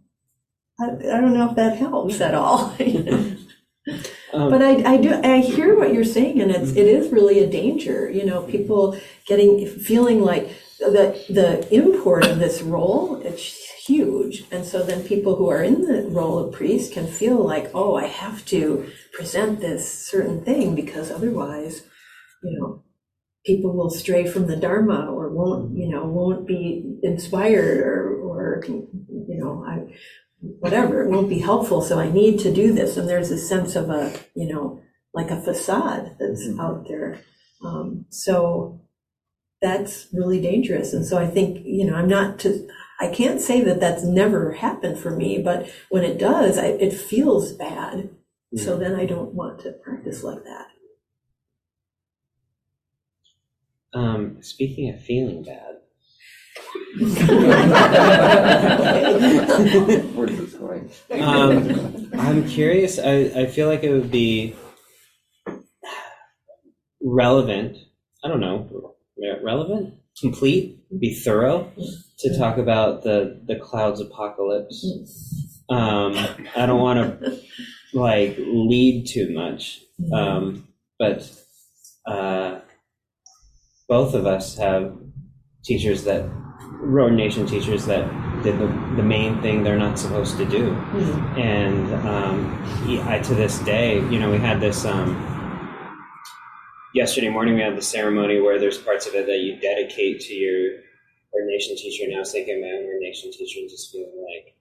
I, 0.80 0.86
I 0.86 1.22
don't 1.22 1.34
know 1.34 1.50
if 1.50 1.56
that 1.56 1.78
helps 1.78 2.22
at 2.22 2.36
all. 2.36 2.76
Um, 4.34 4.50
But 4.50 4.62
I, 4.62 4.94
I 4.94 4.98
do, 4.98 5.14
I 5.24 5.40
hear 5.40 5.78
what 5.78 5.94
you're 5.94 6.04
saying, 6.04 6.42
and 6.42 6.52
it's, 6.52 6.72
it 6.72 6.88
is 6.88 7.12
really 7.12 7.40
a 7.40 7.48
danger, 7.48 8.10
you 8.10 8.26
know, 8.26 8.42
people 8.44 8.98
getting, 9.28 9.68
feeling 9.68 10.22
like 10.22 10.50
the, 10.80 11.24
the 11.30 11.74
import 11.74 12.26
of 12.26 12.40
this 12.40 12.62
role, 12.62 13.22
it's 13.24 13.44
huge. 13.86 14.46
And 14.52 14.66
so 14.66 14.82
then 14.84 15.04
people 15.04 15.36
who 15.36 15.50
are 15.50 15.64
in 15.64 15.82
the 15.82 16.04
role 16.10 16.40
of 16.40 16.54
priest 16.54 16.94
can 16.94 17.06
feel 17.06 17.36
like, 17.36 17.70
oh, 17.74 17.96
I 17.96 18.08
have 18.08 18.44
to 18.46 18.90
present 19.12 19.60
this 19.60 20.08
certain 20.08 20.44
thing 20.44 20.74
because 20.76 21.12
otherwise, 21.12 21.84
you 22.44 22.60
know, 22.60 22.84
people 23.46 23.74
will 23.74 23.90
stray 23.90 24.26
from 24.26 24.48
the 24.48 24.56
Dharma 24.56 25.12
or 25.12 25.30
won't, 25.30 25.78
you 25.78 25.90
know, 25.90 26.06
won't 26.06 26.48
be 26.48 26.98
inspired 27.04 27.80
or, 27.80 28.22
or, 28.22 28.64
you 28.68 28.88
know, 29.28 29.64
I, 29.68 29.94
whatever, 30.60 31.04
it 31.04 31.10
won't 31.10 31.30
be 31.30 31.40
helpful, 31.40 31.82
so 31.82 32.00
I 32.00 32.12
need 32.12 32.40
to 32.42 32.54
do 32.54 32.74
this. 32.74 32.98
And 32.98 33.08
there's 33.08 33.32
a 33.32 33.38
sense 33.38 33.76
of 33.76 33.90
a, 33.90 34.14
you 34.36 34.48
know, 34.54 34.82
like 35.14 35.32
a 35.32 35.42
facade 35.42 36.18
that's 36.20 36.46
Mhm. 36.48 36.60
out 36.60 36.88
there. 36.88 37.20
Um, 37.64 38.06
so 38.10 38.82
that's 39.62 40.08
really 40.14 40.42
dangerous. 40.42 40.94
And 40.94 41.06
so 41.06 41.18
I 41.18 41.28
think, 41.28 41.66
you 41.66 41.86
know, 41.86 41.96
I'm 41.96 42.10
not 42.10 42.40
to, 42.40 42.68
I 43.00 43.08
can't 43.08 43.42
say 43.42 43.62
that 43.64 43.80
that's 43.80 44.04
never 44.04 44.54
happened 44.54 45.00
for 45.00 45.12
me, 45.12 45.42
but 45.42 45.70
when 45.90 46.04
it 46.04 46.18
does, 46.20 46.58
I, 46.58 46.68
it 46.68 46.94
feels 46.94 47.54
bad. 47.54 48.10
So 48.56 48.78
then 48.78 48.96
I 48.96 49.06
don't 49.06 49.34
want 49.34 49.62
to 49.62 49.72
practice 49.72 50.24
like 50.24 50.44
that. 50.44 50.68
Um, 53.94 54.44
speaking 54.44 54.94
of 54.94 55.02
feeling 55.02 55.44
bad, 55.44 55.64
Where's 55.64 55.64
this 55.64 55.74
going? 55.74 55.83
um, 61.12 62.10
I'm 62.18 62.48
curious. 62.48 63.00
I, 63.00 63.32
I 63.36 63.46
feel 63.48 63.68
like 63.68 63.84
it 63.84 63.92
would 63.92 64.12
be 64.12 64.56
relevant. 67.04 67.78
I 68.24 68.28
don't 68.28 68.40
know, 68.40 68.96
relevant, 69.44 69.96
complete, 70.20 70.80
be 71.00 71.14
thorough 71.14 71.72
to 72.20 72.38
talk 72.38 72.58
about 72.58 73.04
the 73.04 73.42
the 73.46 73.58
clouds 73.58 74.00
apocalypse. 74.00 74.86
Um, 75.70 76.16
I 76.56 76.66
don't 76.66 76.80
want 76.80 77.22
to 77.22 77.42
like 77.94 78.36
lead 78.38 79.08
too 79.08 79.34
much, 79.34 79.82
um, 80.14 80.68
but 80.98 81.30
uh, 82.06 82.60
both 83.88 84.14
of 84.14 84.26
us 84.26 84.58
have 84.58 84.98
teachers 85.64 86.06
that 86.06 86.30
ordination 86.82 87.46
teachers 87.46 87.86
that 87.86 88.04
did 88.44 88.60
the, 88.60 88.68
the 88.96 89.04
main 89.04 89.42
thing 89.42 89.64
they're 89.64 89.78
not 89.78 89.98
supposed 89.98 90.38
to 90.38 90.46
do 90.46 90.72
Mhm. 90.72 91.38
and 91.40 91.94
um, 92.08 93.08
I, 93.08 93.20
to 93.20 93.34
this 93.36 93.60
day, 93.60 93.96
you 94.10 94.20
know, 94.20 94.30
we 94.32 94.38
had 94.38 94.60
this 94.60 94.84
um, 94.86 95.10
yesterday 96.94 97.30
morning. 97.30 97.56
We 97.56 97.62
had 97.62 97.78
the 97.78 97.82
ceremony 97.82 98.40
where 98.42 98.60
there's 98.60 98.78
parts 98.78 99.08
of 99.08 99.16
it 99.16 99.26
that 99.28 99.40
you 99.40 99.56
dedicate 99.60 100.20
to 100.22 100.34
your 100.34 100.80
ordination 101.34 101.76
teacher. 101.76 102.04
And 102.06 102.16
I 102.16 102.20
was 102.20 102.32
thinking 102.32 102.62
my 102.62 102.68
own 102.68 102.86
ordination 102.86 103.32
teacher 103.32 103.60
and 103.60 103.70
just 103.70 103.92
feeling 103.92 104.26
like 104.32 104.56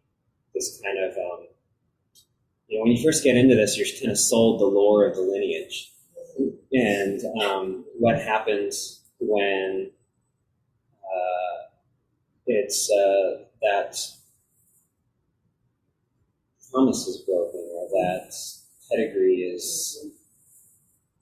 this 0.55 0.81
kind 0.83 0.99
of, 0.99 1.11
um, 1.17 1.47
you 2.69 2.79
know, 2.79 2.85
when 2.85 2.93
you 2.93 3.03
first 3.03 3.23
get 3.25 3.37
into 3.37 3.55
this, 3.55 3.77
you're 3.77 3.87
kind 4.01 4.11
of 4.13 4.19
sold 4.19 4.61
the 4.61 4.67
lore 4.67 5.07
of 5.07 5.15
the 5.17 5.23
lineage 5.23 5.91
and 6.73 7.21
um, 7.43 7.85
what 7.99 8.19
happens 8.19 9.03
when 9.21 9.91
it's 12.53 12.91
uh, 12.91 13.45
that 13.63 13.97
promise 16.71 17.07
is 17.07 17.19
broken 17.29 17.61
or 17.77 17.89
that 17.89 18.33
pedigree 18.91 19.45
is, 19.45 19.99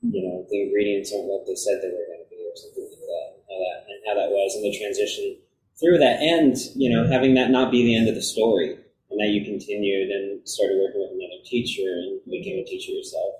you 0.02 0.22
know, 0.22 0.46
the 0.50 0.62
ingredients 0.62 1.12
aren't 1.12 1.26
what 1.26 1.46
they 1.46 1.54
said 1.54 1.80
they 1.82 1.88
were 1.88 2.06
going 2.06 2.22
to 2.22 2.30
be 2.30 2.42
or 2.42 2.56
something 2.56 2.86
like 2.86 3.00
that. 3.00 3.28
And 3.34 3.42
how 3.50 3.58
that, 3.58 3.78
and 3.90 4.00
how 4.06 4.14
that 4.14 4.30
was, 4.30 4.54
and 4.54 4.64
the 4.64 4.78
transition 4.78 5.36
through 5.78 5.98
that 5.98 6.20
end, 6.20 6.56
you 6.76 6.90
know, 6.90 7.06
having 7.10 7.34
that 7.34 7.50
not 7.50 7.70
be 7.70 7.82
the 7.82 7.96
end 7.96 8.08
of 8.08 8.14
the 8.14 8.22
story, 8.22 8.78
and 9.10 9.18
that 9.18 9.34
you 9.34 9.44
continued 9.44 10.10
and 10.10 10.46
started 10.48 10.78
working 10.78 11.00
with 11.00 11.18
another 11.18 11.42
teacher 11.44 11.82
and 11.82 12.20
became 12.30 12.58
a 12.58 12.64
teacher 12.64 12.92
yourself. 12.92 13.34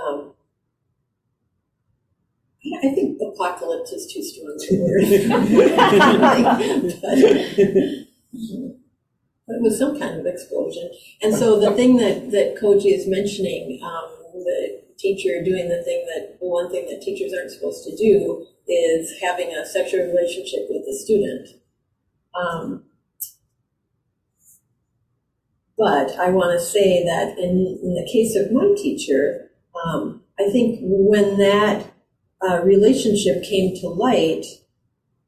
Um, 0.00 0.32
I 2.82 2.88
think 2.94 3.18
apocalypse 3.22 3.90
is 3.92 4.12
too 4.12 4.22
strong 4.22 4.56
a 4.70 4.74
word. 4.82 5.04
But- 7.02 8.06
but 9.46 9.56
it 9.56 9.62
was 9.62 9.78
some 9.78 9.98
kind 9.98 10.20
of 10.20 10.26
explosion. 10.26 10.90
And 11.22 11.34
so 11.34 11.58
the 11.58 11.72
thing 11.72 11.96
that, 11.96 12.30
that 12.30 12.56
Koji 12.60 12.94
is 12.94 13.08
mentioning, 13.08 13.80
um, 13.82 14.10
the 14.32 14.80
teacher 14.98 15.42
doing 15.42 15.68
the 15.68 15.82
thing 15.82 16.06
that, 16.14 16.38
the 16.38 16.46
one 16.46 16.70
thing 16.70 16.86
that 16.88 17.02
teachers 17.02 17.32
aren't 17.36 17.50
supposed 17.50 17.82
to 17.84 17.96
do 17.96 18.46
is 18.68 19.18
having 19.20 19.52
a 19.52 19.66
sexual 19.66 20.06
relationship 20.06 20.66
with 20.68 20.84
the 20.86 20.94
student. 20.94 21.48
Um, 22.34 22.84
but 25.76 26.16
I 26.18 26.30
want 26.30 26.52
to 26.58 26.64
say 26.64 27.02
that 27.04 27.36
in, 27.38 27.78
in 27.82 27.94
the 27.94 28.08
case 28.12 28.36
of 28.36 28.52
my 28.52 28.72
teacher, 28.76 29.50
um, 29.84 30.22
I 30.38 30.48
think 30.50 30.78
when 30.82 31.38
that 31.38 31.92
uh, 32.42 32.62
relationship 32.62 33.42
came 33.44 33.76
to 33.76 33.88
light, 33.88 34.44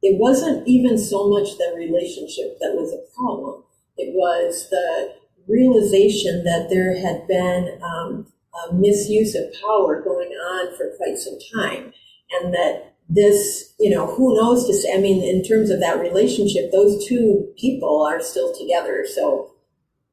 it 0.03 0.19
wasn't 0.19 0.67
even 0.67 0.99
so 0.99 1.29
much 1.29 1.57
the 1.59 1.73
relationship 1.77 2.59
that 2.61 2.75
was 2.75 2.93
a 2.93 3.15
problem. 3.15 3.63
It 3.97 4.15
was 4.15 4.69
the 4.71 5.15
realization 5.47 6.45
that 6.45 6.69
there 6.71 6.97
had 6.97 7.27
been 7.29 7.79
um, 7.83 8.27
a 8.69 8.75
misuse 8.75 9.35
of 9.35 9.53
power 9.61 10.03
going 10.03 10.31
on 10.31 10.77
for 10.77 10.97
quite 10.97 11.19
some 11.19 11.39
time, 11.55 11.93
and 12.33 12.53
that 12.55 12.95
this, 13.09 13.75
you 13.79 13.91
know, 13.91 14.07
who 14.07 14.35
knows 14.35 14.67
say, 14.83 14.95
I 14.95 14.99
mean, 14.99 15.23
in 15.23 15.45
terms 15.45 15.71
of 15.71 15.81
that 15.81 16.01
relationship, 16.01 16.73
those 16.73 17.07
two 17.07 17.53
people 17.59 18.03
are 18.03 18.21
still 18.23 18.55
together, 18.55 19.05
so, 19.15 19.53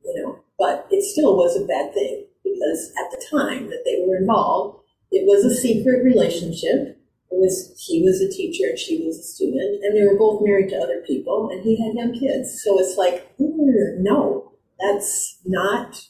you 0.04 0.22
know, 0.22 0.40
but 0.58 0.88
it 0.92 1.04
still 1.04 1.38
was 1.38 1.56
a 1.56 1.66
bad 1.66 1.94
thing 1.94 2.26
because 2.44 2.92
at 3.00 3.12
the 3.12 3.26
time 3.30 3.70
that 3.70 3.84
they 3.86 4.04
were 4.06 4.18
involved, 4.18 4.79
it 5.12 5.26
was 5.26 5.45
a 5.45 5.56
secret 5.56 6.04
relationship. 6.04 6.98
It 7.32 7.38
was 7.38 7.74
he 7.78 8.02
was 8.04 8.22
a 8.22 8.30
teacher 8.30 8.69
and 8.69 8.80
she 8.80 9.06
was 9.06 9.19
a 9.19 9.24
student, 9.24 9.84
and 9.84 9.95
they 9.95 10.06
were 10.06 10.17
both 10.17 10.41
married 10.43 10.69
to 10.69 10.78
other 10.78 11.02
people, 11.06 11.50
and 11.52 11.62
he 11.63 11.78
had 11.78 11.95
young 11.95 12.13
kids. 12.13 12.62
So 12.63 12.80
it's 12.80 12.98
like, 12.98 13.38
"Mm, 13.38 14.00
no, 14.00 14.54
that's 14.80 15.39
not 15.45 16.02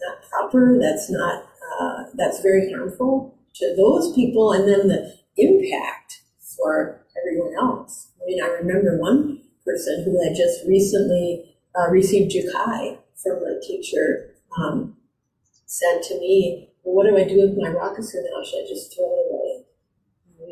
not 0.00 0.22
proper. 0.30 0.78
That's 0.80 1.10
not 1.10 1.44
uh, 1.80 2.04
that's 2.14 2.40
very 2.40 2.72
harmful 2.72 3.38
to 3.56 3.74
those 3.76 4.12
people, 4.14 4.52
and 4.52 4.68
then 4.68 4.88
the 4.88 5.14
impact 5.36 6.22
for 6.56 7.04
everyone 7.20 7.54
else. 7.56 8.08
I 8.22 8.26
mean, 8.26 8.42
I 8.42 8.48
remember 8.48 8.98
one 8.98 9.40
person 9.64 10.04
who 10.04 10.22
had 10.22 10.36
just 10.36 10.66
recently 10.66 11.56
uh, 11.78 11.90
received 11.90 12.32
jukai 12.32 12.98
from 13.22 13.42
a 13.42 13.60
teacher 13.60 14.34
um, 14.58 14.96
said 15.66 16.02
to 16.08 16.18
me, 16.20 16.70
well, 16.84 16.94
"What 16.94 17.06
do 17.06 17.16
I 17.16 17.24
do 17.24 17.40
with 17.40 17.56
my 17.56 17.68
rakusu 17.70 18.22
now? 18.22 18.42
Should 18.44 18.64
I 18.64 18.68
just 18.68 18.94
throw 18.94 19.04
it 19.06 19.26
away?" 19.30 19.64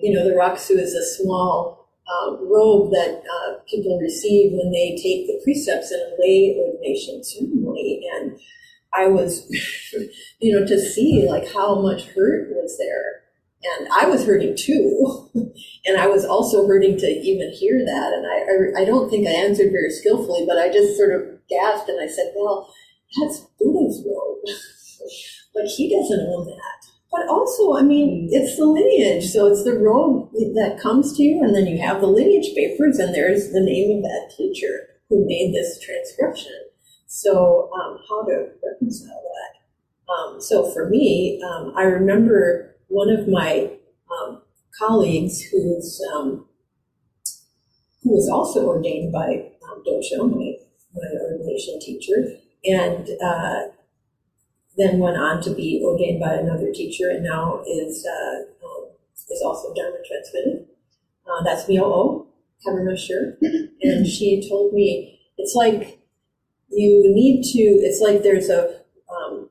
You 0.02 0.14
know, 0.14 0.24
the 0.24 0.34
rakusu 0.34 0.78
is 0.78 0.94
a 0.94 1.04
small 1.04 1.88
uh, 2.08 2.36
robe 2.42 2.90
that 2.92 3.22
uh, 3.22 3.54
people 3.68 3.98
receive 4.00 4.52
when 4.52 4.72
they 4.72 4.96
take 4.96 5.26
the 5.26 5.40
precepts 5.44 5.92
in 5.92 6.00
a 6.00 6.10
lay 6.18 6.56
ordination 6.58 7.22
ceremony, 7.22 8.08
and 8.14 8.38
I 8.94 9.06
was, 9.06 9.46
you 10.40 10.58
know, 10.58 10.66
to 10.66 10.78
see 10.80 11.26
like 11.28 11.52
how 11.52 11.80
much 11.80 12.06
hurt 12.08 12.50
was 12.50 12.76
there, 12.78 13.22
and 13.64 13.88
I 13.92 14.06
was 14.06 14.26
hurting 14.26 14.56
too, 14.56 15.30
and 15.86 15.96
I 15.98 16.06
was 16.06 16.24
also 16.24 16.66
hurting 16.66 16.98
to 16.98 17.06
even 17.06 17.52
hear 17.52 17.78
that, 17.84 18.12
and 18.12 18.26
I, 18.26 18.80
I, 18.80 18.82
I 18.82 18.84
don't 18.84 19.08
think 19.08 19.26
I 19.26 19.32
answered 19.32 19.72
very 19.72 19.90
skillfully, 19.90 20.44
but 20.46 20.58
I 20.58 20.72
just 20.72 20.96
sort 20.96 21.14
of 21.14 21.22
gasped 21.48 21.88
and 21.88 22.00
I 22.00 22.08
said, 22.08 22.32
"Well, 22.36 22.72
that's 23.20 23.40
Buddha's 23.58 24.04
robe, 24.06 24.38
but 25.54 25.66
he 25.66 25.88
doesn't 25.88 26.26
own 26.28 26.46
that." 26.46 26.92
But 27.12 27.28
also, 27.28 27.76
I 27.76 27.82
mean, 27.82 28.28
it's 28.32 28.56
the 28.56 28.64
lineage, 28.64 29.30
so 29.30 29.46
it's 29.46 29.64
the 29.64 29.78
robe 29.78 30.32
that 30.32 30.80
comes 30.82 31.14
to 31.16 31.22
you, 31.22 31.44
and 31.44 31.54
then 31.54 31.66
you 31.66 31.78
have 31.78 32.00
the 32.00 32.06
lineage 32.06 32.54
papers, 32.54 32.98
and 32.98 33.14
there's 33.14 33.52
the 33.52 33.60
name 33.60 33.98
of 33.98 34.02
that 34.02 34.32
teacher 34.34 34.88
who 35.10 35.26
made 35.26 35.52
this 35.52 35.78
transcription. 35.84 36.58
So, 37.06 37.70
um, 37.74 37.98
how 38.08 38.24
to 38.24 38.48
reconcile 38.64 39.22
that? 39.22 40.12
Um, 40.12 40.40
so, 40.40 40.72
for 40.72 40.88
me, 40.88 41.38
um, 41.46 41.74
I 41.76 41.82
remember 41.82 42.76
one 42.88 43.10
of 43.10 43.28
my 43.28 43.70
um, 44.10 44.40
colleagues 44.78 45.42
who's 45.42 46.00
um, 46.14 46.46
who 48.02 48.12
was 48.12 48.28
also 48.32 48.66
ordained 48.66 49.12
by 49.12 49.50
um, 49.70 49.84
Dosho, 49.86 50.30
my, 50.30 50.52
my 50.94 51.08
ordination 51.20 51.78
teacher, 51.78 52.36
and 52.64 53.06
uh, 53.22 53.68
then 54.76 54.98
went 54.98 55.16
on 55.16 55.42
to 55.42 55.54
be 55.54 55.82
ordained 55.84 56.20
by 56.20 56.34
another 56.34 56.72
teacher, 56.72 57.10
and 57.10 57.24
now 57.24 57.62
is 57.66 58.06
uh, 58.06 58.66
um, 58.66 58.88
is 59.30 59.42
also 59.44 59.72
Dharma 59.74 59.98
transmitted. 60.06 60.66
Uh, 61.26 61.42
that's 61.44 61.68
Mio 61.68 61.84
O, 61.84 62.26
Kaburma 62.66 62.96
Sure, 63.06 63.36
and 63.82 64.06
she 64.06 64.46
told 64.48 64.72
me 64.72 65.20
it's 65.38 65.54
like 65.54 65.98
you 66.68 67.02
need 67.14 67.42
to, 67.52 67.58
it's 67.58 68.00
like 68.00 68.22
there's 68.22 68.48
a 68.48 68.80
um, 69.10 69.50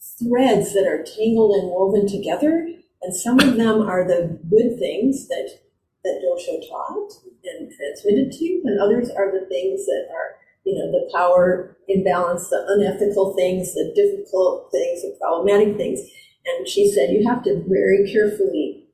threads 0.00 0.72
that 0.72 0.86
are 0.86 1.04
tangled 1.04 1.56
and 1.56 1.68
woven 1.68 2.08
together, 2.08 2.68
and 3.02 3.14
some 3.14 3.40
of 3.40 3.56
them 3.56 3.82
are 3.82 4.06
the 4.06 4.38
good 4.48 4.78
things 4.78 5.28
that 5.28 5.58
that 6.04 6.20
Dosho 6.24 6.68
taught 6.68 7.12
and 7.44 7.70
transmitted 7.70 8.32
to 8.32 8.44
you, 8.44 8.62
and 8.64 8.80
others 8.80 9.10
are 9.10 9.30
the 9.30 9.46
things 9.46 9.86
that 9.86 10.08
are, 10.10 10.36
you 10.64 10.74
know, 10.74 10.90
the 10.90 11.10
power 11.14 11.76
imbalance, 11.88 12.48
the 12.48 12.64
unethical 12.68 13.34
things, 13.34 13.74
the 13.74 13.92
difficult 13.94 14.70
things, 14.72 15.02
the 15.02 15.16
problematic 15.20 15.76
things. 15.76 16.00
And 16.46 16.68
she 16.68 16.90
said 16.90 17.10
you 17.10 17.26
have 17.28 17.42
to 17.44 17.64
very 17.68 18.10
carefully 18.10 18.86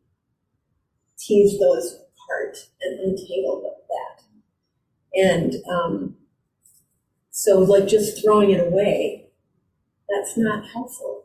tease 1.19 1.59
those 1.59 1.95
apart 1.95 2.59
and 2.81 3.01
untangle 3.01 3.63
that. 3.89 4.23
And 5.15 5.55
um, 5.71 6.17
so, 7.31 7.61
like 7.61 7.89
just 7.89 8.23
throwing 8.23 8.51
it 8.51 8.67
away, 8.67 9.31
that's 10.09 10.37
not 10.37 10.67
helpful. 10.73 11.25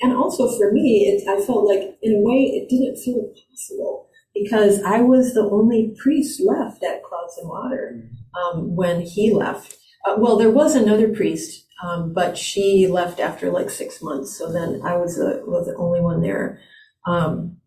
And 0.00 0.12
also 0.12 0.56
for 0.58 0.72
me, 0.72 1.04
it, 1.06 1.28
I 1.28 1.44
felt 1.44 1.64
like 1.64 1.96
in 2.02 2.14
a 2.14 2.20
way 2.20 2.42
it 2.42 2.68
didn't 2.68 2.96
feel 2.96 3.32
possible 3.48 4.08
because 4.34 4.82
I 4.82 5.00
was 5.00 5.34
the 5.34 5.48
only 5.48 5.94
priest 6.02 6.40
left 6.44 6.82
at 6.82 7.02
Clouds 7.02 7.38
and 7.38 7.48
Water 7.48 8.10
um, 8.34 8.74
when 8.74 9.02
he 9.02 9.32
left. 9.32 9.76
Uh, 10.06 10.16
well, 10.18 10.36
there 10.36 10.50
was 10.50 10.74
another 10.74 11.08
priest, 11.08 11.66
um, 11.82 12.12
but 12.12 12.38
she 12.38 12.86
left 12.86 13.20
after 13.20 13.50
like 13.50 13.70
six 13.70 14.02
months. 14.02 14.36
So 14.36 14.52
then 14.52 14.80
I 14.84 14.96
was 14.96 15.16
the, 15.16 15.42
was 15.46 15.66
the 15.66 15.76
only 15.76 16.00
one 16.00 16.22
there. 16.22 16.60
Um, 17.06 17.58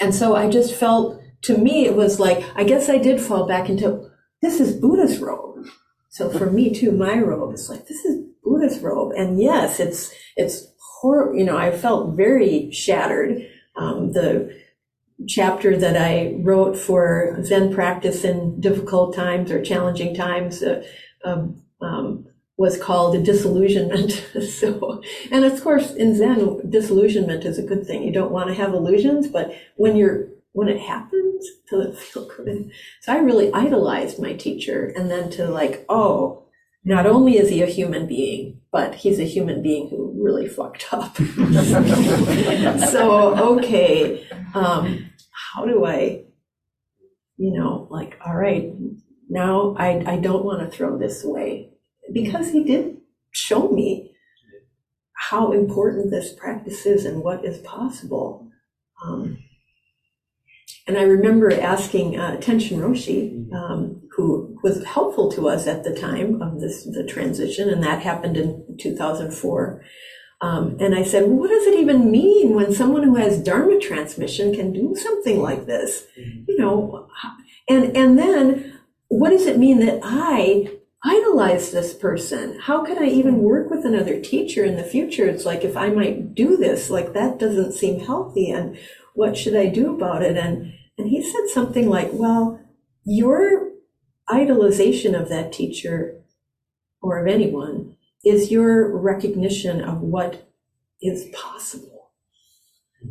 and 0.00 0.14
so 0.14 0.36
I 0.36 0.48
just 0.48 0.74
felt, 0.74 1.20
to 1.42 1.58
me, 1.58 1.86
it 1.86 1.94
was 1.94 2.20
like, 2.20 2.44
I 2.54 2.64
guess 2.64 2.88
I 2.88 2.98
did 2.98 3.20
fall 3.20 3.46
back 3.46 3.68
into, 3.68 4.08
this 4.42 4.60
is 4.60 4.78
Buddha's 4.78 5.18
robe. 5.18 5.66
So 6.10 6.30
for 6.30 6.50
me 6.50 6.72
too, 6.72 6.92
my 6.92 7.18
robe 7.18 7.54
is 7.54 7.68
like, 7.68 7.86
this 7.86 8.04
is 8.04 8.24
Buddha's 8.42 8.78
robe. 8.78 9.12
And 9.16 9.40
yes, 9.40 9.80
it's, 9.80 10.12
it's 10.36 10.66
horrible. 11.00 11.36
you 11.36 11.44
know, 11.44 11.56
I 11.56 11.76
felt 11.76 12.16
very 12.16 12.70
shattered. 12.70 13.46
Um, 13.76 14.12
the 14.12 14.56
chapter 15.28 15.76
that 15.76 15.96
I 15.96 16.34
wrote 16.40 16.76
for 16.76 17.38
Zen 17.42 17.74
practice 17.74 18.24
in 18.24 18.60
difficult 18.60 19.14
times 19.14 19.50
or 19.50 19.62
challenging 19.62 20.14
times, 20.14 20.62
uh, 20.62 20.84
um, 21.24 21.62
um, 21.80 22.26
was 22.58 22.80
called 22.80 23.24
disillusionment. 23.24 24.12
so, 24.50 25.02
and 25.30 25.44
of 25.44 25.62
course, 25.62 25.92
in 25.92 26.16
Zen, 26.16 26.70
disillusionment 26.70 27.44
is 27.44 27.58
a 27.58 27.62
good 27.62 27.86
thing. 27.86 28.02
You 28.02 28.12
don't 28.12 28.32
want 28.32 28.48
to 28.48 28.54
have 28.54 28.72
illusions, 28.72 29.28
but 29.28 29.54
when 29.76 29.96
you're 29.96 30.28
when 30.52 30.68
it 30.68 30.80
happens, 30.80 31.46
it 31.72 31.98
feel 31.98 32.26
good? 32.26 32.70
So 33.02 33.12
I 33.12 33.18
really 33.18 33.52
idolized 33.52 34.20
my 34.20 34.32
teacher, 34.34 34.92
and 34.96 35.10
then 35.10 35.30
to 35.32 35.48
like, 35.48 35.84
oh, 35.88 36.44
not 36.84 37.06
only 37.06 37.36
is 37.36 37.50
he 37.50 37.62
a 37.62 37.66
human 37.66 38.06
being, 38.06 38.60
but 38.76 38.94
he's 38.94 39.18
a 39.18 39.24
human 39.24 39.62
being 39.62 39.88
who 39.88 40.12
really 40.22 40.46
fucked 40.46 40.92
up. 40.92 41.16
so 42.90 43.34
okay, 43.54 44.28
um, 44.52 45.10
how 45.32 45.64
do 45.64 45.86
I, 45.86 46.24
you 47.38 47.52
know, 47.58 47.88
like, 47.90 48.18
all 48.22 48.36
right, 48.36 48.70
now 49.30 49.74
I 49.78 50.04
I 50.06 50.16
don't 50.18 50.44
want 50.44 50.60
to 50.60 50.76
throw 50.76 50.98
this 50.98 51.24
away 51.24 51.70
because 52.12 52.50
he 52.50 52.64
did 52.64 52.98
show 53.30 53.70
me 53.70 54.12
how 55.30 55.52
important 55.52 56.10
this 56.10 56.34
practice 56.34 56.84
is 56.84 57.06
and 57.06 57.22
what 57.22 57.46
is 57.46 57.56
possible. 57.60 58.46
Um, 59.02 59.38
and 60.86 60.98
I 60.98 61.04
remember 61.04 61.50
asking 61.50 62.20
uh, 62.20 62.36
Tenshin 62.42 62.76
Roshi, 62.80 63.50
um, 63.54 64.02
who 64.14 64.45
was 64.66 64.84
helpful 64.84 65.30
to 65.30 65.48
us 65.48 65.68
at 65.68 65.84
the 65.84 65.94
time 65.94 66.42
of 66.42 66.60
this 66.60 66.84
the 66.84 67.04
transition, 67.04 67.68
and 67.68 67.82
that 67.84 68.02
happened 68.02 68.36
in 68.36 68.76
2004. 68.80 69.82
Um, 70.40 70.76
and 70.80 70.94
I 70.94 71.02
said, 71.02 71.22
well, 71.22 71.38
what 71.38 71.50
does 71.50 71.66
it 71.66 71.78
even 71.78 72.10
mean 72.10 72.54
when 72.54 72.74
someone 72.74 73.04
who 73.04 73.14
has 73.14 73.42
Dharma 73.42 73.78
transmission 73.78 74.54
can 74.54 74.72
do 74.72 74.94
something 74.94 75.40
like 75.40 75.66
this? 75.66 76.06
You 76.16 76.58
know, 76.58 77.08
and 77.68 77.96
and 77.96 78.18
then 78.18 78.78
what 79.08 79.30
does 79.30 79.46
it 79.46 79.58
mean 79.58 79.78
that 79.86 80.00
I 80.02 80.72
idolize 81.04 81.70
this 81.70 81.94
person. 81.94 82.58
How 82.58 82.84
can 82.84 82.98
I 82.98 83.06
even 83.06 83.38
work 83.38 83.70
with 83.70 83.84
another 83.84 84.20
teacher 84.20 84.64
in 84.64 84.76
the 84.76 84.82
future? 84.82 85.26
It's 85.26 85.44
like 85.44 85.62
if 85.62 85.76
I 85.76 85.88
might 85.90 86.34
do 86.34 86.56
this, 86.56 86.90
like 86.90 87.12
that 87.12 87.38
doesn't 87.38 87.74
seem 87.74 88.00
healthy 88.00 88.50
and 88.50 88.76
what 89.14 89.36
should 89.36 89.54
I 89.54 89.66
do 89.66 89.94
about 89.94 90.22
it? 90.22 90.36
And 90.36 90.72
and 90.98 91.08
he 91.08 91.22
said 91.22 91.48
something 91.52 91.88
like, 91.88 92.10
Well, 92.12 92.60
your 93.04 93.65
idolization 94.28 95.18
of 95.18 95.28
that 95.28 95.52
teacher 95.52 96.20
or 97.00 97.18
of 97.18 97.26
anyone 97.26 97.96
is 98.24 98.50
your 98.50 98.96
recognition 98.96 99.80
of 99.80 100.00
what 100.00 100.48
is 101.00 101.26
possible. 101.32 101.96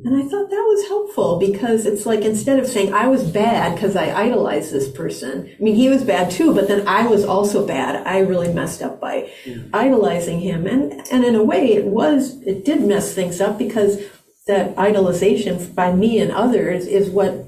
And 0.04 0.16
I 0.16 0.28
thought 0.28 0.50
that 0.50 0.56
was 0.56 0.88
helpful 0.88 1.40
because 1.40 1.86
it's 1.86 2.06
like 2.06 2.22
instead 2.22 2.60
of 2.60 2.68
saying 2.68 2.94
I 2.94 3.08
was 3.08 3.24
bad 3.24 3.76
because 3.76 3.96
I 3.96 4.12
idolized 4.12 4.74
this 4.74 4.92
person, 4.92 5.50
I 5.58 5.64
mean, 5.64 5.76
he 5.76 5.88
was 5.88 6.04
bad 6.04 6.32
too, 6.32 6.54
but 6.54 6.68
then 6.68 6.88
I 6.88 7.08
was 7.08 7.24
also 7.24 7.66
bad. 7.66 8.06
I 8.06 8.20
really 8.20 8.54
messed 8.54 8.82
up 8.82 9.00
by 9.00 9.32
hmm. 9.46 9.70
idolizing 9.74 10.42
him. 10.42 10.68
And, 10.68 10.92
and 11.12 11.24
in 11.24 11.36
a 11.36 11.44
way, 11.44 11.74
it 11.74 11.86
was, 11.86 12.42
it 12.42 12.66
did 12.66 12.82
mess 12.82 13.14
things 13.14 13.40
up 13.40 13.58
because 13.58 14.02
that 14.48 14.76
idolization 14.76 15.74
by 15.74 15.94
me 15.94 16.20
and 16.20 16.32
others 16.32 16.88
is 16.88 17.10
what 17.10 17.45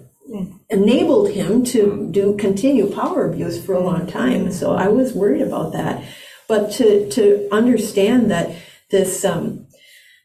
enabled 0.69 1.31
him 1.31 1.63
to 1.65 2.09
do 2.11 2.35
continue 2.37 2.91
power 2.91 3.29
abuse 3.29 3.63
for 3.63 3.73
a 3.73 3.79
long 3.79 4.07
time. 4.07 4.51
So 4.51 4.73
I 4.73 4.87
was 4.87 5.13
worried 5.13 5.41
about 5.41 5.73
that. 5.73 6.03
But 6.47 6.71
to, 6.73 7.09
to 7.11 7.47
understand 7.51 8.31
that 8.31 8.55
this, 8.89 9.25
um, 9.25 9.67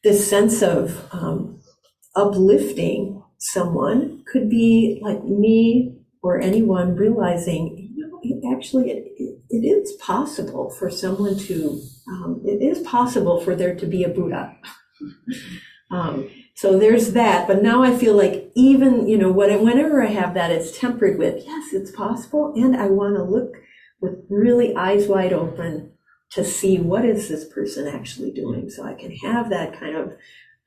this 0.04 0.28
sense 0.28 0.62
of, 0.62 1.08
um, 1.12 1.60
uplifting 2.14 3.22
someone 3.38 4.22
could 4.30 4.48
be 4.48 5.00
like 5.02 5.24
me 5.24 5.98
or 6.22 6.40
anyone 6.40 6.94
realizing, 6.94 7.90
you 7.96 8.06
know, 8.06 8.20
it 8.22 8.56
actually 8.56 8.90
it, 8.90 9.04
it, 9.16 9.38
it 9.50 9.66
is 9.66 9.92
possible 9.94 10.70
for 10.70 10.90
someone 10.90 11.36
to, 11.36 11.80
um, 12.08 12.40
it 12.44 12.62
is 12.62 12.78
possible 12.86 13.40
for 13.40 13.56
there 13.56 13.74
to 13.74 13.86
be 13.86 14.04
a 14.04 14.08
Buddha. 14.08 14.56
so 16.62 16.78
there's 16.78 17.12
that. 17.14 17.48
But 17.48 17.60
now 17.60 17.82
I 17.82 17.98
feel 17.98 18.16
like 18.16 18.52
even, 18.54 19.08
you 19.08 19.18
know, 19.18 19.32
whenever 19.32 20.00
I 20.00 20.06
have 20.06 20.34
that, 20.34 20.52
it's 20.52 20.78
tempered 20.78 21.18
with, 21.18 21.44
yes, 21.44 21.72
it's 21.72 21.90
possible. 21.90 22.52
And 22.54 22.76
I 22.76 22.86
want 22.86 23.16
to 23.16 23.24
look 23.24 23.56
with 24.00 24.24
really 24.30 24.72
eyes 24.76 25.08
wide 25.08 25.32
open 25.32 25.90
to 26.30 26.44
see 26.44 26.78
what 26.78 27.04
is 27.04 27.28
this 27.28 27.44
person 27.52 27.88
actually 27.88 28.30
doing 28.30 28.70
so 28.70 28.84
I 28.84 28.94
can 28.94 29.10
have 29.10 29.50
that 29.50 29.76
kind 29.76 29.96
of 29.96 30.12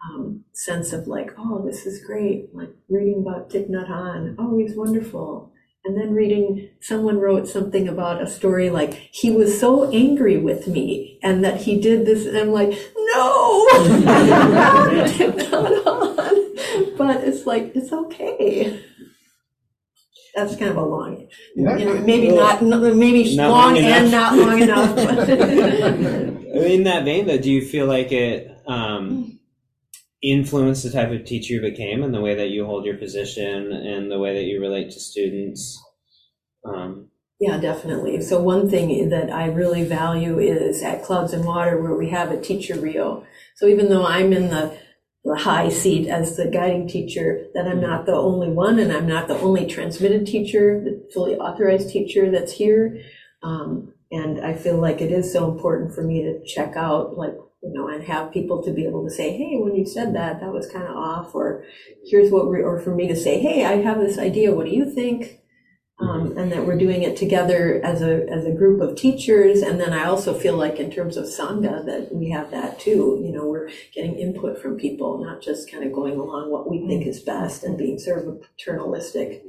um, 0.06 0.44
sense 0.52 0.92
of 0.92 1.08
like, 1.08 1.32
oh, 1.38 1.66
this 1.66 1.86
is 1.86 2.04
great. 2.06 2.54
Like 2.54 2.76
reading 2.90 3.24
about 3.26 3.50
Thich 3.50 3.70
Nhat 3.70 4.36
oh, 4.38 4.58
he's 4.58 4.76
wonderful. 4.76 5.54
And 5.86 5.96
then 5.96 6.14
reading, 6.14 6.72
someone 6.82 7.20
wrote 7.20 7.48
something 7.48 7.88
about 7.88 8.22
a 8.22 8.28
story 8.28 8.70
like, 8.70 8.96
he 9.14 9.32
was 9.32 9.58
so 9.58 9.90
angry 9.92 10.36
with 10.36 10.68
me 10.68 11.20
and 11.24 11.42
that 11.46 11.62
he 11.62 11.80
did 11.80 12.06
this. 12.06 12.26
And 12.26 12.36
I'm 12.36 12.52
like, 12.52 12.78
no. 12.98 13.68
But 16.98 17.24
it's 17.24 17.46
like, 17.46 17.76
it's 17.76 17.92
okay. 17.92 18.84
That's 20.36 20.56
kind 20.58 20.72
of 20.72 20.78
a 20.78 20.84
long, 20.86 21.28
you 21.56 21.64
know, 21.64 22.00
maybe 22.02 22.28
not, 22.30 22.62
maybe 22.62 23.36
Not 23.38 23.50
long 23.52 23.74
long 23.76 23.78
and 23.78 24.12
not 24.12 24.38
long 24.38 24.62
enough. 24.62 24.98
In 26.56 26.84
that 26.84 27.06
vein, 27.06 27.26
though, 27.28 27.38
do 27.38 27.50
you 27.50 27.66
feel 27.66 27.86
like 27.86 28.12
it 28.12 28.52
um, 28.68 29.40
influenced 30.22 30.84
the 30.84 30.90
type 30.90 31.12
of 31.12 31.26
teacher 31.26 31.54
you 31.54 31.62
became 31.62 32.04
and 32.04 32.14
the 32.14 32.20
way 32.20 32.36
that 32.36 32.50
you 32.50 32.66
hold 32.66 32.86
your 32.86 32.98
position 32.98 33.72
and 33.72 34.12
the 34.12 34.20
way 34.20 34.34
that 34.34 34.44
you 34.44 34.60
relate 34.60 34.92
to 34.92 35.00
students? 35.00 35.82
Um, 36.66 37.10
Yeah, 37.40 37.58
definitely. 37.58 38.22
So 38.22 38.42
one 38.42 38.70
thing 38.70 39.10
that 39.10 39.30
I 39.32 39.46
really 39.48 39.84
value 39.86 40.40
is 40.40 40.82
at 40.82 41.04
Clouds 41.04 41.32
and 41.34 41.46
Water 41.46 41.82
where 41.82 41.96
we 41.96 42.10
have 42.10 42.32
a 42.32 42.42
teacher 42.42 42.78
reel. 42.80 43.26
So 43.56 43.68
even 43.68 43.90
though 43.90 44.06
I'm 44.06 44.34
in 44.34 44.50
the, 44.50 44.78
the 45.26 45.36
high 45.36 45.70
seat 45.70 46.08
as 46.08 46.38
the 46.38 46.46
guiding 46.46 46.88
teacher, 46.88 47.48
that 47.56 47.68
I'm 47.68 47.82
not 47.82 48.06
the 48.06 48.14
only 48.14 48.50
one 48.50 48.78
and 48.78 48.92
I'm 48.92 49.08
not 49.08 49.28
the 49.28 49.40
only 49.40 49.66
transmitted 49.66 50.28
teacher, 50.28 50.80
the 50.80 51.10
fully 51.12 51.36
authorized 51.36 51.90
teacher 51.90 52.30
that's 52.30 52.54
here. 52.54 53.02
Um, 53.42 53.94
and 54.12 54.46
I 54.46 54.54
feel 54.54 54.78
like 54.78 55.02
it 55.02 55.12
is 55.12 55.34
so 55.34 55.52
important 55.52 55.96
for 55.96 56.04
me 56.04 56.22
to 56.24 56.46
check 56.46 56.76
out 56.76 57.18
like, 57.18 57.34
you 57.64 57.74
know, 57.74 57.88
and 57.88 58.04
have 58.04 58.32
people 58.32 58.64
to 58.64 58.72
be 58.72 58.86
able 58.86 59.04
to 59.04 59.10
say, 59.10 59.36
hey, 59.36 59.58
when 59.58 59.76
you 59.76 59.88
said 59.88 60.16
that, 60.16 60.40
that 60.42 60.54
was 60.54 60.70
kind 60.70 60.86
of 60.86 60.96
off, 60.96 61.34
or 61.34 61.66
here's 62.06 62.30
what 62.30 62.48
we, 62.48 62.62
or 62.62 62.80
for 62.80 62.94
me 62.94 63.08
to 63.08 63.16
say, 63.16 63.40
hey, 63.40 63.66
I 63.66 63.78
have 63.78 64.00
this 64.00 64.20
idea, 64.20 64.54
what 64.54 64.68
do 64.68 64.72
you 64.72 64.94
think? 64.94 65.40
Um, 66.00 66.38
and 66.38 66.52
that 66.52 66.66
we're 66.66 66.78
doing 66.78 67.04
it 67.04 67.16
together 67.16 67.80
as 67.84 68.02
a 68.02 68.28
as 68.30 68.46
a 68.46 68.52
group 68.52 68.82
of 68.82 68.96
teachers. 68.98 69.62
And 69.62 69.80
then 69.80 69.94
I 69.94 70.06
also 70.06 70.34
feel 70.34 70.58
like 70.58 70.80
in 70.80 70.92
terms 70.92 71.16
of 71.16 71.26
sangha 71.26 71.86
that 71.86 72.10
we 72.14 72.30
have 72.32 72.52
that 72.52 72.80
too. 72.80 73.22
You 73.24 73.32
know, 73.32 73.46
we're 73.46 73.70
getting 73.94 74.16
input 74.16 74.62
from 74.62 74.78
people, 74.78 75.24
not 75.24 75.42
just 75.42 75.72
kind 75.72 75.86
of 75.86 75.94
going 75.94 76.20
along 76.20 76.52
what 76.52 76.70
we 76.70 76.86
think 76.86 77.08
is 77.08 77.22
best 77.22 77.64
and 77.64 77.78
being 77.78 77.98
sort 77.98 78.28
of 78.28 78.42
paternalistic. 78.42 79.44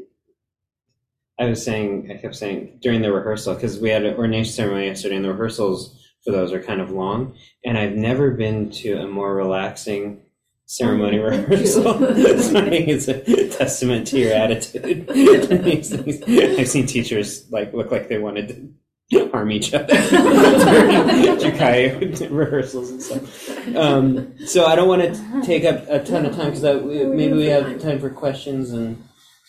I 1.39 1.47
was 1.47 1.63
saying, 1.63 2.11
I 2.11 2.17
kept 2.17 2.35
saying 2.35 2.79
during 2.81 3.03
the 3.03 3.13
rehearsal, 3.13 3.55
because 3.55 3.79
we 3.79 3.91
had 3.91 4.05
an 4.07 4.15
ordination 4.15 4.53
ceremony 4.53 4.87
yesterday, 4.87 5.17
and 5.17 5.25
the 5.25 5.33
rehearsals 5.33 6.03
for 6.25 6.31
those 6.31 6.53
are 6.53 6.63
kind 6.63 6.81
of 6.81 6.91
long, 6.91 7.37
and 7.65 7.77
I've 7.77 7.95
never 7.95 8.31
been 8.31 8.71
to 8.71 8.95
a 8.95 9.07
more 9.07 9.35
relaxing 9.35 10.23
ceremony 10.66 11.18
Oh, 11.18 11.24
rehearsal. 11.24 11.83
so 11.85 12.59
I 12.59 12.68
think 12.68 12.88
it's 12.88 13.09
a 13.09 13.48
testament 13.48 14.07
to 14.09 14.18
your 14.18 14.33
attitude. 14.33 15.09
I've 16.59 16.68
seen 16.68 16.87
teachers 16.87 17.50
like 17.50 17.72
look 17.72 17.90
like 17.90 18.09
they 18.09 18.18
wanted 18.18 18.48
to 19.12 19.29
harm 19.31 19.52
each 19.52 19.72
other 19.72 19.87
during 20.11 21.37
Jukai 21.38 22.31
rehearsals 22.31 22.90
and 22.90 23.02
stuff. 23.02 23.76
Um, 23.76 24.35
so 24.46 24.66
I 24.66 24.74
don't 24.74 24.88
want 24.88 25.02
to 25.02 25.42
take 25.42 25.64
up 25.64 25.88
a 25.88 26.02
ton 26.02 26.26
of 26.26 26.35
time 26.35 26.50
because 26.52 26.62
maybe 26.85 27.33
we 27.33 27.46
have 27.46 27.81
time 27.81 27.98
for 28.00 28.11
questions 28.11 28.70
and. 28.72 29.02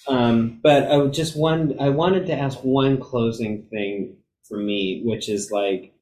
Um, 0.08 0.62
but 0.63 0.84
I 0.89 0.95
would 0.95 1.12
just 1.13 1.36
one. 1.36 1.75
I 1.82 1.89
wanted 1.89 2.27
to 2.27 2.34
ask 2.34 2.60
one 2.60 2.97
closing 2.97 3.67
thing 3.69 4.15
for 4.47 4.58
me, 4.58 5.01
which 5.03 5.27
is 5.27 5.51
like, 5.51 5.93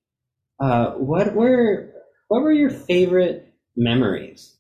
uh, 0.60 0.92
what 0.92 1.34
were 1.34 1.92
what 2.28 2.44
were 2.44 2.52
your 2.52 2.70
favorite 2.70 3.52
memories? 3.76 4.55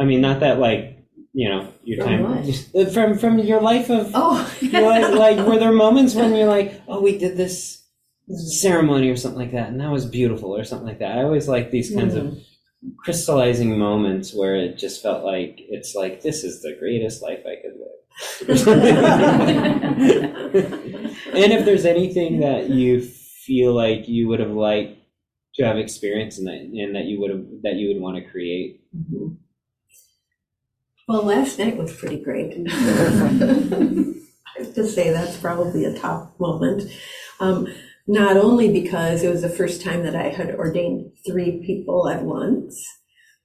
I 0.00 0.04
mean, 0.04 0.20
not 0.22 0.40
that 0.40 0.58
like 0.58 0.96
you 1.32 1.48
know 1.48 1.72
your 1.84 2.02
From 2.02 2.24
time 2.24 2.52
uh, 2.74 2.86
from 2.90 3.18
from 3.18 3.38
your 3.38 3.60
life 3.60 3.88
of 3.90 4.10
Oh, 4.14 4.50
like, 4.62 5.12
like 5.12 5.46
were 5.46 5.58
there 5.58 5.72
moments 5.72 6.14
when 6.14 6.34
you're 6.34 6.48
like, 6.48 6.80
oh, 6.88 7.00
we 7.00 7.18
did 7.18 7.36
this 7.36 7.84
ceremony 8.28 9.10
or 9.10 9.16
something 9.16 9.38
like 9.38 9.52
that, 9.52 9.68
and 9.68 9.80
that 9.80 9.90
was 9.90 10.06
beautiful 10.06 10.56
or 10.56 10.64
something 10.64 10.86
like 10.88 10.98
that. 11.00 11.18
I 11.18 11.22
always 11.22 11.48
like 11.48 11.70
these 11.70 11.94
kinds 11.94 12.14
of 12.14 12.38
crystallizing 12.98 13.78
moments 13.78 14.34
where 14.34 14.56
it 14.56 14.78
just 14.78 15.02
felt 15.02 15.22
like 15.24 15.60
it's 15.68 15.94
like 15.94 16.22
this 16.22 16.44
is 16.44 16.62
the 16.62 16.74
greatest 16.78 17.22
life 17.22 17.40
I 17.46 17.56
could 17.60 17.76
live. 17.78 17.88
and 21.34 21.52
if 21.52 21.64
there's 21.64 21.84
anything 21.84 22.40
that 22.40 22.70
you 22.70 23.02
feel 23.02 23.74
like 23.74 24.08
you 24.08 24.28
would 24.28 24.40
have 24.40 24.50
liked 24.50 24.96
to 25.54 25.64
have 25.64 25.76
experienced 25.76 26.38
and 26.38 26.46
that 26.46 26.54
and 26.54 26.94
that 26.96 27.04
you 27.04 27.20
would 27.20 27.30
have 27.30 27.44
that 27.62 27.74
you 27.74 27.88
would 27.88 28.00
want 28.00 28.16
to 28.16 28.30
create. 28.30 28.80
Mhm. 28.96 29.36
Well, 31.10 31.24
last 31.24 31.58
night 31.58 31.76
was 31.76 31.92
pretty 31.92 32.22
great. 32.22 32.52
I 32.70 34.12
have 34.58 34.74
to 34.76 34.86
say 34.86 35.10
that's 35.10 35.36
probably 35.38 35.84
a 35.84 35.98
top 35.98 36.38
moment. 36.38 36.88
Um, 37.40 37.66
not 38.06 38.36
only 38.36 38.72
because 38.72 39.24
it 39.24 39.28
was 39.28 39.42
the 39.42 39.48
first 39.48 39.82
time 39.82 40.04
that 40.04 40.14
I 40.14 40.28
had 40.28 40.54
ordained 40.54 41.10
three 41.26 41.64
people 41.66 42.08
at 42.08 42.22
once, 42.22 42.80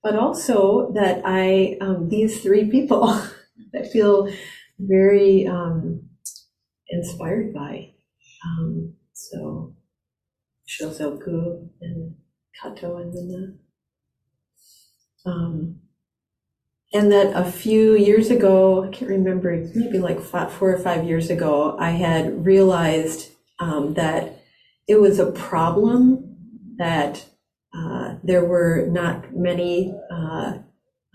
but 0.04 0.16
also 0.16 0.92
that 0.94 1.24
I, 1.26 1.80
um, 1.82 2.08
these 2.08 2.40
three 2.44 2.70
people, 2.70 3.10
I 3.76 3.82
feel 3.92 4.32
very 4.78 5.48
um, 5.48 6.08
inspired 6.90 7.52
by. 7.52 7.94
Um, 8.46 8.94
so, 9.14 9.74
Shozoku 10.70 11.68
and 11.82 12.14
Kato 12.62 12.98
and 12.98 13.12
Mina. 13.12 13.54
Um, 15.26 15.80
and 16.94 17.12
that 17.12 17.36
a 17.36 17.52
few 17.52 17.96
years 17.96 18.30
ago, 18.30 18.86
I 18.86 18.90
can't 18.90 19.12
remember, 19.12 19.70
maybe 19.74 20.00
like 20.00 20.22
five, 20.22 20.52
four 20.52 20.74
or 20.74 20.80
five 20.80 21.06
years 21.06 21.30
ago, 21.30 21.76
I 21.80 21.92
had 21.92 22.46
realized 22.46 23.32
um, 23.60 23.94
that 23.96 24.44
it 24.88 25.00
was 25.00 25.20
a 25.20 25.32
problem 25.32 26.38
that 26.78 27.26
uh, 27.76 28.16
there 28.24 28.46
were 28.46 28.88
not 28.90 29.36
many 29.36 29.94
uh, 30.12 30.60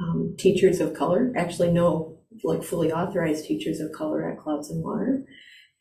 um, 0.00 0.34
teachers 0.38 0.80
of 0.80 0.94
color, 0.94 1.32
actually, 1.36 1.70
no, 1.70 2.18
like 2.44 2.62
fully 2.62 2.92
authorized 2.92 3.44
teachers 3.44 3.80
of 3.80 3.92
color 3.92 4.28
at 4.28 4.38
Clouds 4.38 4.70
in 4.70 4.82
Water. 4.82 5.24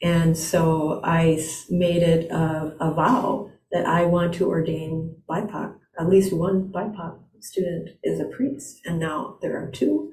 And 0.01 0.37
so 0.37 1.01
I 1.03 1.45
made 1.69 2.03
it 2.03 2.31
a, 2.31 2.75
a 2.79 2.93
vow 2.93 3.51
that 3.71 3.85
I 3.85 4.05
want 4.05 4.33
to 4.35 4.47
ordain 4.47 5.17
BIPOC, 5.29 5.75
at 5.99 6.09
least 6.09 6.33
one 6.33 6.71
BIPOC 6.71 7.19
student 7.41 7.89
is 8.03 8.19
a 8.19 8.25
priest, 8.25 8.81
and 8.85 8.99
now 8.99 9.37
there 9.41 9.57
are 9.57 9.71
two, 9.71 10.11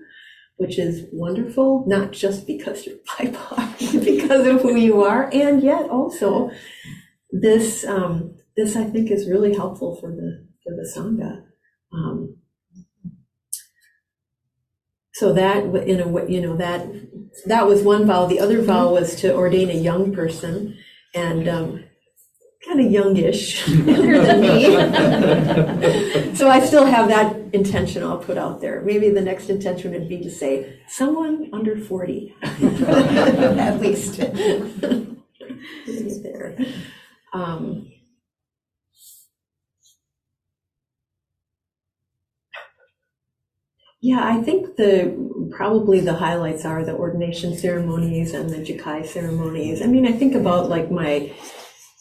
which 0.57 0.79
is 0.79 1.07
wonderful, 1.13 1.85
not 1.87 2.13
just 2.13 2.47
because 2.47 2.87
you're 2.87 2.97
BIPOC, 3.09 4.05
because 4.05 4.47
of 4.47 4.63
who 4.63 4.77
you 4.77 5.03
are, 5.03 5.31
and 5.33 5.63
yet 5.63 5.89
also 5.91 6.51
this 7.31 7.85
um, 7.85 8.37
this 8.57 8.77
I 8.77 8.85
think 8.85 9.11
is 9.11 9.29
really 9.29 9.55
helpful 9.55 9.97
for 9.97 10.11
the 10.11 10.47
for 10.63 10.75
the 10.75 10.91
sangha. 10.97 11.43
Um, 11.93 12.37
so 15.15 15.33
that 15.33 15.65
in 15.65 16.01
a 16.01 16.09
way, 16.09 16.27
you 16.29 16.41
know 16.41 16.57
that 16.57 16.87
that 17.47 17.67
was 17.67 17.83
one 17.83 18.07
vow. 18.07 18.27
The 18.27 18.41
other 18.41 18.63
vow 18.63 18.93
was 18.93 19.17
to 19.17 19.35
ordain 19.35 19.71
a 19.71 19.75
young 19.75 20.13
person, 20.13 20.79
and 21.15 21.49
um, 21.49 21.85
kind 22.65 22.81
of 22.81 22.91
youngish, 22.91 23.67
younger 23.87 24.21
than 24.23 24.41
me. 24.41 24.65
so 26.35 26.49
I 26.49 26.61
still 26.65 26.87
have 26.87 27.09
that 27.09 27.37
intention 27.53 28.03
I'll 28.03 28.19
put 28.19 28.39
out 28.39 28.61
there. 28.61 28.81
Maybe 28.83 29.11
the 29.11 29.21
next 29.21 29.49
intention 29.51 29.93
would 29.93 30.09
be 30.09 30.19
to 30.23 30.31
say 30.31 30.81
someone 30.89 31.49
under 31.53 31.77
40, 31.77 32.35
at 32.43 33.81
least. 33.81 34.19
there. 36.23 36.57
Um, 37.33 37.91
yeah, 44.01 44.25
I 44.25 44.43
think 44.43 44.77
the 44.77 45.51
probably 45.51 46.01
the 46.01 46.15
highlights 46.15 46.65
are 46.65 46.85
the 46.85 46.95
ordination 46.95 47.57
ceremonies 47.57 48.35
and 48.35 48.51
the 48.51 48.59
Jukai 48.59 49.07
ceremonies. 49.07 49.83
I 49.83 49.87
mean, 49.87 50.07
I 50.07 50.13
think 50.13 50.35
about 50.35 50.69
like 50.69 50.91
my 50.91 51.33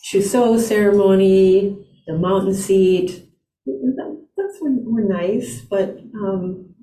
Shuso 0.06 0.60
ceremony, 0.60 1.76
the 2.06 2.18
mountain 2.18 2.54
seat. 2.54 3.28
That- 3.66 4.26
That's 4.38 4.62
were, 4.62 4.70
were 4.84 5.02
nice, 5.02 5.62
but 5.62 5.98
um, 6.14 6.76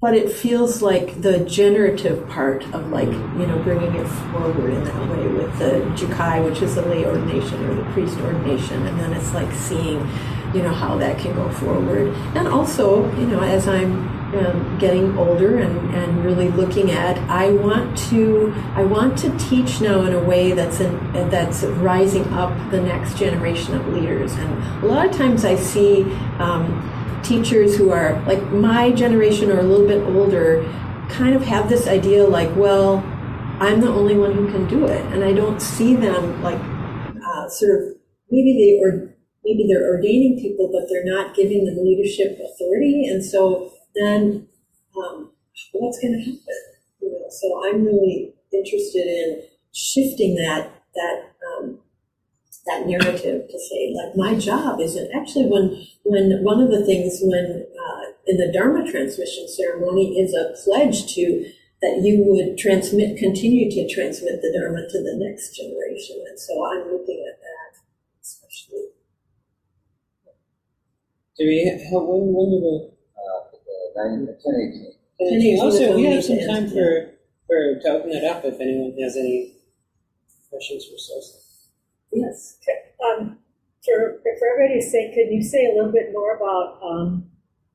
but 0.00 0.14
it 0.14 0.30
feels 0.30 0.82
like 0.82 1.20
the 1.22 1.40
generative 1.40 2.26
part 2.28 2.62
of 2.72 2.88
like 2.90 3.08
you 3.08 3.46
know 3.46 3.58
bringing 3.64 3.94
it 3.96 4.06
forward 4.06 4.72
in 4.72 4.84
that 4.84 5.10
way 5.10 5.26
with 5.28 5.58
the 5.58 5.80
Jukai, 5.96 6.44
which 6.48 6.62
is 6.62 6.74
the 6.74 6.82
lay 6.82 7.04
ordination 7.04 7.62
or 7.66 7.74
the 7.74 7.84
priest 7.92 8.18
ordination, 8.20 8.86
and 8.86 8.98
then 8.98 9.12
it's 9.12 9.32
like 9.34 9.52
seeing 9.52 9.98
you 10.54 10.62
know 10.62 10.72
how 10.72 10.96
that 10.96 11.18
can 11.18 11.34
go 11.34 11.50
forward, 11.50 12.14
and 12.34 12.48
also 12.48 13.04
you 13.16 13.26
know 13.26 13.40
as 13.40 13.68
I'm 13.68 14.15
um, 14.34 14.76
getting 14.78 15.16
older 15.16 15.58
and, 15.58 15.94
and 15.94 16.24
really 16.24 16.48
looking 16.48 16.90
at 16.90 17.16
I 17.30 17.50
want 17.52 17.96
to 18.10 18.52
I 18.74 18.82
want 18.82 19.16
to 19.18 19.36
teach 19.38 19.80
now 19.80 20.02
in 20.02 20.14
a 20.14 20.22
way 20.22 20.52
that's 20.52 20.80
in, 20.80 21.12
that's 21.30 21.62
rising 21.62 22.24
up 22.34 22.52
the 22.70 22.80
next 22.80 23.16
generation 23.16 23.76
of 23.76 23.86
leaders. 23.88 24.32
And 24.32 24.84
a 24.84 24.86
lot 24.86 25.06
of 25.06 25.12
times 25.12 25.44
I 25.44 25.54
see 25.54 26.02
um, 26.38 27.20
teachers 27.22 27.76
who 27.76 27.90
are 27.90 28.20
like 28.26 28.42
my 28.50 28.90
generation 28.90 29.50
or 29.50 29.60
a 29.60 29.62
little 29.62 29.86
bit 29.86 30.02
older 30.02 30.62
kind 31.08 31.36
of 31.36 31.42
have 31.42 31.68
this 31.68 31.86
idea 31.86 32.26
like 32.26 32.54
well 32.56 32.98
I'm 33.60 33.80
the 33.80 33.88
only 33.88 34.16
one 34.16 34.32
who 34.32 34.50
can 34.50 34.66
do 34.66 34.86
it. 34.86 35.04
And 35.12 35.24
I 35.24 35.32
don't 35.32 35.62
see 35.62 35.94
them 35.94 36.42
like 36.42 36.60
uh, 36.60 37.48
sort 37.48 37.70
of 37.78 37.96
maybe 38.30 38.52
they 38.58 38.84
or 38.84 39.14
maybe 39.44 39.68
they're 39.68 39.86
ordaining 39.86 40.40
people 40.40 40.68
but 40.72 40.88
they're 40.90 41.04
not 41.04 41.36
giving 41.36 41.64
them 41.64 41.76
leadership 41.84 42.40
authority. 42.40 43.06
And 43.06 43.24
so 43.24 43.72
then 43.96 44.48
um, 44.96 45.30
what's 45.72 46.00
going 46.00 46.14
to 46.14 46.20
happen? 46.20 46.62
You 47.00 47.10
know, 47.12 47.26
so 47.30 47.64
I'm 47.66 47.84
really 47.84 48.34
interested 48.52 49.06
in 49.06 49.42
shifting 49.74 50.36
that 50.36 50.72
that 50.94 51.22
um, 51.48 51.78
that 52.66 52.86
narrative 52.86 53.48
to 53.48 53.58
say 53.70 53.94
like 53.94 54.16
my 54.16 54.34
job 54.38 54.80
isn't 54.80 55.10
actually 55.14 55.46
when 55.46 55.86
when 56.04 56.42
one 56.42 56.60
of 56.62 56.70
the 56.70 56.84
things 56.84 57.18
when 57.22 57.64
uh, 57.64 58.02
in 58.26 58.36
the 58.38 58.52
Dharma 58.52 58.90
transmission 58.90 59.46
ceremony 59.48 60.18
is 60.18 60.34
a 60.34 60.54
pledge 60.64 61.14
to 61.14 61.50
that 61.82 62.00
you 62.02 62.24
would 62.24 62.58
transmit 62.58 63.18
continue 63.18 63.70
to 63.70 63.94
transmit 63.94 64.40
the 64.42 64.52
Dharma 64.58 64.82
to 64.88 64.98
the 65.02 65.16
next 65.16 65.54
generation, 65.56 66.24
and 66.28 66.38
so 66.38 66.64
I'm 66.66 66.90
looking 66.90 67.24
at 67.28 67.38
that 67.40 67.80
especially. 68.22 68.88
Do 71.38 71.46
we 71.46 71.64
have 71.64 71.80
when 71.92 72.32
when 72.34 72.50
do 72.50 72.58
we? 72.60 72.95
Nine, 73.96 74.26
ten 74.44 74.54
eighteen. 74.54 74.92
And 75.18 75.42
Ten 75.42 75.58
also, 75.60 75.96
we 75.96 76.04
have 76.04 76.22
some 76.24 76.38
time 76.46 76.68
for 76.68 77.10
for 77.46 77.80
to 77.80 77.88
open 77.88 78.10
it 78.10 78.24
up 78.24 78.44
if 78.44 78.60
anyone 78.60 78.92
has 79.00 79.16
any 79.16 79.54
questions 80.50 80.84
for 80.84 80.96
Sosan. 80.96 81.42
Yes. 82.12 82.58
Um, 83.04 83.38
for, 83.84 84.20
for 84.22 84.46
everybody's 84.54 84.90
sake, 84.90 85.14
could 85.14 85.32
you 85.32 85.42
say 85.42 85.66
a 85.66 85.74
little 85.74 85.92
bit 85.92 86.12
more 86.12 86.34
about, 86.36 86.80
um, 86.82 87.30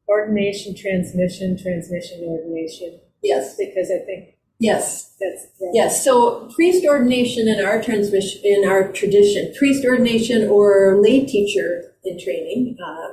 ordination, 0.08 0.76
transmission, 0.76 1.58
transmission, 1.58 2.22
ordination? 2.26 3.00
Yes. 3.24 3.56
Because 3.58 3.90
I 3.90 4.00
think 4.06 4.36
Yes. 4.60 5.16
that's. 5.20 5.48
Yes, 5.74 6.04
so 6.04 6.50
priest 6.54 6.86
ordination 6.86 7.48
in 7.48 7.64
our 7.66 7.82
transmission, 7.82 8.42
in 8.44 8.68
our 8.68 8.92
tradition, 8.92 9.54
priest 9.58 9.86
ordination 9.86 10.50
or 10.50 11.00
lay 11.02 11.26
teacher 11.26 11.94
in 12.04 12.20
training, 12.20 12.78
uh, 12.86 13.08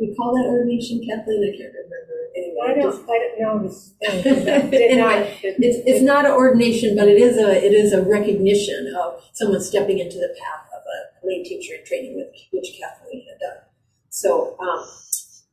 we 0.00 0.14
call 0.14 0.34
that 0.34 0.46
ordination, 0.48 1.00
Kathleen? 1.06 1.42
I 1.42 1.56
can't 1.56 1.72
remember. 1.74 2.16
anyway. 2.36 2.64
I 2.66 2.82
just- 2.82 3.06
don't, 3.06 3.10
I 3.10 3.18
don't 3.38 3.62
know 3.62 3.68
this. 3.68 3.94
no, 4.02 4.70
did 4.70 4.98
not- 5.04 5.26
It's, 5.42 5.78
it's 5.86 6.02
not 6.02 6.24
an 6.26 6.32
ordination, 6.32 6.96
but 6.96 7.08
it 7.08 7.18
is 7.18 7.36
a, 7.38 7.64
it 7.64 7.72
is 7.72 7.92
a 7.92 8.02
recognition 8.02 8.92
of 8.98 9.22
someone 9.32 9.60
stepping 9.60 9.98
into 9.98 10.16
the 10.16 10.34
path 10.40 10.66
of 10.74 10.82
a 10.82 11.26
lay 11.26 11.42
teacher 11.42 11.74
in 11.74 11.84
training, 11.84 12.16
with 12.16 12.28
which 12.52 12.78
Kathleen 12.78 13.24
had 13.28 13.38
done. 13.40 13.62
So, 14.10 14.56
um, 14.60 14.86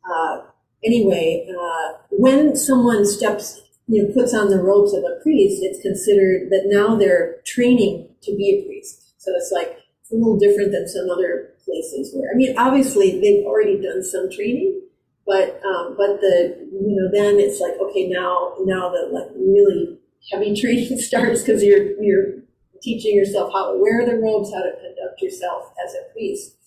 uh, 0.10 0.42
anyway, 0.84 1.48
uh, 1.50 1.94
when 2.12 2.56
someone 2.56 3.06
steps, 3.06 3.62
you 3.88 4.04
know, 4.08 4.14
puts 4.14 4.34
on 4.34 4.50
the 4.50 4.62
robes 4.62 4.94
of 4.94 5.04
a 5.04 5.22
priest, 5.22 5.62
it's 5.64 5.82
considered 5.82 6.50
that 6.50 6.64
now 6.68 6.96
they're 6.96 7.38
training 7.46 8.10
to 8.24 8.36
be 8.36 8.60
a 8.64 8.66
priest. 8.68 9.14
So 9.18 9.32
it's 9.36 9.52
like 9.52 9.78
a 10.14 10.16
little 10.16 10.38
different 10.38 10.72
than 10.72 10.88
some 10.88 11.10
other 11.10 11.54
places 11.66 12.14
where, 12.14 12.30
I 12.32 12.36
mean, 12.36 12.56
obviously 12.58 13.20
they've 13.20 13.46
already 13.46 13.82
done 13.82 14.04
some 14.04 14.30
training, 14.32 14.82
but 15.26 15.62
um, 15.66 15.96
but 15.98 16.20
the 16.20 16.68
you 16.72 16.96
know 16.96 17.10
then 17.12 17.40
it's 17.40 17.60
like 17.60 17.74
okay 17.80 18.08
now 18.08 18.56
now 18.66 18.90
the 18.90 19.10
like 19.12 19.30
really 19.36 19.98
heavy 20.32 20.54
training 20.62 21.00
starts 21.00 21.42
because 21.42 21.64
you're 21.64 22.00
you're 22.02 22.44
teaching 22.82 23.16
yourself 23.16 23.52
how 23.54 23.72
to 23.72 23.80
wear 23.80 24.06
the 24.06 24.18
robes, 24.18 24.52
how 24.54 24.60
to 24.60 24.72
conduct 24.72 25.22
yourself 25.22 25.72
as 25.86 25.94
a 25.94 26.12
priest. 26.12 26.58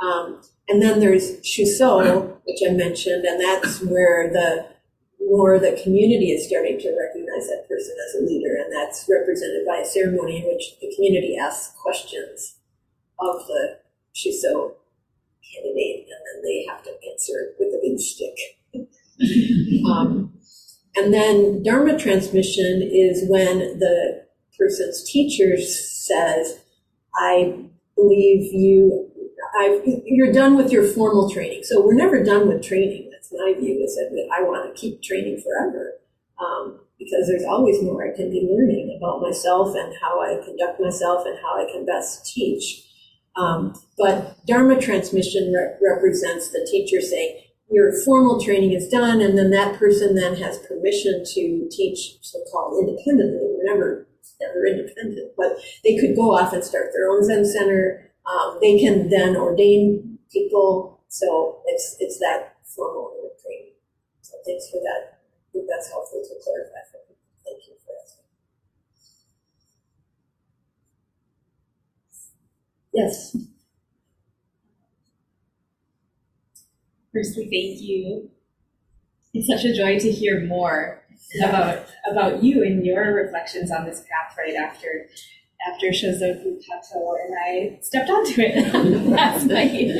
Um, 0.00 0.40
and 0.68 0.80
then 0.80 1.00
there's 1.00 1.40
Shuso, 1.40 2.36
which 2.44 2.60
I 2.66 2.72
mentioned, 2.72 3.24
and 3.24 3.40
that's 3.40 3.80
where 3.82 4.30
the 4.30 4.66
more 5.20 5.58
the 5.58 5.80
community 5.82 6.30
is 6.30 6.46
starting 6.46 6.78
to 6.78 6.96
recognize 6.96 7.48
that 7.48 7.66
person 7.68 7.96
as 8.06 8.22
a 8.22 8.24
leader, 8.24 8.54
and 8.54 8.72
that's 8.72 9.08
represented 9.10 9.66
by 9.66 9.78
a 9.78 9.84
ceremony 9.84 10.38
in 10.38 10.46
which 10.46 10.78
the 10.80 10.92
community 10.94 11.36
asks 11.36 11.74
questions 11.82 12.56
of 13.20 13.46
the 13.46 13.78
Shuso 14.14 14.74
candidate, 15.52 16.06
and 16.08 16.20
then 16.26 16.42
they 16.42 16.66
have 16.68 16.82
to 16.84 16.90
answer 17.10 17.54
with 17.58 17.74
a 17.74 17.80
big 17.82 17.98
stick. 17.98 18.36
um, 19.90 20.32
and 20.96 21.12
then 21.12 21.62
Dharma 21.62 21.98
transmission 21.98 22.82
is 22.82 23.28
when 23.28 23.78
the 23.78 24.24
person's 24.58 25.04
teacher 25.10 25.58
says, 25.58 26.60
I 27.14 27.66
believe 27.94 28.52
you, 28.52 29.10
I, 29.58 29.80
you're 30.04 30.32
done 30.32 30.56
with 30.56 30.70
your 30.72 30.84
formal 30.84 31.30
training. 31.30 31.64
So 31.64 31.84
we're 31.84 31.94
never 31.94 32.22
done 32.22 32.48
with 32.48 32.62
training. 32.62 33.10
That's 33.12 33.32
my 33.32 33.54
view, 33.58 33.82
is 33.84 33.94
that 33.96 34.10
I 34.36 34.42
want 34.42 34.74
to 34.74 34.80
keep 34.80 35.02
training 35.02 35.42
forever. 35.42 35.94
Um, 36.38 36.80
because 36.98 37.28
there's 37.28 37.44
always 37.44 37.82
more 37.82 38.04
I 38.04 38.16
can 38.16 38.30
be 38.30 38.48
learning 38.50 38.96
about 38.96 39.20
myself 39.20 39.76
and 39.76 39.94
how 40.00 40.20
I 40.20 40.42
conduct 40.44 40.80
myself 40.80 41.26
and 41.26 41.38
how 41.42 41.62
I 41.62 41.70
can 41.70 41.84
best 41.84 42.26
teach. 42.26 42.85
Um, 43.36 43.74
but 43.98 44.44
Dharma 44.46 44.80
transmission 44.80 45.52
re- 45.52 45.76
represents 45.82 46.50
the 46.50 46.66
teacher 46.70 47.00
saying, 47.00 47.40
your 47.70 47.92
formal 48.04 48.40
training 48.40 48.72
is 48.72 48.88
done, 48.88 49.20
and 49.20 49.36
then 49.36 49.50
that 49.50 49.76
person 49.76 50.14
then 50.14 50.36
has 50.36 50.58
permission 50.58 51.24
to 51.34 51.68
teach 51.70 52.16
so-called 52.22 52.78
independently. 52.78 53.40
We're 53.42 53.64
never, 53.64 54.06
never 54.40 54.66
independent, 54.66 55.32
but 55.36 55.58
they 55.82 55.96
could 55.98 56.14
go 56.14 56.36
off 56.36 56.52
and 56.52 56.62
start 56.62 56.90
their 56.94 57.10
own 57.10 57.24
Zen 57.24 57.44
center. 57.44 58.12
Um, 58.24 58.58
they 58.60 58.78
can 58.78 59.08
then 59.08 59.36
ordain 59.36 60.18
people. 60.32 61.00
So 61.08 61.62
it's 61.66 61.96
it's 61.98 62.18
that 62.20 62.56
formal 62.64 63.12
training. 63.42 63.72
So 64.22 64.36
thanks 64.44 64.70
for 64.70 64.78
that. 64.82 65.18
I 65.18 65.46
think 65.52 65.66
that's 65.68 65.90
helpful 65.90 66.22
to 66.22 66.34
clarify 66.42 66.82
for 66.90 66.98
people. 67.08 67.26
Thank 67.44 67.66
you 67.66 67.74
for 67.84 67.92
asking. 68.02 68.26
Yes. 72.96 73.36
Firstly, 77.12 77.44
thank 77.50 77.80
you. 77.82 78.30
It's 79.34 79.46
such 79.48 79.64
a 79.64 79.74
joy 79.74 79.98
to 79.98 80.10
hear 80.10 80.40
more 80.46 81.02
about 81.42 81.86
about 82.10 82.42
you 82.42 82.62
and 82.62 82.84
your 82.84 83.12
reflections 83.14 83.70
on 83.70 83.84
this 83.84 84.00
path 84.00 84.36
right 84.38 84.54
after 84.54 85.08
after 85.68 85.88
Shozoku 85.88 86.60
Kato 86.64 87.14
and 87.24 87.36
I 87.46 87.78
stepped 87.82 88.10
onto 88.10 88.40
it 88.40 88.74
last 89.10 89.46
night. 89.46 89.90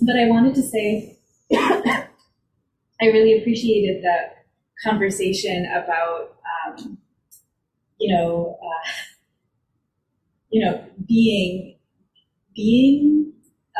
But 0.00 0.16
I 0.16 0.28
wanted 0.28 0.54
to 0.56 0.62
say 0.62 1.16
I 1.52 2.08
really 3.02 3.38
appreciated 3.40 4.02
the 4.02 4.16
conversation 4.84 5.66
about 5.66 6.36
um, 6.66 6.98
you 7.98 8.14
know 8.14 8.58
uh, 8.62 8.90
you 10.50 10.64
know 10.64 10.84
being 11.06 11.76
being 12.54 13.32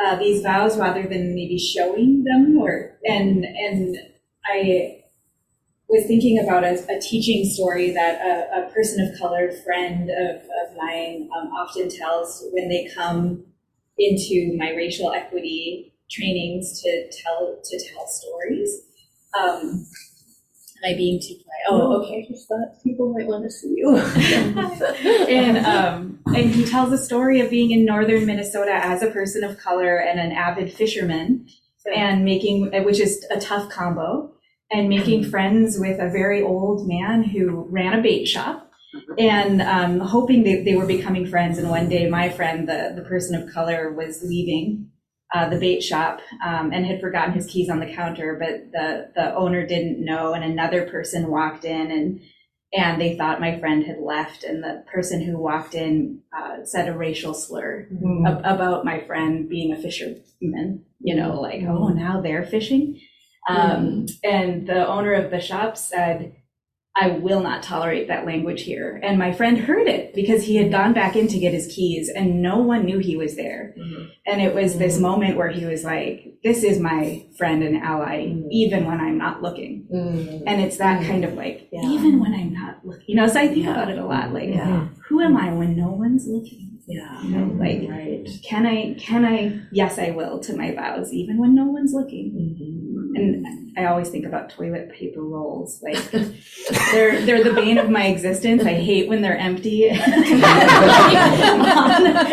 uh, 0.03 0.15
these 0.17 0.41
vows 0.41 0.77
rather 0.77 1.03
than 1.03 1.35
maybe 1.35 1.57
showing 1.57 2.23
them 2.23 2.57
or 2.57 2.97
and 3.03 3.45
and 3.45 3.97
I 4.45 4.99
was 5.89 6.05
thinking 6.05 6.39
about 6.39 6.63
a, 6.63 6.73
a 6.95 6.99
teaching 7.01 7.49
story 7.49 7.91
that 7.91 8.21
a, 8.21 8.67
a, 8.67 8.71
person 8.71 9.05
of 9.05 9.19
color 9.19 9.51
friend 9.63 10.09
of, 10.11 10.35
of 10.35 10.77
mine 10.77 11.27
um, 11.35 11.47
often 11.47 11.89
tells 11.89 12.45
when 12.51 12.69
they 12.69 12.87
come 12.93 13.43
into 13.97 14.55
my 14.57 14.69
racial 14.69 15.11
equity 15.11 15.93
trainings 16.11 16.81
to 16.81 17.09
tell 17.23 17.59
to 17.63 17.79
tell 17.91 18.07
stories. 18.07 18.81
Um, 19.37 19.85
am 20.83 20.93
I 20.93 20.97
being 20.97 21.19
too 21.19 21.35
quiet? 21.35 21.49
Oh, 21.69 22.01
okay. 22.01 22.25
I 22.25 22.31
just 22.31 22.47
thought 22.47 22.81
people 22.83 23.13
might 23.13 23.27
want 23.27 23.43
to 23.43 23.51
see 23.51 23.73
you. 23.75 23.97
and 25.27 25.65
um, 25.65 26.19
and 26.27 26.51
he 26.51 26.65
tells 26.65 26.91
a 26.91 26.97
story 26.97 27.41
of 27.41 27.49
being 27.49 27.71
in 27.71 27.85
northern 27.85 28.25
Minnesota 28.25 28.73
as 28.73 29.01
a 29.01 29.11
person 29.11 29.43
of 29.43 29.57
color 29.57 29.97
and 29.97 30.19
an 30.19 30.31
avid 30.31 30.71
fisherman, 30.71 31.47
and 31.93 32.23
making 32.23 32.71
which 32.83 32.99
is 32.99 33.25
a 33.31 33.39
tough 33.39 33.69
combo, 33.69 34.33
and 34.71 34.89
making 34.89 35.29
friends 35.29 35.77
with 35.79 35.99
a 35.99 36.09
very 36.09 36.41
old 36.41 36.87
man 36.87 37.23
who 37.23 37.67
ran 37.69 37.97
a 37.97 38.01
bait 38.01 38.25
shop, 38.25 38.71
and 39.17 39.61
um, 39.61 39.99
hoping 39.99 40.43
that 40.43 40.63
they 40.65 40.75
were 40.75 40.85
becoming 40.85 41.25
friends. 41.25 41.57
And 41.57 41.69
one 41.69 41.89
day, 41.89 42.09
my 42.09 42.29
friend, 42.29 42.67
the 42.67 42.93
the 42.95 43.07
person 43.07 43.41
of 43.41 43.51
color, 43.51 43.91
was 43.91 44.23
leaving. 44.23 44.91
Uh, 45.31 45.47
the 45.47 45.59
bait 45.59 45.79
shop 45.81 46.21
um, 46.43 46.71
and 46.73 46.87
had 46.87 46.99
forgotten 46.99 47.33
his 47.33 47.45
keys 47.45 47.69
on 47.69 47.79
the 47.79 47.93
counter, 47.93 48.35
but 48.39 48.71
the 48.71 49.11
the 49.13 49.35
owner 49.35 49.65
didn't 49.65 50.03
know, 50.03 50.33
and 50.33 50.43
another 50.43 50.89
person 50.89 51.29
walked 51.29 51.65
in 51.65 51.91
and 51.91 52.21
and 52.71 53.01
they 53.01 53.17
thought 53.17 53.41
my 53.41 53.59
friend 53.59 53.83
had 53.85 53.99
left 53.99 54.43
and 54.43 54.63
the 54.63 54.83
person 54.91 55.21
who 55.21 55.37
walked 55.37 55.73
in 55.73 56.21
uh, 56.37 56.63
said 56.63 56.87
a 56.87 56.97
racial 56.97 57.33
slur 57.33 57.87
ab- 58.27 58.41
about 58.45 58.85
my 58.85 58.99
friend 59.01 59.49
being 59.49 59.71
a 59.71 59.81
fisherman 59.81 60.85
you 60.99 61.15
know 61.15 61.39
like 61.41 61.63
oh 61.63 61.87
now 61.89 62.21
they're 62.21 62.45
fishing? 62.45 62.99
Um, 63.47 64.05
and 64.23 64.67
the 64.67 64.87
owner 64.87 65.13
of 65.13 65.31
the 65.31 65.39
shop 65.39 65.75
said 65.77 66.35
i 66.95 67.09
will 67.09 67.39
not 67.41 67.63
tolerate 67.63 68.07
that 68.07 68.25
language 68.25 68.63
here. 68.63 68.99
And 69.03 69.17
my 69.17 69.31
friend 69.31 69.57
heard 69.57 69.87
it 69.87 70.13
because 70.13 70.43
he 70.43 70.55
had 70.55 70.71
gone 70.71 70.93
back 70.93 71.15
in 71.15 71.27
to 71.27 71.39
get 71.39 71.53
his 71.53 71.67
keys 71.73 72.09
and 72.09 72.41
no 72.41 72.57
one 72.57 72.85
knew 72.85 72.99
he 72.99 73.15
was 73.15 73.35
there. 73.35 73.73
Mm-hmm. 73.77 74.03
And 74.25 74.41
it 74.41 74.53
was 74.53 74.77
this 74.77 74.93
mm-hmm. 74.93 75.03
moment 75.03 75.37
where 75.37 75.49
he 75.49 75.65
was 75.65 75.83
like 75.83 76.35
this 76.43 76.63
is 76.63 76.79
my 76.79 77.25
friend 77.37 77.63
and 77.63 77.77
ally 77.77 78.27
mm-hmm. 78.27 78.47
even 78.51 78.85
when 78.85 78.99
i'm 78.99 79.17
not 79.17 79.41
looking. 79.41 79.87
And 80.47 80.61
it's 80.61 80.77
that 80.77 81.03
kind 81.05 81.23
of 81.25 81.33
like 81.33 81.69
Yeah. 81.71 81.83
even 81.83 82.19
when 82.19 82.33
i'm 82.33 82.53
not 82.53 82.85
looking. 82.85 83.05
You 83.07 83.15
know 83.15 83.27
so 83.27 83.39
i 83.39 83.47
think 83.47 83.65
Yeah. 83.65 83.71
about 83.71 83.89
it 83.89 83.99
a 83.99 84.05
lot 84.05 84.33
like 84.33 84.49
Yeah. 84.49 84.87
who 85.07 85.21
am 85.21 85.37
i 85.37 85.53
when 85.53 85.75
no 85.77 85.89
one's 85.89 86.27
looking? 86.27 86.65
Yeah. 86.87 87.21
you 87.21 87.29
know 87.29 87.53
like 87.53 87.87
Right. 87.87 88.27
can 88.43 88.65
i 88.65 88.95
can 88.95 89.23
i 89.23 89.61
yes 89.71 89.99
i 89.99 90.09
will 90.09 90.39
to 90.39 90.55
my 90.57 90.73
vows 90.73 91.13
even 91.13 91.37
when 91.37 91.53
no 91.53 91.65
one's 91.65 91.93
looking 91.93 92.88
and 93.19 93.77
i 93.77 93.85
always 93.85 94.09
think 94.09 94.25
about 94.25 94.49
toilet 94.49 94.91
paper 94.91 95.21
rolls 95.21 95.81
like 95.83 95.97
they're 96.91 97.25
they're 97.25 97.43
the 97.43 97.53
bane 97.53 97.77
of 97.77 97.89
my 97.89 98.05
existence. 98.07 98.63
I 98.63 98.73
hate 98.73 99.07
when 99.07 99.21
they're 99.21 99.37
empty. 99.37 99.89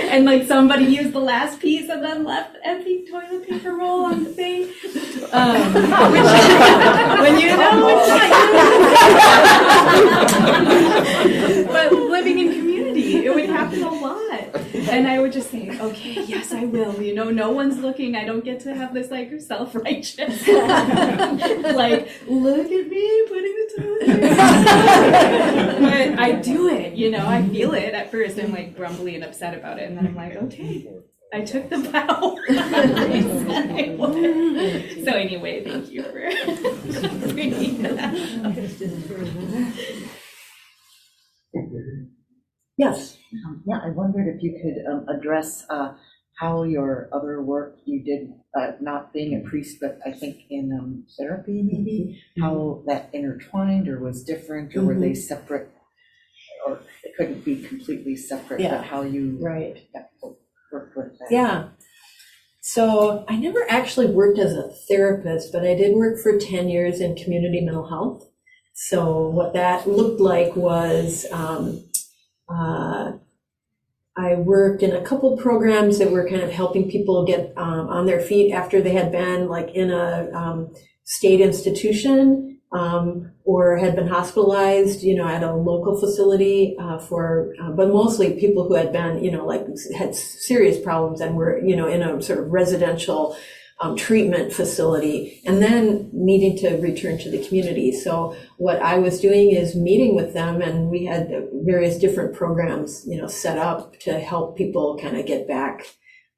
And 0.07 0.25
like 0.25 0.47
somebody 0.47 0.85
used 0.85 1.13
the 1.13 1.21
last 1.21 1.61
piece 1.61 1.91
and 1.91 2.03
then 2.03 2.25
left 2.25 2.57
empty 2.65 3.05
toilet 3.11 3.47
paper 3.47 3.75
roll 3.75 4.07
on 4.07 4.25
the 4.25 4.31
thing. 4.31 4.63
Um, 5.33 5.75
which, 5.75 6.23
when 7.21 7.39
you 7.39 7.49
know 7.57 7.89
it's 7.91 8.09
not 11.67 11.73
but 11.73 11.93
living 11.93 12.39
in 12.39 12.53
community 12.53 13.27
it 13.27 13.35
would 13.35 13.49
happen 13.49 13.83
a 13.83 13.91
lot 13.91 14.06
and 14.91 15.09
I 15.09 15.19
would 15.19 15.33
just 15.33 15.51
say, 15.51 15.79
okay, 15.81 16.25
yes, 16.25 16.53
I 16.53 16.65
will. 16.65 17.01
You 17.03 17.15
know, 17.15 17.31
no 17.31 17.51
one's 17.51 17.79
looking. 17.79 18.15
I 18.17 18.25
don't 18.25 18.45
get 18.45 18.61
to 18.61 18.75
have 18.75 18.95
this 18.95 19.11
like 19.11 19.41
self-righteous, 19.41 20.47
like, 20.49 22.11
look 22.27 22.67
at 22.67 22.89
me 22.89 23.25
putting 23.29 23.57
the 23.57 23.73
toilet 23.77 24.21
but 25.81 26.19
I 26.19 26.33
do 26.43 26.69
it. 26.69 26.95
You 26.95 27.11
know, 27.11 27.27
I 27.27 27.47
feel 27.49 27.75
it 27.75 27.95
at 27.95 28.11
first. 28.11 28.39
I'm 28.39 28.53
like 28.53 28.77
grumbly 28.77 29.15
and 29.15 29.25
upset 29.25 29.55
about 29.55 29.79
it, 29.79 29.89
and 29.89 29.97
then 29.99 30.07
I'm 30.07 30.15
like, 30.15 30.37
okay, 30.37 30.89
I 31.33 31.41
took 31.43 31.69
the 31.69 31.79
vow. 31.79 32.37
So 35.05 35.13
anyway, 35.13 35.65
thank 35.65 35.91
you 35.91 36.03
for 36.03 36.31
bringing 37.33 37.83
that. 37.83 38.13
Yes. 42.77 43.17
Um, 43.47 43.63
Yeah, 43.67 43.81
I 43.83 43.91
wondered 43.91 44.29
if 44.29 44.43
you 44.43 44.53
could 44.63 44.91
um, 44.93 45.07
address 45.09 45.65
uh, 45.71 45.95
how 46.39 46.65
your 46.65 47.09
other 47.13 47.43
work 47.43 47.77
you 47.87 48.03
did, 48.05 48.29
uh, 48.59 48.73
not 48.81 49.13
being 49.13 49.35
a 49.41 49.49
priest, 49.49 49.79
but 49.81 49.99
I 50.07 50.13
think 50.13 50.43
in 50.51 50.71
um, 50.79 51.07
therapy 51.19 51.63
maybe, 51.63 52.21
how 52.39 52.83
that 52.87 53.09
intertwined 53.15 53.89
or 53.89 54.01
was 54.01 54.23
different, 54.23 54.77
or 54.77 54.83
were 54.85 54.99
they 54.99 55.15
separate? 55.15 55.71
Or 56.67 56.81
it 57.05 57.13
couldn't 57.17 57.45
be 57.45 57.63
completely 57.63 58.17
separate, 58.17 58.61
Yeah. 58.61 58.77
but 58.79 58.85
how 58.85 59.03
you 59.03 59.39
Right. 59.41 59.89
worked 60.71 60.97
with 60.97 61.19
that? 61.19 61.29
Yeah. 61.31 61.69
So 62.61 63.25
I 63.29 63.37
never 63.37 63.65
actually 63.71 64.09
worked 64.09 64.39
as 64.39 64.53
a 64.53 64.69
therapist, 64.89 65.53
but 65.53 65.65
I 65.65 65.75
did 65.75 65.97
work 65.97 66.19
for 66.19 66.37
10 66.37 66.69
years 66.69 67.01
in 67.01 67.15
community 67.15 67.61
mental 67.65 67.89
health. 67.89 68.29
So 68.75 69.29
what 69.29 69.55
that 69.55 69.89
looked 69.89 70.21
like 70.21 70.55
was 70.57 71.25
um, 71.33 71.86
uh, 72.49 73.13
I 74.17 74.35
worked 74.35 74.83
in 74.83 74.93
a 74.93 75.03
couple 75.03 75.37
programs 75.37 75.99
that 75.99 76.11
were 76.11 76.29
kind 76.29 76.41
of 76.41 76.51
helping 76.51 76.91
people 76.91 77.25
get 77.27 77.53
um, 77.57 77.89
on 77.89 78.07
their 78.07 78.21
feet 78.21 78.53
after 78.53 78.81
they 78.81 78.93
had 78.93 79.13
been 79.13 79.49
like 79.49 79.75
in 79.75 79.91
a 79.91 80.31
um, 80.33 80.75
state 81.05 81.41
institution 81.41 82.59
um, 82.73 83.33
or 83.45 83.77
had 83.77 83.95
been 83.95 84.09
hospitalized, 84.09 85.03
you 85.03 85.15
know, 85.15 85.29
at 85.29 85.43
a 85.43 85.55
local 85.55 86.01
facility 86.01 86.77
uh, 86.81 86.99
for, 86.99 87.55
uh, 87.63 87.71
but 87.71 87.89
mostly 87.89 88.41
people 88.41 88.67
who 88.67 88.75
had 88.75 88.93
been, 88.93 89.23
you 89.23 89.31
know, 89.31 89.47
like 89.47 89.67
had 89.97 90.15
serious 90.15 90.83
problems 90.83 91.21
and 91.21 91.37
were, 91.37 91.59
you 91.65 91.77
know, 91.77 91.87
in 91.87 92.03
a 92.03 92.21
sort 92.23 92.39
of 92.39 92.51
residential 92.51 93.37
um, 93.81 93.97
treatment 93.97 94.53
facility 94.53 95.43
and 95.45 95.63
then 95.63 96.09
needing 96.13 96.57
to 96.59 96.77
return 96.81 97.19
to 97.19 97.31
the 97.31 97.45
community. 97.47 97.93
So 97.93 98.35
what 98.57 98.81
I 98.81 98.99
was 98.99 99.21
doing 99.21 99.51
is 99.51 99.75
meeting 99.75 100.17
with 100.17 100.33
them 100.33 100.63
and 100.63 100.89
we 100.89 101.05
had 101.05 101.31
various 101.53 101.99
different 101.99 102.35
programs, 102.35 103.05
you 103.07 103.21
know, 103.21 103.27
set 103.27 103.59
up 103.59 103.99
to 104.01 104.19
help 104.19 104.57
people 104.57 104.99
kind 104.99 105.17
of 105.17 105.27
get 105.27 105.47
back 105.47 105.87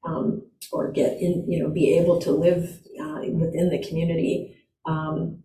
um, 0.03 0.43
or 0.71 0.91
get 0.91 1.21
in, 1.21 1.45
you 1.49 1.63
know, 1.63 1.69
be 1.69 1.97
able 1.97 2.19
to 2.21 2.31
live 2.31 2.79
uh, 2.99 3.21
within 3.31 3.69
the 3.69 3.85
community. 3.87 4.57
Um, 4.85 5.43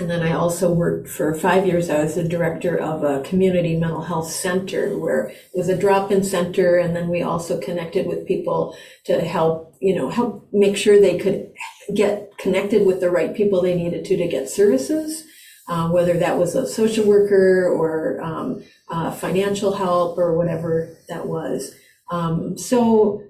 and 0.00 0.08
then 0.08 0.22
I 0.22 0.32
also 0.32 0.72
worked 0.72 1.08
for 1.08 1.34
five 1.34 1.66
years. 1.66 1.90
I 1.90 2.02
was 2.02 2.14
the 2.14 2.22
director 2.22 2.76
of 2.76 3.02
a 3.02 3.20
community 3.22 3.76
mental 3.76 4.02
health 4.02 4.30
center 4.30 4.96
where 4.96 5.28
it 5.28 5.50
was 5.54 5.68
a 5.68 5.76
drop-in 5.76 6.22
center, 6.22 6.78
and 6.78 6.94
then 6.94 7.08
we 7.08 7.22
also 7.22 7.60
connected 7.60 8.06
with 8.06 8.26
people 8.26 8.76
to 9.04 9.20
help, 9.20 9.74
you 9.80 9.96
know, 9.96 10.08
help 10.08 10.48
make 10.52 10.76
sure 10.76 11.00
they 11.00 11.18
could 11.18 11.52
get 11.94 12.30
connected 12.38 12.86
with 12.86 13.00
the 13.00 13.10
right 13.10 13.34
people 13.34 13.60
they 13.60 13.74
needed 13.74 14.04
to 14.04 14.16
to 14.16 14.28
get 14.28 14.48
services, 14.48 15.24
uh, 15.68 15.88
whether 15.88 16.14
that 16.14 16.38
was 16.38 16.54
a 16.54 16.66
social 16.66 17.04
worker 17.04 17.66
or 17.66 18.22
um, 18.22 18.62
uh, 18.88 19.10
financial 19.10 19.74
help 19.74 20.16
or 20.16 20.36
whatever 20.36 20.96
that 21.08 21.26
was. 21.26 21.74
Um, 22.10 22.56
so, 22.56 23.24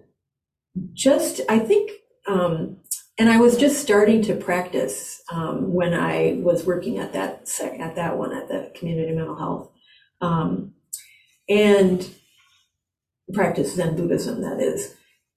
just 0.92 1.40
I 1.48 1.58
think. 1.60 1.92
Um, 2.26 2.76
and 3.18 3.28
I 3.28 3.38
was 3.38 3.56
just 3.56 3.82
starting 3.82 4.22
to 4.22 4.36
practice 4.36 5.22
um, 5.32 5.72
when 5.72 5.92
I 5.92 6.38
was 6.40 6.64
working 6.64 6.98
at 6.98 7.12
that 7.14 7.48
sec- 7.48 7.80
at 7.80 7.96
that 7.96 8.16
one 8.16 8.32
at 8.32 8.48
the 8.48 8.72
community 8.76 9.12
mental 9.12 9.36
health, 9.36 9.70
um, 10.20 10.74
and 11.48 12.08
practice 13.34 13.74
Zen 13.74 13.96
Buddhism. 13.96 14.40
That 14.42 14.60
is, 14.60 14.94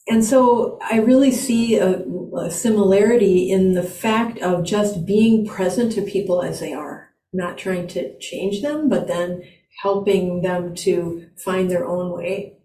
and 0.08 0.24
so 0.24 0.80
I 0.90 1.00
really 1.00 1.32
see 1.32 1.78
a, 1.78 2.04
a 2.38 2.52
similarity 2.52 3.52
in 3.52 3.74
the 3.74 3.84
fact 3.84 4.40
of 4.40 4.64
just 4.64 5.06
being 5.06 5.48
present 5.48 5.92
to 5.94 6.04
people 6.04 6.44
as 6.44 6.60
they 6.60 6.74
are, 6.74 7.10
not 7.34 7.58
trying 7.58 7.88
to 7.90 8.18
change 8.20 8.62
them, 8.62 8.90
but 8.90 9.08
then 9.08 9.44
helping 9.82 10.44
them 10.44 10.76
to 10.76 11.28
find 11.44 11.72
their 11.72 11.88
own 11.88 12.12
way 12.12 12.58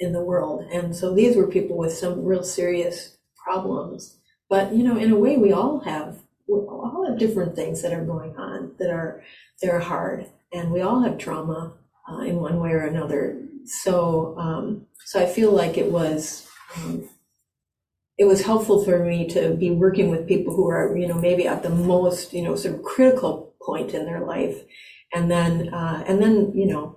in 0.00 0.12
the 0.12 0.24
world. 0.24 0.64
And 0.72 0.96
so 0.96 1.14
these 1.14 1.36
were 1.36 1.46
people 1.46 1.76
with 1.76 1.92
some 1.92 2.24
real 2.24 2.42
serious 2.42 3.16
problems 3.44 4.16
but 4.48 4.72
you 4.74 4.82
know 4.82 4.96
in 4.96 5.12
a 5.12 5.16
way 5.16 5.36
we 5.36 5.52
all 5.52 5.80
have 5.80 6.18
we 6.46 6.58
all 6.60 7.06
have 7.08 7.18
different 7.18 7.56
things 7.56 7.82
that 7.82 7.92
are 7.92 8.04
going 8.04 8.36
on 8.36 8.72
that 8.78 8.90
are 8.90 9.22
that 9.60 9.70
are 9.70 9.80
hard. 9.80 10.26
And 10.52 10.70
we 10.70 10.82
all 10.82 11.02
have 11.02 11.18
trauma 11.18 11.74
uh, 12.08 12.18
in 12.18 12.36
one 12.36 12.60
way 12.60 12.70
or 12.70 12.86
another. 12.86 13.40
So 13.64 14.36
um, 14.38 14.86
so 15.06 15.20
i 15.20 15.26
feel 15.26 15.52
like 15.52 15.76
it 15.76 15.90
was 15.90 16.48
um, 16.76 17.08
it 18.16 18.24
was 18.24 18.42
helpful 18.42 18.84
for 18.84 19.04
me 19.04 19.26
to 19.28 19.54
be 19.54 19.70
working 19.70 20.08
with 20.08 20.28
people 20.28 20.54
who 20.54 20.68
are 20.68 20.96
you 20.96 21.06
know 21.06 21.18
maybe 21.18 21.46
at 21.46 21.62
the 21.62 21.70
most 21.70 22.32
you 22.32 22.42
know 22.42 22.54
sort 22.56 22.74
of 22.74 22.82
critical 22.82 23.54
point 23.62 23.94
in 23.94 24.04
their 24.04 24.20
life. 24.20 24.62
And 25.12 25.30
then 25.30 25.72
uh, 25.72 26.04
and 26.06 26.20
then 26.20 26.52
you 26.54 26.66
know 26.66 26.96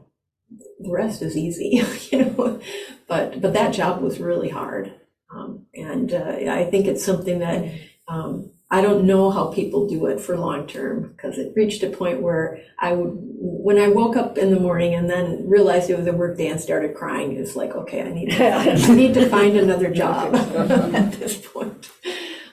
the 0.79 0.91
rest 0.91 1.21
is 1.21 1.37
easy 1.37 1.81
you 2.11 2.25
know. 2.25 2.59
But 3.07 3.41
but 3.41 3.53
that 3.53 3.73
job 3.73 4.01
was 4.01 4.19
really 4.19 4.49
hard 4.49 4.93
um, 5.29 5.65
and 5.73 6.13
uh, 6.13 6.35
I 6.49 6.65
think 6.65 6.87
it's 6.87 7.03
something 7.03 7.39
that 7.39 7.65
um, 8.07 8.51
I 8.69 8.81
don't 8.81 9.05
know 9.05 9.31
how 9.31 9.47
people 9.47 9.87
do 9.87 10.07
it 10.07 10.19
for 10.19 10.37
long 10.37 10.67
term 10.67 11.09
because 11.09 11.37
it 11.37 11.53
reached 11.55 11.83
a 11.83 11.89
point 11.89 12.21
where 12.21 12.59
I 12.79 12.93
would, 12.93 13.11
when 13.15 13.77
I 13.77 13.87
woke 13.87 14.17
up 14.17 14.37
in 14.37 14.51
the 14.53 14.59
morning 14.59 14.93
and 14.93 15.09
then 15.09 15.47
realized 15.47 15.89
it 15.89 15.97
was 15.97 16.07
a 16.07 16.13
work 16.13 16.37
day 16.37 16.47
and 16.47 16.59
started 16.59 16.95
crying, 16.95 17.37
it's 17.37 17.55
like, 17.55 17.75
okay, 17.75 18.01
I 18.01 18.11
need 18.11 18.31
to, 18.31 18.51
I 18.53 18.95
need 18.95 19.13
to 19.13 19.29
find 19.29 19.55
another 19.55 19.89
job 19.93 20.35
at 20.35 21.13
this 21.13 21.37
point 21.37 21.89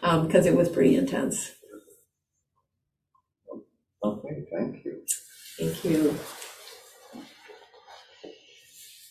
because 0.03 0.47
it 0.47 0.57
was 0.57 0.69
pretty 0.69 0.97
intense. 0.97 1.53
Okay, 4.05 4.45
thank 4.53 4.85
you. 4.85 5.03
Thank 5.59 5.85
you. 5.85 6.19